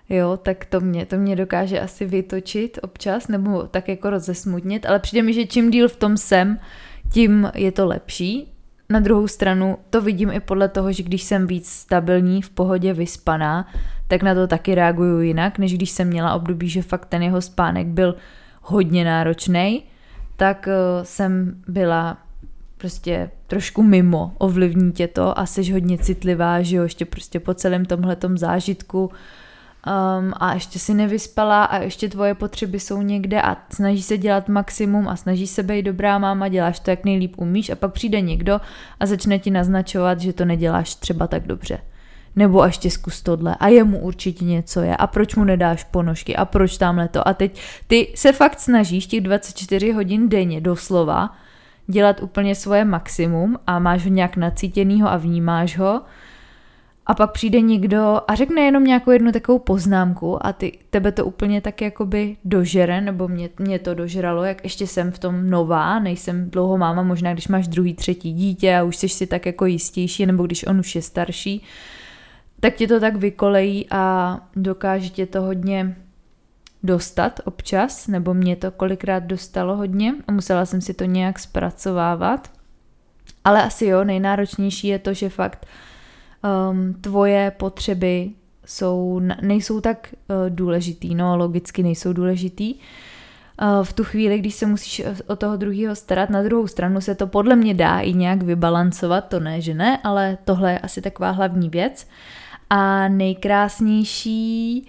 jo, 0.10 0.38
tak 0.38 0.66
to 0.66 0.82
mě, 0.82 1.06
to 1.06 1.18
mě 1.18 1.36
dokáže 1.36 1.80
asi 1.80 2.06
vytočit 2.06 2.80
občas, 2.82 3.28
nebo 3.28 3.64
tak 3.64 3.88
jako 3.88 4.10
rozesmutnit, 4.10 4.86
ale 4.86 5.00
přijde 5.00 5.24
mi, 5.24 5.34
že 5.34 5.46
čím 5.46 5.72
díl 5.72 5.88
v 5.88 5.96
tom 5.96 6.18
jsem, 6.18 6.60
tím 7.14 7.52
je 7.56 7.72
to 7.72 7.86
lepší. 7.86 8.55
Na 8.90 9.00
druhou 9.00 9.28
stranu 9.28 9.78
to 9.90 10.02
vidím 10.02 10.32
i 10.32 10.40
podle 10.40 10.70
toho, 10.70 10.92
že 10.92 11.04
když 11.04 11.24
jsem 11.24 11.48
víc 11.48 11.70
stabilní, 11.70 12.42
v 12.42 12.50
pohodě, 12.50 12.94
vyspaná, 12.94 13.68
tak 14.08 14.24
na 14.24 14.36
to 14.36 14.48
taky 14.48 14.76
reaguju 14.76 15.20
jinak, 15.20 15.58
než 15.58 15.74
když 15.74 15.90
jsem 15.90 16.08
měla 16.08 16.34
období, 16.34 16.70
že 16.70 16.82
fakt 16.82 17.06
ten 17.06 17.24
jeho 17.24 17.42
spánek 17.42 17.88
byl 17.88 18.16
hodně 18.62 19.06
náročný, 19.06 19.84
tak 20.36 20.68
uh, 20.68 21.04
jsem 21.04 21.62
byla 21.68 22.18
prostě 22.78 23.30
trošku 23.48 23.84
mimo, 23.84 24.32
ovlivní 24.38 24.92
tě 24.92 25.08
to? 25.08 25.40
A 25.40 25.46
jsi 25.46 25.72
hodně 25.72 25.98
citlivá, 25.98 26.62
že 26.62 26.76
jo, 26.76 26.84
ještě 26.84 27.06
prostě 27.06 27.40
po 27.40 27.54
celém 27.54 27.86
tomhletom 27.86 28.38
zážitku 28.38 29.12
um, 29.86 30.34
a 30.38 30.54
ještě 30.54 30.80
si 30.80 30.94
nevyspala 30.94 31.64
a 31.64 31.78
ještě 31.78 32.10
tvoje 32.10 32.36
potřeby 32.36 32.80
jsou 32.80 33.02
někde 33.02 33.42
a 33.42 33.58
snaží 33.70 34.02
se 34.02 34.18
dělat 34.18 34.50
maximum 34.50 35.08
a 35.08 35.16
snaží 35.16 35.48
se 35.48 35.64
být 35.64 35.84
dobrá 35.84 36.18
máma, 36.18 36.48
děláš 36.48 36.80
to 36.80 36.90
jak 36.90 37.06
nejlíp 37.06 37.34
umíš 37.38 37.70
a 37.70 37.76
pak 37.76 37.94
přijde 37.94 38.22
někdo 38.22 38.62
a 39.00 39.06
začne 39.06 39.40
ti 39.40 39.52
naznačovat, 39.52 40.20
že 40.20 40.34
to 40.34 40.46
neděláš 40.46 40.96
třeba 40.96 41.28
tak 41.28 41.48
dobře. 41.48 41.80
Nebo 42.36 42.62
a 42.62 42.66
ještě 42.66 42.92
zkus 42.92 43.22
tohle 43.22 43.56
a 43.60 43.68
jemu 43.68 44.00
určitě 44.00 44.46
něco 44.46 44.82
je 44.82 44.98
a 44.98 45.08
proč 45.08 45.36
mu 45.36 45.44
nedáš 45.44 45.84
ponožky 45.84 46.36
a 46.36 46.46
proč 46.46 46.78
tamhle 46.78 47.08
to 47.08 47.28
a 47.28 47.34
teď 47.34 47.62
ty 47.88 48.12
se 48.16 48.34
fakt 48.34 48.60
snažíš 48.60 49.08
těch 49.08 49.22
24 49.22 49.92
hodin 49.92 50.30
denně 50.30 50.62
doslova 50.62 51.36
dělat 51.88 52.24
úplně 52.24 52.56
svoje 52.56 52.86
maximum 52.86 53.60
a 53.68 53.80
máš 53.80 54.04
ho 54.04 54.10
nějak 54.10 54.38
nacítěnýho 54.38 55.10
a 55.12 55.18
vnímáš 55.18 55.78
ho 55.78 56.02
a 57.06 57.14
pak 57.14 57.32
přijde 57.32 57.62
někdo 57.62 58.22
a 58.28 58.36
řekne 58.36 58.62
jenom 58.62 58.84
nějakou 58.84 59.12
jednu 59.12 59.32
takovou 59.32 59.60
poznámku 59.60 60.46
a 60.46 60.54
ty, 60.54 60.78
tebe 60.90 61.12
to 61.12 61.26
úplně 61.26 61.62
tak 61.62 61.82
jakoby 61.82 62.38
dožere, 62.46 63.02
nebo 63.02 63.28
mě, 63.28 63.50
mě 63.60 63.80
to 63.80 63.94
dožralo, 63.94 64.44
jak 64.44 64.64
ještě 64.64 64.88
jsem 64.88 65.12
v 65.12 65.20
tom 65.20 65.50
nová, 65.50 66.00
nejsem 66.00 66.50
dlouho 66.50 66.78
máma, 66.78 67.04
možná 67.04 67.34
když 67.34 67.48
máš 67.48 67.68
druhý, 67.68 67.94
třetí 67.94 68.34
dítě 68.34 68.76
a 68.76 68.84
už 68.84 68.96
jsi 68.96 69.10
si 69.10 69.28
tak 69.28 69.46
jako 69.46 69.66
jistější, 69.66 70.26
nebo 70.26 70.46
když 70.46 70.68
on 70.68 70.80
už 70.80 70.96
je 70.96 71.02
starší, 71.02 71.64
tak 72.60 72.76
tě 72.76 72.88
to 72.88 73.00
tak 73.00 73.16
vykolejí 73.16 73.86
a 73.92 74.40
dokáže 74.56 75.10
tě 75.10 75.26
to 75.26 75.42
hodně 75.42 75.96
dostat 76.84 77.40
občas, 77.46 78.08
nebo 78.08 78.34
mě 78.34 78.56
to 78.56 78.72
kolikrát 78.72 79.24
dostalo 79.24 79.76
hodně 79.76 80.14
a 80.28 80.32
musela 80.32 80.66
jsem 80.66 80.82
si 80.82 80.94
to 80.94 81.06
nějak 81.06 81.40
zpracovávat. 81.40 82.52
Ale 83.44 83.64
asi 83.64 83.86
jo, 83.86 84.04
nejnáročnější 84.04 84.88
je 84.88 85.00
to, 85.00 85.14
že 85.14 85.30
fakt 85.30 85.68
um, 86.72 86.94
tvoje 87.02 87.52
potřeby 87.58 88.32
jsou, 88.66 89.22
nejsou 89.42 89.82
tak 89.82 90.14
uh, 90.14 90.36
důležitý, 90.50 91.16
no 91.16 91.38
logicky 91.38 91.84
nejsou 91.84 92.14
důležitý. 92.14 92.76
Uh, 92.76 93.84
v 93.84 93.94
tu 93.94 94.04
chvíli, 94.04 94.40
když 94.40 94.56
se 94.56 94.66
musíš 94.66 95.02
o 95.28 95.36
toho 95.36 95.58
druhého 95.58 95.96
starat, 95.96 96.30
na 96.30 96.44
druhou 96.44 96.68
stranu 96.68 97.02
se 97.02 97.16
to 97.16 97.28
podle 97.28 97.56
mě 97.56 97.74
dá 97.74 98.00
i 98.00 98.14
nějak 98.14 98.44
vybalancovat, 98.44 99.28
to 99.28 99.40
ne, 99.40 99.62
že 99.62 99.74
ne, 99.74 100.00
ale 100.04 100.38
tohle 100.46 100.72
je 100.72 100.80
asi 100.80 101.02
taková 101.02 101.32
hlavní 101.32 101.70
věc. 101.70 102.08
A 102.70 103.08
nejkrásnější 103.08 104.88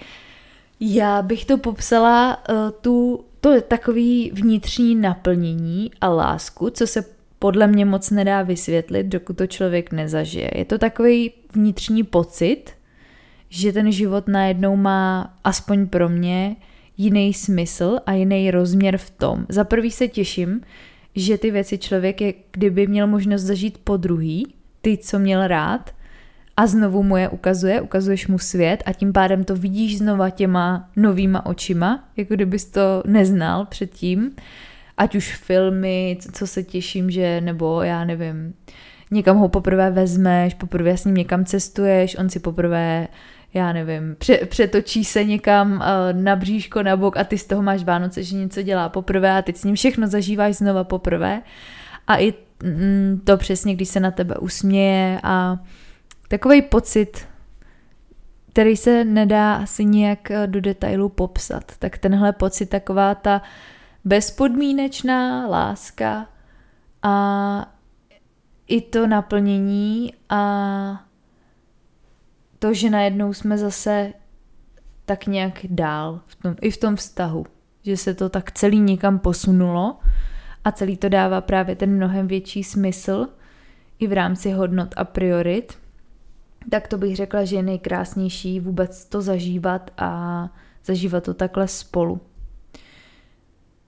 já 0.81 1.23
bych 1.23 1.45
to 1.45 1.59
popsala 1.59 2.39
tu, 2.81 3.25
to 3.41 3.53
je 3.53 3.61
takový 3.61 4.31
vnitřní 4.35 4.95
naplnění 4.95 5.91
a 6.01 6.09
lásku, 6.09 6.71
co 6.71 6.87
se 6.87 7.16
podle 7.47 7.67
mě 7.67 7.85
moc 7.85 8.11
nedá 8.11 8.43
vysvětlit, 8.43 9.07
dokud 9.07 9.37
to 9.37 9.47
člověk 9.47 9.93
nezažije. 9.93 10.51
Je 10.55 10.65
to 10.65 10.79
takový 10.79 11.33
vnitřní 11.53 12.03
pocit, 12.03 12.65
že 13.49 13.73
ten 13.73 13.93
život 13.93 14.29
najednou 14.29 14.77
má, 14.77 15.35
aspoň 15.45 15.87
pro 15.87 16.09
mě, 16.09 16.57
jiný 16.97 17.35
smysl 17.35 17.99
a 18.07 18.13
jiný 18.13 18.51
rozměr 18.51 18.97
v 18.97 19.11
tom. 19.11 19.47
Za 19.49 19.65
prvý 19.65 19.91
se 19.91 20.09
těším, 20.09 20.61
že 21.15 21.39
ty 21.39 21.51
věci 21.51 21.79
člověk 21.79 22.21
je, 22.21 22.35
kdyby 22.53 22.87
měl 22.87 23.07
možnost 23.07 23.43
zažít 23.43 23.79
po 23.85 23.97
druhý, 23.97 24.55
ty, 24.81 24.99
co 24.99 25.19
měl 25.19 25.47
rád, 25.47 25.95
a 26.57 26.67
znovu 26.67 27.03
mu 27.03 27.17
je 27.17 27.29
ukazuje, 27.29 27.81
ukazuješ 27.81 28.29
mu 28.29 28.39
svět 28.39 28.83
a 28.87 28.93
tím 28.93 29.13
pádem 29.13 29.45
to 29.45 29.57
vidíš 29.57 29.99
znova 29.99 30.31
těma 30.31 30.91
novýma 30.97 31.47
očima, 31.47 32.09
jako 32.17 32.35
kdybys 32.35 32.65
to 32.65 33.03
neznal 33.07 33.67
předtím. 33.67 34.31
Ať 34.97 35.15
už 35.15 35.37
filmy, 35.37 36.19
co 36.33 36.47
se 36.47 36.63
těším, 36.63 37.11
že, 37.11 37.41
nebo 37.41 37.83
já 37.83 38.05
nevím, 38.05 38.55
někam 39.11 39.37
ho 39.39 39.49
poprvé 39.49 39.91
vezmeš, 39.91 40.55
poprvé 40.55 40.97
s 40.97 41.05
ním 41.05 41.15
někam 41.15 41.45
cestuješ, 41.45 42.17
on 42.19 42.31
si 42.31 42.41
poprvé 42.41 43.09
já 43.57 43.73
nevím, 43.73 44.17
pře- 44.19 44.47
přetočí 44.47 45.05
se 45.05 45.25
někam 45.25 45.73
uh, 45.73 46.23
na 46.23 46.37
bříško, 46.37 46.83
na 46.83 46.97
bok 46.97 47.17
a 47.17 47.25
ty 47.25 47.39
z 47.39 47.47
toho 47.47 47.63
máš 47.63 47.85
Vánoce, 47.85 48.23
že 48.23 48.37
něco 48.37 48.63
dělá 48.63 48.89
poprvé 48.89 49.39
a 49.39 49.43
teď 49.43 49.57
s 49.57 49.65
ním 49.65 49.75
všechno 49.75 50.07
zažíváš 50.07 50.57
znova 50.57 50.85
poprvé. 50.85 51.43
A 52.07 52.17
i 52.17 52.35
mm, 52.63 53.21
to 53.25 53.37
přesně, 53.37 53.75
když 53.75 53.89
se 53.89 54.01
na 54.01 54.11
tebe 54.11 54.35
usměje 54.37 55.21
a 55.23 55.59
takový 56.29 56.63
pocit, 56.63 57.27
který 58.53 58.77
se 58.77 59.05
nedá 59.05 59.55
asi 59.55 59.85
nějak 59.85 60.31
eh, 60.31 60.47
do 60.47 60.61
detailu 60.61 61.09
popsat. 61.09 61.73
Tak 61.79 61.99
tenhle 61.99 62.33
pocit, 62.33 62.67
taková 62.67 63.15
ta 63.15 63.43
bezpodmínečná 64.07 65.47
láska 65.47 66.27
a 67.03 67.73
i 68.67 68.81
to 68.81 69.07
naplnění 69.07 70.15
a 70.29 71.05
to, 72.59 72.75
že 72.75 72.91
najednou 72.91 73.33
jsme 73.33 73.59
zase 73.59 74.13
tak 75.05 75.27
nějak 75.27 75.59
dál 75.65 76.21
v 76.27 76.37
tom, 76.37 76.55
i 76.61 76.71
v 76.71 76.77
tom 76.77 76.97
vztahu, 76.97 77.47
že 77.83 77.97
se 77.97 78.15
to 78.15 78.29
tak 78.29 78.53
celý 78.53 78.81
někam 78.81 79.19
posunulo 79.19 79.99
a 80.65 80.73
celý 80.73 80.97
to 80.97 81.09
dává 81.09 81.41
právě 81.41 81.77
ten 81.77 81.97
mnohem 81.97 82.29
větší 82.29 82.65
smysl 82.65 83.29
i 83.99 84.07
v 84.07 84.13
rámci 84.13 84.51
hodnot 84.51 84.95
a 84.97 85.05
priorit 85.05 85.79
tak 86.71 86.89
to 86.89 86.99
bych 86.99 87.17
řekla, 87.17 87.45
že 87.45 87.57
je 87.57 87.63
nejkrásnější 87.63 88.61
vůbec 88.61 89.05
to 89.05 89.23
zažívat 89.23 89.91
a 89.99 90.51
zažívat 90.85 91.25
to 91.25 91.35
takhle 91.35 91.69
spolu. 91.69 92.21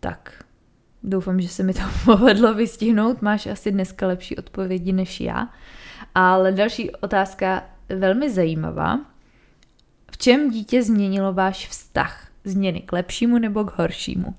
Tak, 0.01 0.45
doufám, 1.03 1.41
že 1.41 1.49
se 1.49 1.63
mi 1.63 1.75
to 1.75 1.81
povedlo 2.05 2.55
vystihnout. 2.55 3.23
Máš 3.23 3.47
asi 3.47 3.73
dneska 3.73 4.07
lepší 4.07 4.37
odpovědi 4.37 4.93
než 4.93 5.21
já. 5.21 5.49
Ale 6.15 6.53
další 6.53 6.91
otázka 6.91 7.65
velmi 7.89 8.31
zajímavá. 8.31 9.01
V 10.11 10.19
čem 10.19 10.51
dítě 10.51 10.83
změnilo 10.83 11.33
váš 11.33 11.69
vztah? 11.69 12.29
Změny 12.45 12.81
k 12.81 12.93
lepšímu 12.93 13.39
nebo 13.39 13.65
k 13.65 13.79
horšímu? 13.79 14.35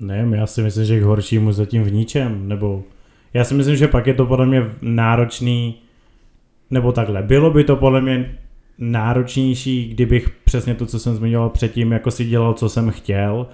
Ne, 0.00 0.28
já 0.34 0.46
si 0.46 0.62
myslím, 0.62 0.84
že 0.84 1.00
k 1.00 1.02
horšímu 1.02 1.52
zatím 1.52 1.82
v 1.82 1.92
ničem, 1.92 2.48
nebo 2.48 2.84
já 3.34 3.44
si 3.44 3.54
myslím, 3.54 3.76
že 3.76 3.88
pak 3.88 4.06
je 4.06 4.14
to 4.14 4.26
podle 4.26 4.46
mě 4.46 4.62
náročný 4.82 5.82
nebo 6.70 6.92
takhle, 6.92 7.22
bylo 7.22 7.50
by 7.50 7.64
to 7.64 7.76
podle 7.76 8.00
mě 8.00 8.38
náročnější, 8.78 9.88
kdybych 9.88 10.30
přesně 10.44 10.74
to, 10.74 10.86
co 10.86 10.98
jsem 10.98 11.14
zmiňoval 11.14 11.50
předtím, 11.50 11.92
jako 11.92 12.10
si 12.10 12.24
dělal, 12.24 12.54
co 12.54 12.68
jsem 12.68 12.90
chtěl 12.90 13.46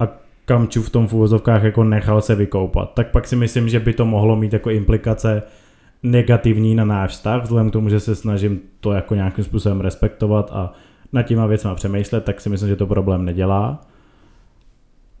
a 0.00 0.08
kamču 0.44 0.82
v 0.82 0.90
tom 0.90 1.06
v 1.06 1.12
úvozovkách 1.12 1.62
jako 1.62 1.84
nechal 1.84 2.22
se 2.22 2.34
vykoupat. 2.34 2.94
Tak 2.94 3.10
pak 3.10 3.26
si 3.26 3.36
myslím, 3.36 3.68
že 3.68 3.80
by 3.80 3.92
to 3.92 4.04
mohlo 4.04 4.36
mít 4.36 4.52
jako 4.52 4.70
implikace 4.70 5.42
negativní 6.02 6.74
na 6.74 6.84
náš 6.84 7.10
vztah, 7.10 7.42
vzhledem 7.42 7.70
k 7.70 7.72
tomu, 7.72 7.88
že 7.88 8.00
se 8.00 8.16
snažím 8.16 8.60
to 8.80 8.92
jako 8.92 9.14
nějakým 9.14 9.44
způsobem 9.44 9.80
respektovat 9.80 10.50
a 10.52 10.72
nad 11.12 11.22
těma 11.22 11.46
věcma 11.46 11.74
přemýšlet, 11.74 12.24
tak 12.24 12.40
si 12.40 12.48
myslím, 12.48 12.68
že 12.68 12.76
to 12.76 12.86
problém 12.86 13.24
nedělá. 13.24 13.80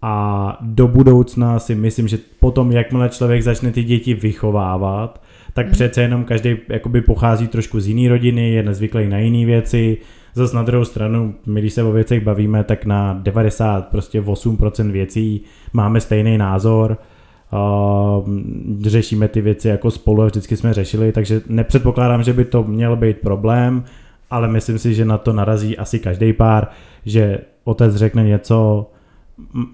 A 0.02 0.58
do 0.60 0.88
budoucna 0.88 1.58
si 1.58 1.74
myslím, 1.74 2.08
že 2.08 2.18
potom, 2.40 2.72
jakmile 2.72 3.08
člověk 3.08 3.42
začne 3.42 3.72
ty 3.72 3.84
děti 3.84 4.14
vychovávat, 4.14 5.22
tak 5.56 5.66
mm. 5.66 5.72
přece 5.72 6.02
jenom 6.02 6.24
každý 6.24 6.56
jakoby 6.68 7.00
pochází 7.00 7.48
trošku 7.48 7.80
z 7.80 7.88
jiné 7.88 8.08
rodiny, 8.08 8.50
je 8.50 8.62
nezvyklý 8.62 9.08
na 9.08 9.18
jiné 9.18 9.46
věci. 9.46 9.98
Zase 10.34 10.56
na 10.56 10.62
druhou 10.62 10.84
stranu, 10.84 11.34
my 11.46 11.60
když 11.60 11.72
se 11.72 11.82
o 11.82 11.92
věcech 11.92 12.24
bavíme, 12.24 12.64
tak 12.64 12.84
na 12.84 13.20
90, 13.22 13.88
prostě 13.88 14.20
8% 14.20 14.90
věcí 14.90 15.40
máme 15.72 16.00
stejný 16.00 16.38
názor. 16.38 16.98
Uh, 17.52 18.28
řešíme 18.82 19.28
ty 19.28 19.40
věci 19.40 19.68
jako 19.68 19.90
spolu 19.90 20.22
a 20.22 20.26
vždycky 20.26 20.56
jsme 20.56 20.74
řešili, 20.74 21.12
takže 21.12 21.40
nepředpokládám, 21.48 22.22
že 22.22 22.32
by 22.32 22.44
to 22.44 22.64
měl 22.64 22.96
být 22.96 23.18
problém, 23.18 23.84
ale 24.30 24.48
myslím 24.48 24.78
si, 24.78 24.94
že 24.94 25.04
na 25.04 25.18
to 25.18 25.32
narazí 25.32 25.78
asi 25.78 25.98
každý 25.98 26.32
pár, 26.32 26.68
že 27.06 27.38
otec 27.64 27.94
řekne 27.94 28.24
něco, 28.24 28.90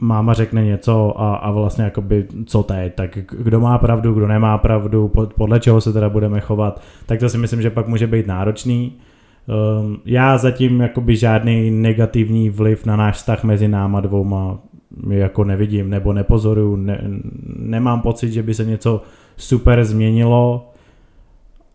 máma 0.01 0.35
řekne 0.35 0.65
něco 0.65 1.21
a, 1.21 1.35
a 1.35 1.51
vlastně 1.51 1.85
jakoby 1.85 2.27
co 2.47 2.63
teď, 2.63 2.95
tak 2.95 3.19
kdo 3.31 3.61
má 3.61 3.79
pravdu, 3.79 4.13
kdo 4.13 4.27
nemá 4.27 4.59
pravdu, 4.59 5.13
podle 5.37 5.61
čeho 5.61 5.81
se 5.81 5.93
teda 5.93 6.09
budeme 6.09 6.41
chovat, 6.41 6.83
tak 7.07 7.21
to 7.21 7.29
si 7.29 7.39
myslím, 7.39 7.63
že 7.63 7.71
pak 7.71 7.89
může 7.89 8.07
být 8.07 8.27
náročný. 8.27 8.93
Um, 9.81 9.99
já 10.05 10.39
zatím 10.39 10.81
jakoby 10.81 11.17
žádný 11.17 11.71
negativní 11.71 12.51
vliv 12.51 12.87
na 12.87 12.97
náš 12.97 13.17
vztah 13.17 13.45
mezi 13.45 13.69
náma 13.69 14.01
dvouma 14.01 14.59
jako 15.09 15.45
nevidím 15.45 15.91
nebo 15.91 16.13
nepozoruju, 16.13 16.77
ne, 16.77 17.05
nemám 17.57 18.01
pocit, 18.01 18.33
že 18.33 18.43
by 18.43 18.55
se 18.55 18.65
něco 18.65 19.03
super 19.37 19.85
změnilo. 19.85 20.71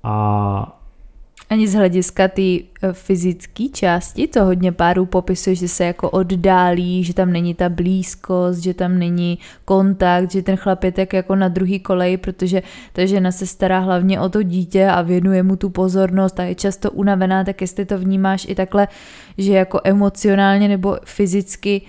A 0.03 0.76
ani 1.49 1.67
z 1.67 1.73
hlediska 1.73 2.27
té 2.27 2.41
eh, 2.41 2.63
fyzické 2.91 3.63
části, 3.73 4.27
to 4.27 4.45
hodně 4.45 4.71
párů 4.71 5.05
popisuje, 5.05 5.55
že 5.55 5.67
se 5.67 5.85
jako 5.85 6.09
oddálí, 6.09 7.03
že 7.03 7.13
tam 7.13 7.31
není 7.31 7.53
ta 7.53 7.69
blízkost, 7.69 8.63
že 8.63 8.73
tam 8.73 8.99
není 8.99 9.39
kontakt, 9.65 10.31
že 10.31 10.41
ten 10.41 10.55
chlap 10.55 10.83
je 10.83 10.91
tak 10.91 11.13
jako 11.13 11.35
na 11.35 11.47
druhý 11.47 11.79
kolej, 11.79 12.17
protože 12.17 12.61
ta 12.93 13.05
žena 13.05 13.31
se 13.31 13.47
stará 13.47 13.79
hlavně 13.79 14.19
o 14.19 14.29
to 14.29 14.43
dítě 14.43 14.88
a 14.88 15.01
věnuje 15.01 15.43
mu 15.43 15.55
tu 15.55 15.69
pozornost 15.69 16.39
a 16.39 16.43
je 16.43 16.55
často 16.55 16.91
unavená, 16.91 17.43
tak 17.43 17.61
jestli 17.61 17.85
to 17.85 17.97
vnímáš 17.97 18.45
i 18.49 18.55
takhle, 18.55 18.88
že 19.38 19.53
jako 19.53 19.81
emocionálně 19.83 20.67
nebo 20.67 20.97
fyzicky 21.05 21.81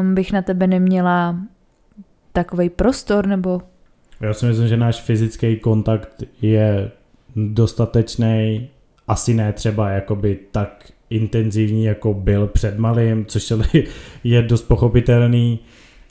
um, 0.00 0.14
bych 0.14 0.32
na 0.32 0.42
tebe 0.42 0.66
neměla 0.66 1.36
takový 2.32 2.70
prostor 2.70 3.26
nebo... 3.26 3.62
Já 4.20 4.34
si 4.34 4.46
myslím, 4.46 4.68
že 4.68 4.76
náš 4.76 5.00
fyzický 5.00 5.56
kontakt 5.56 6.22
je 6.42 6.90
dostatečný 7.36 8.68
asi 9.08 9.34
ne 9.34 9.52
třeba 9.52 9.90
jakoby 9.90 10.38
tak 10.50 10.92
intenzivní, 11.10 11.84
jako 11.84 12.14
byl 12.14 12.46
před 12.46 12.78
malým, 12.78 13.26
což 13.26 13.52
je 14.24 14.42
dost 14.42 14.62
pochopitelný. 14.62 15.58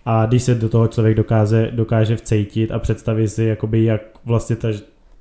A 0.05 0.25
když 0.25 0.43
se 0.43 0.55
do 0.55 0.69
toho 0.69 0.87
člověk 0.87 1.17
dokáže, 1.17 1.71
dokáže 1.71 2.15
vcejtit 2.15 2.71
a 2.71 2.79
představit 2.79 3.27
si, 3.27 3.43
jakoby, 3.43 3.83
jak 3.83 4.01
vlastně 4.25 4.55
ta 4.55 4.67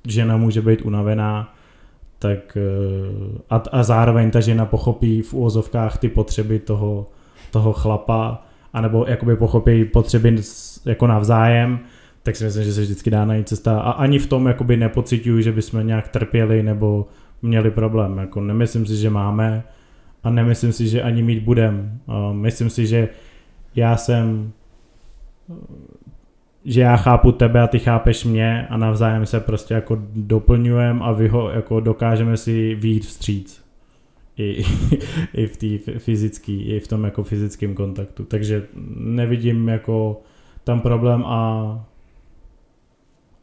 žena 0.07 0.37
může 0.37 0.61
být 0.61 0.81
unavená, 0.81 1.55
tak 2.19 2.57
eh, 2.57 3.41
a, 3.49 3.63
a 3.71 3.83
zároveň 3.83 4.31
ta 4.31 4.39
žena 4.39 4.65
pochopí 4.65 5.21
v 5.21 5.33
úvozovkách 5.33 5.97
ty 5.97 6.09
potřeby 6.09 6.59
toho, 6.59 7.07
toho 7.51 7.73
chlapa, 7.73 8.45
anebo 8.73 9.05
jakoby 9.07 9.35
pochopí 9.35 9.85
potřeby 9.85 10.35
jako 10.85 11.07
navzájem, 11.07 11.79
tak 12.29 12.35
si 12.35 12.43
myslím, 12.43 12.63
že 12.63 12.73
se 12.73 12.81
vždycky 12.81 13.09
dá 13.09 13.25
najít 13.25 13.47
cesta 13.47 13.79
a 13.79 13.91
ani 13.91 14.19
v 14.19 14.27
tom 14.27 14.47
jakoby 14.47 14.77
nepocituju, 14.77 15.41
že 15.41 15.51
bychom 15.51 15.87
nějak 15.87 16.07
trpěli 16.07 16.63
nebo 16.63 17.07
měli 17.41 17.71
problém. 17.71 18.17
Jako 18.17 18.41
nemyslím 18.41 18.85
si, 18.85 18.95
že 18.95 19.09
máme 19.09 19.63
a 20.23 20.29
nemyslím 20.29 20.73
si, 20.73 20.87
že 20.87 21.01
ani 21.01 21.23
mít 21.23 21.43
budem. 21.43 21.99
Myslím 22.31 22.69
si, 22.69 22.87
že 22.87 23.09
já 23.75 23.97
jsem 23.97 24.51
že 26.65 26.81
já 26.81 26.97
chápu 26.97 27.31
tebe 27.31 27.61
a 27.61 27.67
ty 27.67 27.79
chápeš 27.79 28.25
mě 28.25 28.67
a 28.67 28.77
navzájem 28.77 29.25
se 29.25 29.39
prostě 29.39 29.73
jako 29.73 29.97
doplňujeme 30.15 30.99
a 31.03 31.11
vyho, 31.11 31.49
jako 31.49 31.79
dokážeme 31.79 32.37
si 32.37 32.75
výjít 32.75 33.05
vstříc. 33.05 33.63
I, 34.37 34.63
i 35.33 35.47
v 35.47 35.57
té 35.57 35.99
fyzický, 35.99 36.61
i 36.61 36.79
v 36.79 36.87
tom 36.87 37.03
jako 37.03 37.23
fyzickém 37.23 37.75
kontaktu. 37.75 38.23
Takže 38.23 38.67
nevidím 38.95 39.69
jako 39.69 40.21
tam 40.63 40.81
problém 40.81 41.23
a, 41.25 41.89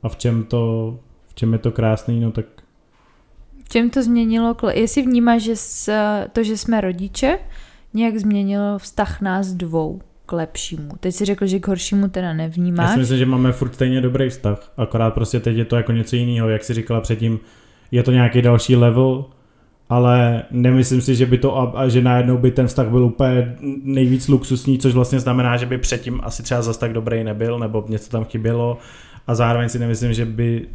a 0.07 0.09
v 0.09 0.17
čem 0.17 0.45
to, 0.45 0.95
v 1.29 1.35
čem 1.35 1.53
je 1.53 1.59
to 1.59 1.73
krásný, 1.73 2.21
no 2.21 2.33
tak 2.33 2.47
čem 3.69 3.91
to 3.91 4.03
změnilo, 4.03 4.57
jestli 4.73 5.03
vnímáš, 5.03 5.43
že 5.43 5.55
to, 6.33 6.43
že 6.43 6.57
jsme 6.57 6.81
rodiče, 6.81 7.39
nějak 7.95 8.17
změnilo 8.17 8.79
vztah 8.79 9.21
nás 9.21 9.53
dvou 9.53 10.01
k 10.27 10.33
lepšímu. 10.33 10.91
Teď 11.01 11.15
si 11.15 11.25
řekl, 11.25 11.47
že 11.47 11.59
k 11.59 11.69
horšímu 11.69 12.09
teda 12.09 12.33
nevnímáš. 12.33 12.89
Já 12.89 12.93
si 12.93 12.99
myslím, 12.99 13.19
že 13.19 13.27
máme 13.27 13.53
furt 13.53 13.75
stejně 13.75 14.01
dobrý 14.01 14.29
vztah, 14.29 14.73
akorát 14.77 15.15
prostě 15.15 15.41
teď 15.41 15.57
je 15.57 15.65
to 15.65 15.77
jako 15.77 15.93
něco 15.93 16.17
jiného, 16.17 16.49
jak 16.49 16.65
si 16.65 16.75
říkala 16.75 17.01
předtím, 17.01 17.41
je 17.91 18.03
to 18.03 18.13
nějaký 18.13 18.43
další 18.43 18.77
level, 18.77 19.25
ale 19.89 20.43
nemyslím 20.51 21.01
si, 21.01 21.15
že 21.15 21.27
by 21.27 21.39
to, 21.39 21.79
a, 21.79 21.89
že 21.89 22.03
najednou 22.03 22.39
by 22.39 22.51
ten 22.51 22.67
vztah 22.67 22.89
byl 22.89 23.05
úplně 23.05 23.57
nejvíc 23.83 24.29
luxusní, 24.29 24.79
což 24.79 24.95
vlastně 24.95 25.21
znamená, 25.21 25.57
že 25.57 25.67
by 25.67 25.79
předtím 25.79 26.21
asi 26.23 26.43
třeba 26.43 26.63
zas 26.63 26.79
tak 26.79 26.93
dobrý 26.93 27.25
nebyl, 27.25 27.59
nebo 27.59 27.85
něco 27.89 28.11
tam 28.11 28.25
chybělo 28.25 28.79
a 29.27 29.35
zároveň 29.35 29.69
si 29.69 29.79
nemyslím, 29.79 30.13
že 30.13 30.25
by 30.25 30.67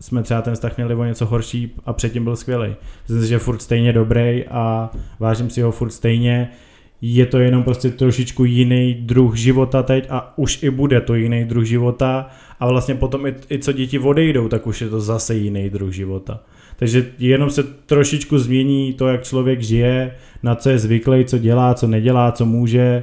jsme 0.00 0.22
třeba 0.22 0.42
ten 0.42 0.54
vztah 0.54 0.76
měli 0.76 0.94
o 0.94 1.04
něco 1.04 1.26
horší 1.26 1.74
a 1.86 1.92
předtím 1.92 2.24
byl 2.24 2.36
skvělý. 2.36 2.74
Myslím 3.02 3.22
si, 3.22 3.28
že 3.28 3.34
je 3.34 3.38
furt 3.38 3.62
stejně 3.62 3.92
dobrý 3.92 4.44
a 4.44 4.90
vážím 5.18 5.50
si 5.50 5.60
ho 5.60 5.72
furt 5.72 5.90
stejně. 5.90 6.50
Je 7.00 7.26
to 7.26 7.38
jenom 7.38 7.62
prostě 7.62 7.90
trošičku 7.90 8.44
jiný 8.44 8.94
druh 8.94 9.36
života 9.36 9.82
teď 9.82 10.06
a 10.10 10.38
už 10.38 10.62
i 10.62 10.70
bude 10.70 11.00
to 11.00 11.14
jiný 11.14 11.44
druh 11.44 11.64
života 11.64 12.28
a 12.60 12.66
vlastně 12.66 12.94
potom 12.94 13.26
i, 13.26 13.34
i 13.50 13.58
co 13.58 13.72
děti 13.72 13.98
odejdou, 13.98 14.48
tak 14.48 14.66
už 14.66 14.80
je 14.80 14.88
to 14.88 15.00
zase 15.00 15.34
jiný 15.34 15.70
druh 15.70 15.92
života. 15.92 16.40
Takže 16.76 17.06
jenom 17.18 17.50
se 17.50 17.62
trošičku 17.62 18.38
změní 18.38 18.92
to, 18.92 19.08
jak 19.08 19.24
člověk 19.24 19.62
žije, 19.62 20.14
na 20.42 20.54
co 20.54 20.70
je 20.70 20.78
zvyklý, 20.78 21.24
co 21.24 21.38
dělá, 21.38 21.74
co 21.74 21.86
nedělá, 21.86 22.32
co 22.32 22.46
může 22.46 23.02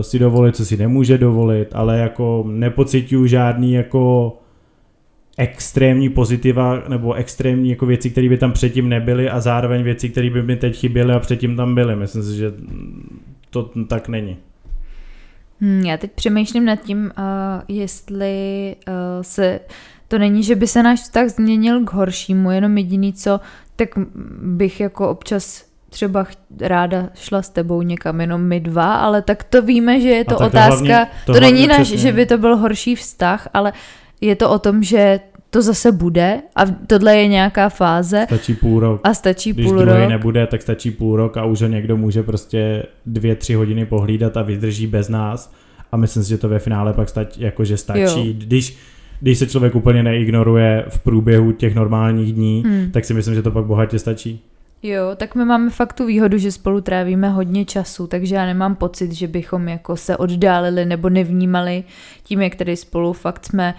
si 0.00 0.18
dovolit, 0.18 0.56
co 0.56 0.66
si 0.66 0.76
nemůže 0.76 1.18
dovolit, 1.18 1.68
ale 1.72 1.98
jako 1.98 2.44
nepocituju 2.48 3.26
žádný 3.26 3.72
jako 3.72 4.36
extrémní 5.36 6.08
pozitiva 6.08 6.82
nebo 6.88 7.14
extrémní 7.14 7.70
jako 7.70 7.86
věci, 7.86 8.10
které 8.10 8.28
by 8.28 8.38
tam 8.38 8.52
předtím 8.52 8.88
nebyly 8.88 9.30
a 9.30 9.40
zároveň 9.40 9.82
věci, 9.82 10.08
které 10.08 10.30
by 10.30 10.42
mi 10.42 10.56
teď 10.56 10.76
chyběly 10.76 11.14
a 11.14 11.20
předtím 11.20 11.56
tam 11.56 11.74
byly. 11.74 11.96
Myslím 11.96 12.22
si, 12.22 12.36
že 12.36 12.52
to 13.50 13.70
tak 13.88 14.08
není. 14.08 14.36
Hmm, 15.60 15.80
já 15.80 15.96
teď 15.96 16.10
přemýšlím 16.12 16.64
nad 16.64 16.76
tím, 16.76 17.04
uh, 17.18 17.62
jestli 17.68 18.76
uh, 18.88 18.94
se 19.22 19.60
to 20.08 20.18
není, 20.18 20.42
že 20.42 20.56
by 20.56 20.66
se 20.66 20.82
náš 20.82 21.00
vztah 21.00 21.28
změnil 21.28 21.84
k 21.84 21.92
horšímu, 21.92 22.50
jenom 22.50 22.78
jediný 22.78 23.12
co, 23.12 23.40
tak 23.76 23.88
bych 24.42 24.80
jako 24.80 25.08
občas 25.08 25.67
třeba 25.90 26.26
ráda 26.60 27.08
šla 27.14 27.42
s 27.42 27.50
tebou 27.50 27.82
někam 27.82 28.20
jenom 28.20 28.42
my 28.42 28.60
dva, 28.60 28.94
ale 28.94 29.22
tak 29.22 29.44
to 29.44 29.62
víme, 29.62 30.00
že 30.00 30.08
je 30.08 30.24
to 30.24 30.36
otázka, 30.38 30.68
to, 30.68 30.74
hlavně, 30.74 31.06
to, 31.26 31.32
to 31.32 31.40
není 31.40 31.66
náš, 31.66 31.86
že 31.86 32.12
by 32.12 32.26
to 32.26 32.38
byl 32.38 32.56
horší 32.56 32.94
vztah, 32.94 33.48
ale 33.54 33.72
je 34.20 34.36
to 34.36 34.50
o 34.50 34.58
tom, 34.58 34.82
že 34.82 35.20
to 35.50 35.62
zase 35.62 35.92
bude 35.92 36.42
a 36.56 36.62
tohle 36.86 37.16
je 37.16 37.28
nějaká 37.28 37.68
fáze. 37.68 38.24
Stačí 38.26 38.54
půl 38.54 38.80
rok. 38.80 39.00
A 39.04 39.14
stačí 39.14 39.52
Když 39.52 39.66
půl 39.66 39.84
rok. 39.84 40.08
nebude, 40.08 40.46
tak 40.46 40.62
stačí 40.62 40.90
půl 40.90 41.16
rok 41.16 41.36
a 41.36 41.44
už 41.44 41.62
ho 41.62 41.68
někdo 41.68 41.96
může 41.96 42.22
prostě 42.22 42.82
dvě, 43.06 43.36
tři 43.36 43.54
hodiny 43.54 43.86
pohlídat 43.86 44.36
a 44.36 44.42
vydrží 44.42 44.86
bez 44.86 45.08
nás 45.08 45.52
a 45.92 45.96
myslím 45.96 46.22
si, 46.22 46.28
že 46.28 46.38
to 46.38 46.48
ve 46.48 46.58
finále 46.58 46.92
pak 46.92 47.08
stačí, 47.08 47.40
jakože 47.40 47.76
stačí. 47.76 48.34
Když, 48.34 48.78
když 49.20 49.38
se 49.38 49.46
člověk 49.46 49.74
úplně 49.74 50.02
neignoruje 50.02 50.84
v 50.88 50.98
průběhu 50.98 51.52
těch 51.52 51.74
normálních 51.74 52.32
dní, 52.32 52.62
hmm. 52.66 52.90
tak 52.90 53.04
si 53.04 53.14
myslím, 53.14 53.34
že 53.34 53.42
to 53.42 53.50
pak 53.50 53.64
bohatě 53.64 53.98
stačí. 53.98 54.44
Jo, 54.82 55.10
tak 55.16 55.34
my 55.34 55.44
máme 55.44 55.70
fakt 55.70 55.92
tu 55.92 56.06
výhodu, 56.06 56.38
že 56.38 56.52
spolu 56.52 56.80
trávíme 56.80 57.28
hodně 57.28 57.64
času, 57.64 58.06
takže 58.06 58.34
já 58.34 58.46
nemám 58.46 58.76
pocit, 58.76 59.12
že 59.12 59.28
bychom 59.28 59.68
jako 59.68 59.96
se 59.96 60.16
oddálili 60.16 60.84
nebo 60.84 61.08
nevnímali 61.08 61.84
tím, 62.22 62.42
jak 62.42 62.54
tady 62.54 62.76
spolu 62.76 63.12
fakt 63.12 63.46
jsme 63.46 63.74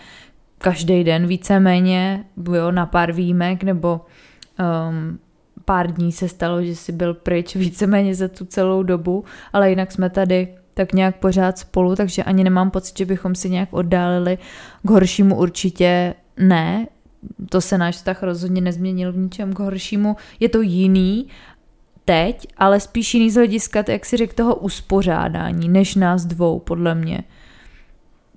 každý 0.58 1.04
den 1.04 1.28
víceméně, 1.28 2.26
jo, 2.54 2.72
na 2.72 2.86
pár 2.86 3.12
výjimek, 3.12 3.64
nebo 3.64 4.02
um, 4.60 5.20
pár 5.66 5.94
dní 5.94 6.12
se 6.12 6.28
stalo, 6.28 6.64
že 6.64 6.76
si 6.76 6.92
byl 6.92 7.14
pryč 7.14 7.56
víceméně 7.56 8.16
za 8.16 8.28
tu 8.28 8.46
celou 8.46 8.84
dobu, 8.84 9.26
ale 9.54 9.70
jinak 9.70 9.92
jsme 9.92 10.10
tady 10.10 10.48
tak 10.74 10.94
nějak 10.94 11.16
pořád 11.16 11.58
spolu, 11.58 11.96
takže 11.96 12.24
ani 12.24 12.44
nemám 12.44 12.72
pocit, 12.72 12.98
že 12.98 13.06
bychom 13.06 13.36
si 13.36 13.50
nějak 13.50 13.74
oddálili 13.74 14.38
k 14.84 14.90
horšímu 14.90 15.36
určitě 15.36 16.14
ne. 16.38 16.88
To 17.50 17.62
se 17.62 17.78
náš 17.78 17.96
vztah 17.96 18.24
rozhodně 18.24 18.62
nezměnil 18.62 19.12
v 19.14 19.18
ničem 19.18 19.54
k 19.54 19.60
horšímu. 19.60 20.16
Je 20.40 20.50
to 20.50 20.62
jiný 20.62 21.28
teď, 22.06 22.48
ale 22.58 22.80
spíš 22.80 23.14
jiný 23.14 23.32
z 23.32 23.36
hlediska, 23.36 23.84
jak 23.88 24.06
si 24.06 24.18
řekl, 24.18 24.34
toho 24.34 24.56
uspořádání, 24.56 25.70
než 25.70 25.96
nás 25.96 26.26
dvou, 26.26 26.60
podle 26.60 26.96
mě. 26.96 27.24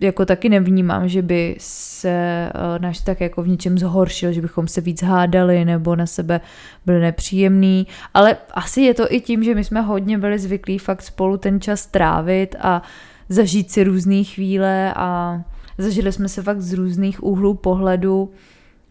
Jako 0.00 0.26
taky 0.26 0.48
nevnímám, 0.48 1.08
že 1.08 1.22
by 1.22 1.56
se 1.58 2.48
uh, 2.54 2.82
náš 2.82 3.00
tak 3.00 3.20
jako 3.20 3.42
v 3.42 3.48
něčem 3.48 3.78
zhoršil, 3.78 4.32
že 4.32 4.40
bychom 4.40 4.68
se 4.68 4.80
víc 4.80 5.02
hádali 5.02 5.64
nebo 5.64 5.96
na 5.96 6.06
sebe 6.06 6.40
byli 6.86 7.00
nepříjemný, 7.00 7.86
ale 8.14 8.36
asi 8.50 8.80
je 8.80 8.94
to 8.94 9.12
i 9.12 9.20
tím, 9.20 9.44
že 9.44 9.54
my 9.54 9.64
jsme 9.64 9.80
hodně 9.80 10.18
byli 10.18 10.38
zvyklí 10.38 10.78
fakt 10.78 11.02
spolu 11.02 11.36
ten 11.36 11.60
čas 11.60 11.86
trávit 11.86 12.56
a 12.60 12.82
zažít 13.28 13.70
si 13.70 13.84
různé 13.84 14.24
chvíle 14.24 14.94
a 14.96 15.40
zažili 15.78 16.12
jsme 16.12 16.28
se 16.28 16.42
fakt 16.42 16.60
z 16.60 16.72
různých 16.72 17.22
úhlů 17.24 17.54
pohledu, 17.54 18.30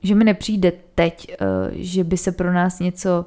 že 0.04 0.16
mi 0.16 0.24
nepřijde 0.24 0.72
teď, 0.95 1.36
uh, 1.41 1.47
že 1.72 2.04
by 2.04 2.18
se 2.18 2.32
pro 2.32 2.54
nás 2.54 2.80
něco 2.80 3.26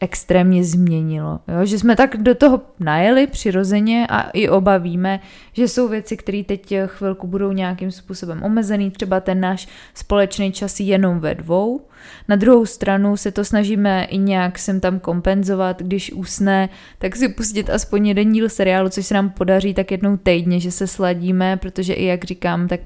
extrémně 0.00 0.64
změnilo. 0.64 1.40
Jo? 1.48 1.66
Že 1.66 1.78
jsme 1.78 1.96
tak 1.96 2.16
do 2.16 2.34
toho 2.34 2.60
najeli 2.80 3.26
přirozeně 3.26 4.06
a 4.10 4.30
i 4.30 4.48
oba 4.48 4.78
víme, 4.78 5.20
že 5.52 5.68
jsou 5.68 5.88
věci, 5.88 6.16
které 6.16 6.42
teď 6.44 6.74
chvilku 6.86 7.26
budou 7.26 7.52
nějakým 7.52 7.90
způsobem 7.90 8.42
omezený, 8.42 8.90
třeba 8.90 9.20
ten 9.20 9.40
náš 9.40 9.68
společný 9.94 10.52
čas 10.52 10.80
jenom 10.80 11.20
ve 11.20 11.34
dvou. 11.34 11.80
Na 12.28 12.36
druhou 12.36 12.66
stranu 12.66 13.16
se 13.16 13.32
to 13.32 13.44
snažíme 13.44 14.04
i 14.04 14.18
nějak 14.18 14.58
sem 14.58 14.80
tam 14.80 15.00
kompenzovat, 15.00 15.82
když 15.82 16.12
usne, 16.12 16.68
tak 16.98 17.16
si 17.16 17.28
pustit 17.28 17.70
aspoň 17.70 18.06
jeden 18.06 18.32
díl 18.32 18.48
seriálu, 18.48 18.88
což 18.88 19.06
se 19.06 19.14
nám 19.14 19.30
podaří 19.30 19.74
tak 19.74 19.90
jednou 19.90 20.16
týdně, 20.16 20.60
že 20.60 20.70
se 20.70 20.86
sladíme, 20.86 21.56
protože 21.56 21.92
i 21.92 22.04
jak 22.04 22.24
říkám, 22.24 22.68
tak 22.68 22.80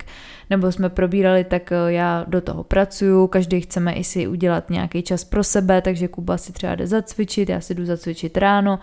nebo 0.50 0.72
jsme 0.72 0.88
probírali, 0.88 1.44
tak 1.44 1.72
eh, 1.72 1.76
já 1.86 2.24
do 2.28 2.40
toho 2.40 2.64
pracuju, 2.64 3.26
každý 3.26 3.60
chceme 3.60 3.92
i 3.92 4.04
si 4.04 4.26
udělat 4.26 4.70
nějaký 4.70 5.02
čas 5.02 5.24
pro 5.24 5.44
sebe, 5.44 5.82
takže 5.82 6.08
Kuba 6.08 6.38
si 6.38 6.52
třeba 6.52 6.74
jde 6.74 6.86
zacvičit, 6.86 7.48
já 7.48 7.60
si 7.60 7.74
jdu 7.74 7.84
zacvičit 7.86 8.36
ráno, 8.36 8.78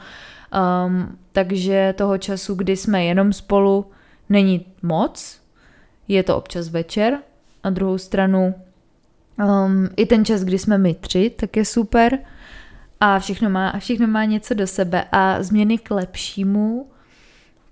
um, 0.85 1.17
takže 1.31 1.93
toho 1.97 2.17
času, 2.17 2.55
kdy 2.55 2.77
jsme 2.77 3.05
jenom 3.05 3.33
spolu, 3.33 3.85
není 4.29 4.65
moc, 4.81 5.39
je 6.07 6.23
to 6.23 6.37
občas 6.37 6.69
večer, 6.69 7.17
na 7.63 7.71
druhou 7.71 7.97
stranu 7.97 8.55
um, 9.39 9.89
i 9.95 10.05
ten 10.05 10.25
čas, 10.25 10.43
kdy 10.43 10.59
jsme 10.59 10.77
my 10.77 10.93
tři, 10.93 11.29
tak 11.29 11.57
je 11.57 11.65
super. 11.65 12.19
A 12.99 13.19
všechno 13.19 13.49
má, 13.49 13.69
a 13.69 13.79
všechno 13.79 14.07
má 14.07 14.25
něco 14.25 14.53
do 14.53 14.67
sebe. 14.67 15.05
A 15.11 15.43
změny 15.43 15.77
k 15.77 15.91
lepšímu 15.91 16.89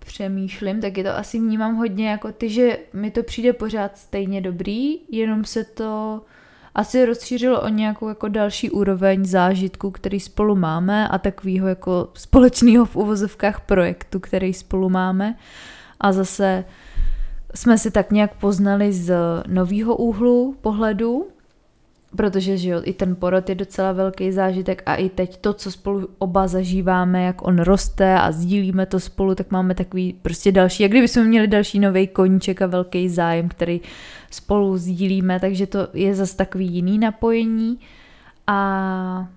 přemýšlím, 0.07 0.81
tak 0.81 0.97
je 0.97 1.03
to 1.03 1.17
asi 1.17 1.39
vnímám 1.39 1.75
hodně 1.75 2.09
jako 2.09 2.31
ty, 2.31 2.49
že 2.49 2.77
mi 2.93 3.11
to 3.11 3.23
přijde 3.23 3.53
pořád 3.53 3.97
stejně 3.97 4.41
dobrý, 4.41 4.99
jenom 5.09 5.45
se 5.45 5.63
to 5.63 6.21
asi 6.75 7.05
rozšířilo 7.05 7.61
o 7.61 7.67
nějakou 7.67 8.09
jako 8.09 8.27
další 8.27 8.69
úroveň 8.69 9.25
zážitku, 9.25 9.91
který 9.91 10.19
spolu 10.19 10.55
máme 10.55 11.07
a 11.07 11.17
takového 11.17 11.67
jako 11.67 12.09
společného 12.13 12.85
v 12.85 12.95
uvozovkách 12.95 13.61
projektu, 13.61 14.19
který 14.19 14.53
spolu 14.53 14.89
máme. 14.89 15.35
A 15.99 16.11
zase 16.11 16.65
jsme 17.55 17.77
si 17.77 17.91
tak 17.91 18.11
nějak 18.11 18.35
poznali 18.35 18.93
z 18.93 19.15
nového 19.47 19.95
úhlu 19.95 20.55
pohledu, 20.61 21.27
protože 22.15 22.57
že 22.57 22.69
jo, 22.69 22.81
i 22.83 22.93
ten 22.93 23.15
porod 23.15 23.49
je 23.49 23.55
docela 23.55 23.91
velký 23.91 24.31
zážitek 24.31 24.83
a 24.85 24.95
i 24.95 25.09
teď 25.09 25.37
to, 25.37 25.53
co 25.53 25.71
spolu 25.71 26.09
oba 26.17 26.47
zažíváme, 26.47 27.23
jak 27.23 27.47
on 27.47 27.59
roste 27.59 28.19
a 28.19 28.31
sdílíme 28.31 28.85
to 28.85 28.99
spolu, 28.99 29.35
tak 29.35 29.51
máme 29.51 29.75
takový 29.75 30.13
prostě 30.21 30.51
další, 30.51 30.83
jak 30.83 30.91
kdybychom 30.91 31.25
měli 31.25 31.47
další 31.47 31.79
nový 31.79 32.07
koníček 32.07 32.61
a 32.61 32.67
velký 32.67 33.09
zájem, 33.09 33.49
který 33.49 33.81
spolu 34.31 34.77
sdílíme, 34.77 35.39
takže 35.39 35.67
to 35.67 35.87
je 35.93 36.15
zase 36.15 36.37
takový 36.37 36.67
jiný 36.67 36.97
napojení. 36.97 37.79
A 38.47 39.27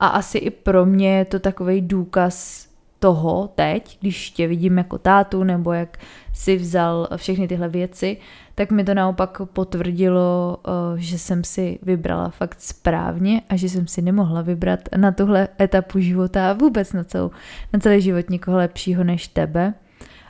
a 0.00 0.06
asi 0.06 0.38
i 0.38 0.50
pro 0.50 0.86
mě 0.86 1.16
je 1.18 1.24
to 1.24 1.38
takový 1.38 1.80
důkaz 1.80 2.68
toho 2.98 3.48
teď, 3.54 3.98
když 4.00 4.30
tě 4.30 4.46
vidím 4.46 4.78
jako 4.78 4.98
tátu, 4.98 5.44
nebo 5.44 5.72
jak 5.72 5.98
si 6.32 6.56
vzal 6.56 7.08
všechny 7.16 7.48
tyhle 7.48 7.68
věci, 7.68 8.16
tak 8.58 8.70
mi 8.70 8.84
to 8.84 8.94
naopak 8.94 9.40
potvrdilo, 9.52 10.58
eh, 10.66 10.70
že 10.96 11.18
jsem 11.18 11.44
si 11.44 11.78
vybrala 11.82 12.28
fakt 12.28 12.60
správně 12.60 13.42
a 13.48 13.56
že 13.56 13.68
jsem 13.68 13.86
si 13.86 14.02
nemohla 14.02 14.42
vybrat 14.42 14.80
na 14.96 15.12
tuhle 15.12 15.48
etapu 15.60 15.98
života 15.98 16.50
a 16.50 16.52
vůbec 16.52 16.92
na, 16.92 17.04
celou, 17.04 17.30
na 17.72 17.78
celý 17.78 18.00
život 18.00 18.30
někoho 18.30 18.56
lepšího 18.56 19.04
než 19.04 19.28
tebe. 19.28 19.74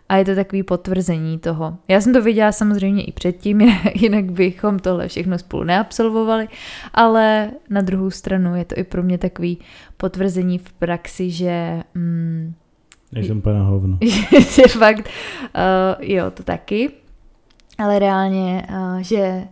A 0.09 0.17
je 0.17 0.25
to 0.25 0.35
takový 0.35 0.63
potvrzení 0.63 1.39
toho. 1.39 1.79
Já 1.89 2.01
jsem 2.01 2.13
to 2.13 2.23
viděla 2.23 2.53
samozřejmě 2.53 3.05
i 3.05 3.13
předtím, 3.13 3.61
jinak 3.95 4.25
bychom 4.33 4.79
tohle 4.79 5.09
všechno 5.09 5.39
spolu 5.39 5.65
neabsolvovali, 5.65 6.49
ale 6.95 7.51
na 7.71 7.81
druhou 7.81 8.11
stranu 8.11 8.57
je 8.57 8.65
to 8.65 8.75
i 8.79 8.85
pro 8.85 9.03
mě 9.03 9.19
takový 9.19 9.59
potvrzení 9.97 10.59
v 10.59 10.73
praxi, 10.73 11.31
že... 11.31 11.83
Mm, 11.95 12.55
Nejsem 13.13 13.41
pana 13.41 13.63
hovno. 13.63 13.99
že 14.55 14.63
fakt, 14.69 15.09
uh, 15.09 16.05
jo, 16.05 16.31
to 16.31 16.43
taky, 16.43 16.91
ale 17.79 17.99
reálně, 17.99 18.67
uh, 18.71 18.99
že 18.99 19.45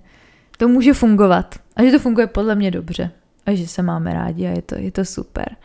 to 0.58 0.68
může 0.68 0.94
fungovat 0.94 1.54
a 1.76 1.82
že 1.82 1.90
to 1.90 1.98
funguje 1.98 2.26
podle 2.26 2.54
mě 2.54 2.70
dobře 2.70 3.10
a 3.46 3.54
že 3.54 3.68
se 3.68 3.82
máme 3.82 4.14
rádi 4.14 4.46
a 4.46 4.50
je 4.50 4.62
to, 4.62 4.74
je 4.74 4.92
to 4.92 5.04
super. 5.04 5.56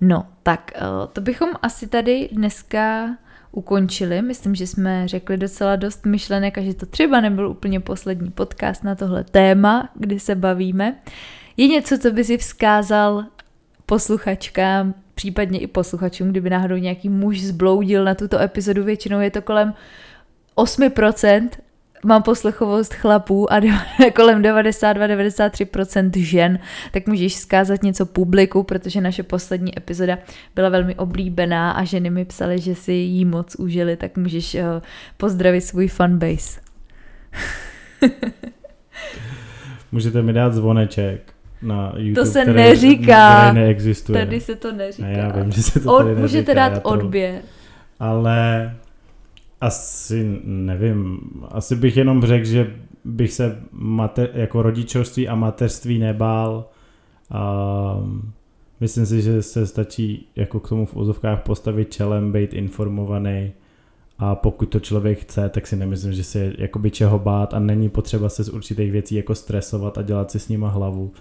No, 0.00 0.26
tak 0.42 0.72
uh, 0.74 1.06
to 1.12 1.20
bychom 1.20 1.50
asi 1.62 1.86
tady 1.86 2.28
dneska 2.32 3.16
ukončili. 3.52 4.22
Myslím, 4.22 4.54
že 4.54 4.66
jsme 4.66 5.08
řekli 5.08 5.36
docela 5.36 5.76
dost 5.76 6.06
myšlenek 6.06 6.58
a 6.58 6.62
že 6.62 6.74
to 6.74 6.86
třeba 6.86 7.20
nebyl 7.20 7.48
úplně 7.48 7.80
poslední 7.80 8.30
podcast 8.30 8.84
na 8.84 8.94
tohle 8.94 9.24
téma, 9.24 9.88
kdy 9.94 10.20
se 10.20 10.34
bavíme. 10.34 10.96
Je 11.56 11.68
něco, 11.68 11.98
co 11.98 12.10
by 12.10 12.24
si 12.24 12.38
vzkázal 12.38 13.24
posluchačkám, 13.86 14.94
případně 15.14 15.58
i 15.58 15.66
posluchačům, 15.66 16.30
kdyby 16.30 16.50
náhodou 16.50 16.76
nějaký 16.76 17.08
muž 17.08 17.40
zbloudil 17.42 18.04
na 18.04 18.14
tuto 18.14 18.40
epizodu, 18.40 18.84
většinou 18.84 19.20
je 19.20 19.30
to 19.30 19.42
kolem 19.42 19.74
8%, 20.56 21.48
mám 22.04 22.22
poslechovost 22.22 22.94
chlapů 22.94 23.52
a 23.52 23.60
kolem 24.14 24.42
92-93% 24.42 26.10
žen, 26.24 26.58
tak 26.92 27.06
můžeš 27.06 27.34
zkázat 27.34 27.82
něco 27.82 28.06
publiku, 28.06 28.62
protože 28.62 29.00
naše 29.00 29.22
poslední 29.22 29.78
epizoda 29.78 30.18
byla 30.54 30.68
velmi 30.68 30.94
oblíbená 30.94 31.70
a 31.70 31.84
ženy 31.84 32.10
mi 32.10 32.24
psaly, 32.24 32.58
že 32.58 32.74
si 32.74 32.92
jí 32.92 33.24
moc 33.24 33.54
užili, 33.54 33.96
tak 33.96 34.16
můžeš 34.16 34.54
uh, 34.54 34.60
pozdravit 35.16 35.60
svůj 35.60 35.88
fanbase. 35.88 36.60
Můžete 39.92 40.22
mi 40.22 40.32
dát 40.32 40.54
zvoneček 40.54 41.32
na 41.62 41.92
YouTube, 41.96 42.26
To 42.26 42.26
se 42.26 42.42
který, 42.42 42.56
neříká. 42.56 43.40
Který 43.40 43.54
neexistuje. 43.60 44.18
Tady 44.18 44.40
se 44.40 44.56
to 44.56 44.72
neříká. 44.72 45.08
A 45.08 45.10
já 45.10 45.28
vím, 45.28 45.52
že 45.52 45.62
se 45.62 45.80
to 45.80 45.94
Od, 45.94 45.98
tady 45.98 46.08
neříká. 46.08 46.22
Můžete 46.22 46.54
dát 46.54 46.80
odběr. 46.82 47.40
Ale 48.00 48.74
asi 49.60 50.40
nevím, 50.44 51.20
asi 51.48 51.76
bych 51.76 51.96
jenom 51.96 52.22
řekl, 52.22 52.44
že 52.44 52.74
bych 53.04 53.32
se 53.32 53.62
mater, 53.72 54.30
jako 54.34 54.62
rodičovství 54.62 55.28
a 55.28 55.34
mateřství 55.34 55.98
nebál. 55.98 56.68
A 57.30 58.04
myslím 58.80 59.06
si, 59.06 59.22
že 59.22 59.42
se 59.42 59.66
stačí 59.66 60.28
jako 60.36 60.60
k 60.60 60.68
tomu 60.68 60.86
v 60.86 60.96
úzovkách 60.96 61.42
postavit 61.42 61.92
čelem, 61.92 62.32
být 62.32 62.52
informovaný 62.54 63.52
a 64.18 64.34
pokud 64.34 64.66
to 64.66 64.80
člověk 64.80 65.18
chce, 65.18 65.48
tak 65.48 65.66
si 65.66 65.76
nemyslím, 65.76 66.12
že 66.12 66.24
se 66.24 66.52
jakoby 66.58 66.90
čeho 66.90 67.18
bát 67.18 67.54
a 67.54 67.58
není 67.58 67.88
potřeba 67.88 68.28
se 68.28 68.44
z 68.44 68.48
určitých 68.48 68.92
věcí 68.92 69.14
jako 69.14 69.34
stresovat 69.34 69.98
a 69.98 70.02
dělat 70.02 70.30
si 70.30 70.38
s 70.38 70.48
nima 70.48 70.68
hlavu 70.68 71.12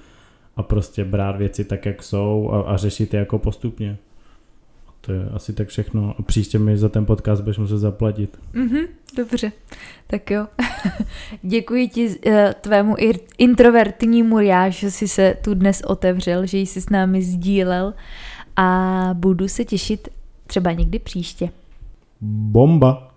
a 0.56 0.64
prostě 0.64 1.06
brát 1.06 1.36
věci 1.36 1.66
tak, 1.66 1.86
jak 1.86 2.04
jsou 2.04 2.50
a, 2.52 2.62
a 2.62 2.78
řešit 2.78 3.14
je 3.14 3.20
jako 3.20 3.40
postupně. 3.40 3.98
To 5.08 5.14
je 5.14 5.30
asi 5.34 5.54
tak 5.54 5.68
všechno. 5.68 6.16
A 6.20 6.22
příště 6.22 6.60
mi 6.60 6.78
za 6.78 6.90
ten 6.90 7.06
podcast 7.06 7.42
budeš 7.42 7.58
muset 7.58 7.78
zaplatit. 7.78 8.40
Mhm, 8.54 8.80
dobře. 9.18 9.52
Tak 10.08 10.32
jo. 10.32 10.48
Děkuji 11.42 11.88
ti 11.88 12.08
uh, 12.08 12.34
tvému 12.62 12.96
introvertnímu 13.38 14.40
já, 14.40 14.70
že 14.70 14.92
jsi 14.92 15.08
se 15.08 15.38
tu 15.44 15.54
dnes 15.54 15.82
otevřel, 15.82 16.46
že 16.46 16.58
jsi 16.58 16.82
s 16.82 16.90
námi 16.90 17.24
sdílel 17.24 17.94
a 18.56 19.10
budu 19.14 19.48
se 19.48 19.66
těšit 19.66 20.08
třeba 20.48 20.72
někdy 20.72 21.00
příště. 21.00 21.50
Bomba! 22.22 23.17